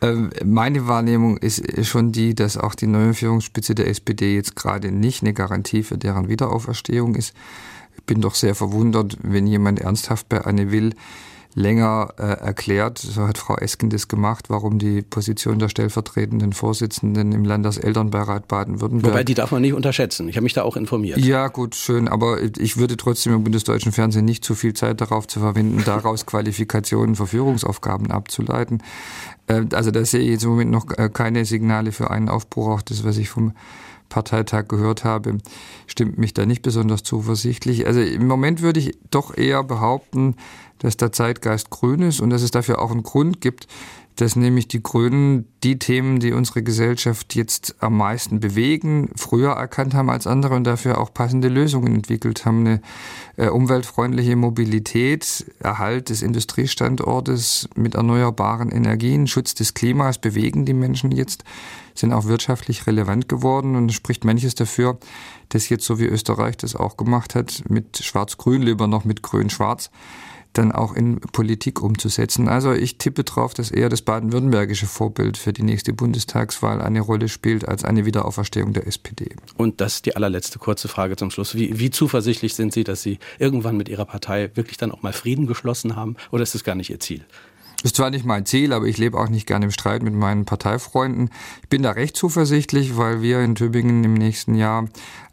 Ähm, 0.00 0.30
meine 0.44 0.86
Wahrnehmung 0.86 1.38
ist 1.38 1.64
schon 1.86 2.12
die, 2.12 2.36
dass 2.36 2.56
auch 2.56 2.76
die 2.76 2.86
neue 2.86 3.14
Führungsspitze 3.14 3.74
der 3.74 3.88
SPD 3.88 4.36
jetzt 4.36 4.54
gerade 4.54 4.92
nicht 4.92 5.22
eine 5.22 5.34
Garantie 5.34 5.82
für 5.82 5.98
deren 5.98 6.28
Wiederauferstehung 6.28 7.16
ist. 7.16 7.34
Ich 7.96 8.04
bin 8.04 8.20
doch 8.20 8.36
sehr 8.36 8.54
verwundert, 8.54 9.16
wenn 9.22 9.48
jemand 9.48 9.80
ernsthaft 9.80 10.28
bei 10.28 10.40
Anne 10.42 10.70
Will 10.70 10.94
länger 11.54 12.14
äh, 12.18 12.22
erklärt, 12.22 12.98
so 12.98 13.28
hat 13.28 13.38
Frau 13.38 13.56
Esken 13.56 13.88
das 13.88 14.08
gemacht, 14.08 14.50
warum 14.50 14.78
die 14.78 15.02
Position 15.02 15.60
der 15.60 15.68
stellvertretenden 15.68 16.52
Vorsitzenden 16.52 17.32
im 17.32 17.44
Landeselternbeirat 17.44 18.48
Baden-Württemberg. 18.48 19.12
Wobei 19.12 19.24
die 19.24 19.34
darf 19.34 19.52
man 19.52 19.62
nicht 19.62 19.72
unterschätzen. 19.72 20.28
Ich 20.28 20.36
habe 20.36 20.42
mich 20.42 20.52
da 20.52 20.62
auch 20.62 20.76
informiert. 20.76 21.18
Ja, 21.18 21.48
gut, 21.48 21.76
schön. 21.76 22.08
Aber 22.08 22.38
ich 22.42 22.76
würde 22.76 22.96
trotzdem 22.96 23.34
im 23.34 23.44
bundesdeutschen 23.44 23.92
Fernsehen 23.92 24.24
nicht 24.24 24.44
zu 24.44 24.56
viel 24.56 24.74
Zeit 24.74 25.00
darauf 25.00 25.28
zu 25.28 25.38
verwenden, 25.38 25.82
daraus 25.84 26.26
Qualifikationen 26.26 27.14
für 27.14 27.28
Führungsaufgaben 27.28 28.10
abzuleiten. 28.10 28.82
Äh, 29.46 29.62
also 29.72 29.92
da 29.92 30.04
sehe 30.04 30.20
ich 30.20 30.30
jetzt 30.30 30.44
im 30.44 30.50
Moment 30.50 30.72
noch 30.72 30.86
äh, 30.98 31.08
keine 31.08 31.44
Signale 31.44 31.92
für 31.92 32.10
einen 32.10 32.28
Aufbruch, 32.28 32.68
auch 32.68 32.82
das, 32.82 33.04
was 33.04 33.16
ich 33.16 33.28
vom 33.28 33.52
Parteitag 34.08 34.68
gehört 34.68 35.02
habe, 35.02 35.38
stimmt 35.86 36.18
mich 36.18 36.34
da 36.34 36.46
nicht 36.46 36.62
besonders 36.62 37.02
zuversichtlich. 37.02 37.86
Also 37.86 38.00
im 38.00 38.28
Moment 38.28 38.62
würde 38.62 38.78
ich 38.78 38.96
doch 39.10 39.36
eher 39.36 39.64
behaupten, 39.64 40.36
dass 40.78 40.96
der 40.96 41.12
Zeitgeist 41.12 41.70
grün 41.70 42.02
ist 42.02 42.20
und 42.20 42.30
dass 42.30 42.42
es 42.42 42.50
dafür 42.50 42.80
auch 42.80 42.90
einen 42.90 43.02
Grund 43.02 43.40
gibt, 43.40 43.66
dass 44.16 44.36
nämlich 44.36 44.68
die 44.68 44.82
Grünen 44.82 45.48
die 45.64 45.78
Themen, 45.78 46.20
die 46.20 46.32
unsere 46.32 46.62
Gesellschaft 46.62 47.34
jetzt 47.34 47.74
am 47.80 47.96
meisten 47.96 48.38
bewegen, 48.38 49.10
früher 49.16 49.52
erkannt 49.52 49.94
haben 49.94 50.08
als 50.08 50.26
andere 50.26 50.54
und 50.54 50.64
dafür 50.64 51.00
auch 51.00 51.12
passende 51.12 51.48
Lösungen 51.48 51.94
entwickelt 51.94 52.44
haben. 52.44 52.60
Eine 52.60 52.80
äh, 53.36 53.48
umweltfreundliche 53.48 54.36
Mobilität, 54.36 55.46
Erhalt 55.58 56.10
des 56.10 56.22
Industriestandortes 56.22 57.68
mit 57.74 57.96
erneuerbaren 57.96 58.70
Energien, 58.70 59.26
Schutz 59.26 59.54
des 59.54 59.74
Klimas 59.74 60.18
bewegen 60.18 60.64
die 60.64 60.74
Menschen 60.74 61.10
jetzt, 61.10 61.42
sind 61.94 62.12
auch 62.12 62.26
wirtschaftlich 62.26 62.86
relevant 62.86 63.28
geworden 63.28 63.74
und 63.74 63.92
spricht 63.92 64.24
manches 64.24 64.54
dafür, 64.54 64.98
dass 65.48 65.68
jetzt 65.68 65.84
so 65.84 65.98
wie 65.98 66.06
Österreich 66.06 66.56
das 66.56 66.76
auch 66.76 66.96
gemacht 66.96 67.34
hat, 67.34 67.64
mit 67.68 67.98
Schwarz-Grün, 67.98 68.62
lieber 68.62 68.86
noch 68.86 69.04
mit 69.04 69.22
Grün-Schwarz, 69.22 69.90
dann 70.54 70.72
auch 70.72 70.94
in 70.94 71.20
Politik 71.20 71.82
umzusetzen. 71.82 72.48
Also 72.48 72.72
ich 72.72 72.98
tippe 72.98 73.24
darauf, 73.24 73.54
dass 73.54 73.70
eher 73.70 73.88
das 73.88 74.02
baden-württembergische 74.02 74.86
Vorbild 74.86 75.36
für 75.36 75.52
die 75.52 75.62
nächste 75.62 75.92
Bundestagswahl 75.92 76.80
eine 76.80 77.00
Rolle 77.00 77.28
spielt 77.28 77.68
als 77.68 77.84
eine 77.84 78.06
Wiederauferstehung 78.06 78.72
der 78.72 78.86
SPD. 78.86 79.36
Und 79.56 79.80
das 79.80 79.96
ist 79.96 80.06
die 80.06 80.16
allerletzte 80.16 80.58
kurze 80.58 80.88
Frage 80.88 81.16
zum 81.16 81.30
Schluss. 81.30 81.54
Wie, 81.54 81.78
wie 81.78 81.90
zuversichtlich 81.90 82.54
sind 82.54 82.72
Sie, 82.72 82.84
dass 82.84 83.02
Sie 83.02 83.18
irgendwann 83.38 83.76
mit 83.76 83.88
Ihrer 83.88 84.04
Partei 84.04 84.50
wirklich 84.54 84.78
dann 84.78 84.92
auch 84.92 85.02
mal 85.02 85.12
Frieden 85.12 85.46
geschlossen 85.46 85.96
haben 85.96 86.16
oder 86.30 86.42
ist 86.42 86.54
das 86.54 86.64
gar 86.64 86.74
nicht 86.74 86.90
Ihr 86.90 87.00
Ziel? 87.00 87.24
Das 87.82 87.90
ist 87.90 87.96
zwar 87.96 88.10
nicht 88.10 88.24
mein 88.24 88.46
Ziel, 88.46 88.72
aber 88.72 88.86
ich 88.86 88.96
lebe 88.96 89.18
auch 89.18 89.28
nicht 89.28 89.46
gerne 89.46 89.66
im 89.66 89.70
Streit 89.70 90.02
mit 90.02 90.14
meinen 90.14 90.46
Parteifreunden. 90.46 91.28
Ich 91.62 91.68
bin 91.68 91.82
da 91.82 91.90
recht 91.90 92.16
zuversichtlich, 92.16 92.96
weil 92.96 93.20
wir 93.20 93.40
in 93.40 93.56
Tübingen 93.56 94.04
im 94.04 94.14
nächsten 94.14 94.54
Jahr 94.54 94.88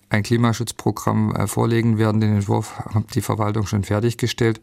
ein 0.10 0.24
Klimaschutzprogramm 0.24 1.34
äh, 1.34 1.48
vorlegen 1.48 1.98
werden. 1.98 2.20
Den 2.20 2.36
Entwurf 2.36 2.78
hat 2.94 3.16
die 3.16 3.22
Verwaltung 3.22 3.68
schon 3.68 3.84
fertiggestellt 3.84 4.60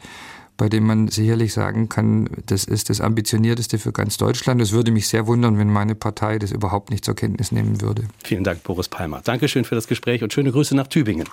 bei 0.58 0.68
dem 0.68 0.84
man 0.84 1.08
sicherlich 1.08 1.54
sagen 1.54 1.88
kann, 1.88 2.28
das 2.46 2.64
ist 2.64 2.90
das 2.90 3.00
ambitionierteste 3.00 3.78
für 3.78 3.92
ganz 3.92 4.18
Deutschland. 4.18 4.60
Es 4.60 4.72
würde 4.72 4.90
mich 4.90 5.08
sehr 5.08 5.26
wundern, 5.26 5.56
wenn 5.56 5.70
meine 5.70 5.94
Partei 5.94 6.38
das 6.38 6.50
überhaupt 6.50 6.90
nicht 6.90 7.04
zur 7.04 7.14
Kenntnis 7.14 7.52
nehmen 7.52 7.80
würde. 7.80 8.02
Vielen 8.24 8.44
Dank, 8.44 8.64
Boris 8.64 8.88
Palmer. 8.88 9.22
Dankeschön 9.24 9.64
für 9.64 9.76
das 9.76 9.86
Gespräch 9.86 10.22
und 10.22 10.32
schöne 10.32 10.52
Grüße 10.52 10.76
nach 10.76 10.88
Tübingen. 10.88 11.28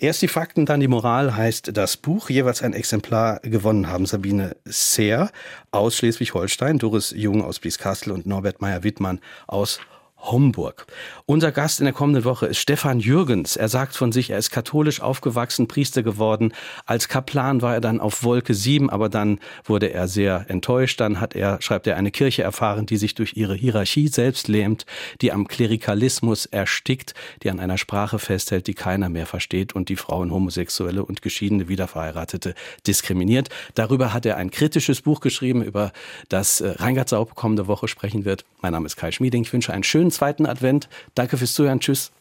Erst 0.00 0.22
die 0.22 0.28
Fakten, 0.28 0.66
dann 0.66 0.80
die 0.80 0.88
Moral 0.88 1.36
heißt 1.36 1.76
das 1.76 1.96
Buch. 1.96 2.30
Jeweils 2.30 2.62
ein 2.62 2.72
Exemplar 2.72 3.40
gewonnen 3.40 3.88
haben 3.88 4.06
Sabine 4.06 4.56
Seer 4.64 5.30
aus 5.70 5.96
Schleswig-Holstein, 5.96 6.78
Doris 6.78 7.12
Jung 7.16 7.42
aus 7.42 7.58
Blieskastel 7.58 8.12
und 8.12 8.26
Norbert 8.26 8.60
Meyer-Wittmann 8.60 9.20
aus 9.46 9.80
Homburg. 10.22 10.86
Unser 11.26 11.50
Gast 11.50 11.80
in 11.80 11.84
der 11.84 11.92
kommenden 11.92 12.24
Woche 12.24 12.46
ist 12.46 12.58
Stefan 12.58 13.00
Jürgens. 13.00 13.56
Er 13.56 13.68
sagt 13.68 13.96
von 13.96 14.12
sich, 14.12 14.30
er 14.30 14.38
ist 14.38 14.50
katholisch 14.50 15.00
aufgewachsen, 15.00 15.66
Priester 15.66 16.02
geworden. 16.02 16.52
Als 16.86 17.08
Kaplan 17.08 17.60
war 17.60 17.74
er 17.74 17.80
dann 17.80 18.00
auf 18.00 18.22
Wolke 18.22 18.54
7, 18.54 18.88
aber 18.88 19.08
dann 19.08 19.40
wurde 19.64 19.92
er 19.92 20.06
sehr 20.06 20.46
enttäuscht. 20.48 21.00
Dann 21.00 21.20
hat 21.20 21.34
er, 21.34 21.60
schreibt 21.60 21.86
er, 21.86 21.96
eine 21.96 22.12
Kirche 22.12 22.42
erfahren, 22.42 22.86
die 22.86 22.96
sich 22.96 23.14
durch 23.14 23.36
ihre 23.36 23.54
Hierarchie 23.54 24.08
selbst 24.08 24.48
lähmt, 24.48 24.86
die 25.20 25.32
am 25.32 25.48
Klerikalismus 25.48 26.46
erstickt, 26.46 27.14
die 27.42 27.50
an 27.50 27.58
einer 27.58 27.78
Sprache 27.78 28.18
festhält, 28.18 28.68
die 28.68 28.74
keiner 28.74 29.08
mehr 29.08 29.26
versteht 29.26 29.74
und 29.74 29.88
die 29.88 29.96
Frauen, 29.96 30.30
Homosexuelle 30.30 31.04
und 31.04 31.22
geschiedene 31.22 31.68
Wiederverheiratete 31.68 32.54
diskriminiert. 32.86 33.48
Darüber 33.74 34.12
hat 34.12 34.24
er 34.24 34.36
ein 34.36 34.50
kritisches 34.50 35.02
Buch 35.02 35.20
geschrieben, 35.20 35.62
über 35.62 35.92
das 36.28 36.60
äh, 36.60 36.68
Reingard 36.68 37.08
Saub 37.08 37.34
kommende 37.34 37.66
Woche 37.66 37.88
sprechen 37.88 38.24
wird. 38.24 38.44
Mein 38.60 38.72
Name 38.72 38.86
ist 38.86 38.96
Kai 38.96 39.10
Schmieding. 39.10 39.42
Ich 39.42 39.52
wünsche 39.52 39.72
einen 39.72 39.82
schönen 39.82 40.11
zweiten 40.12 40.46
Advent. 40.46 40.88
Danke 41.14 41.36
fürs 41.36 41.54
Zuhören. 41.54 41.80
Tschüss. 41.80 42.10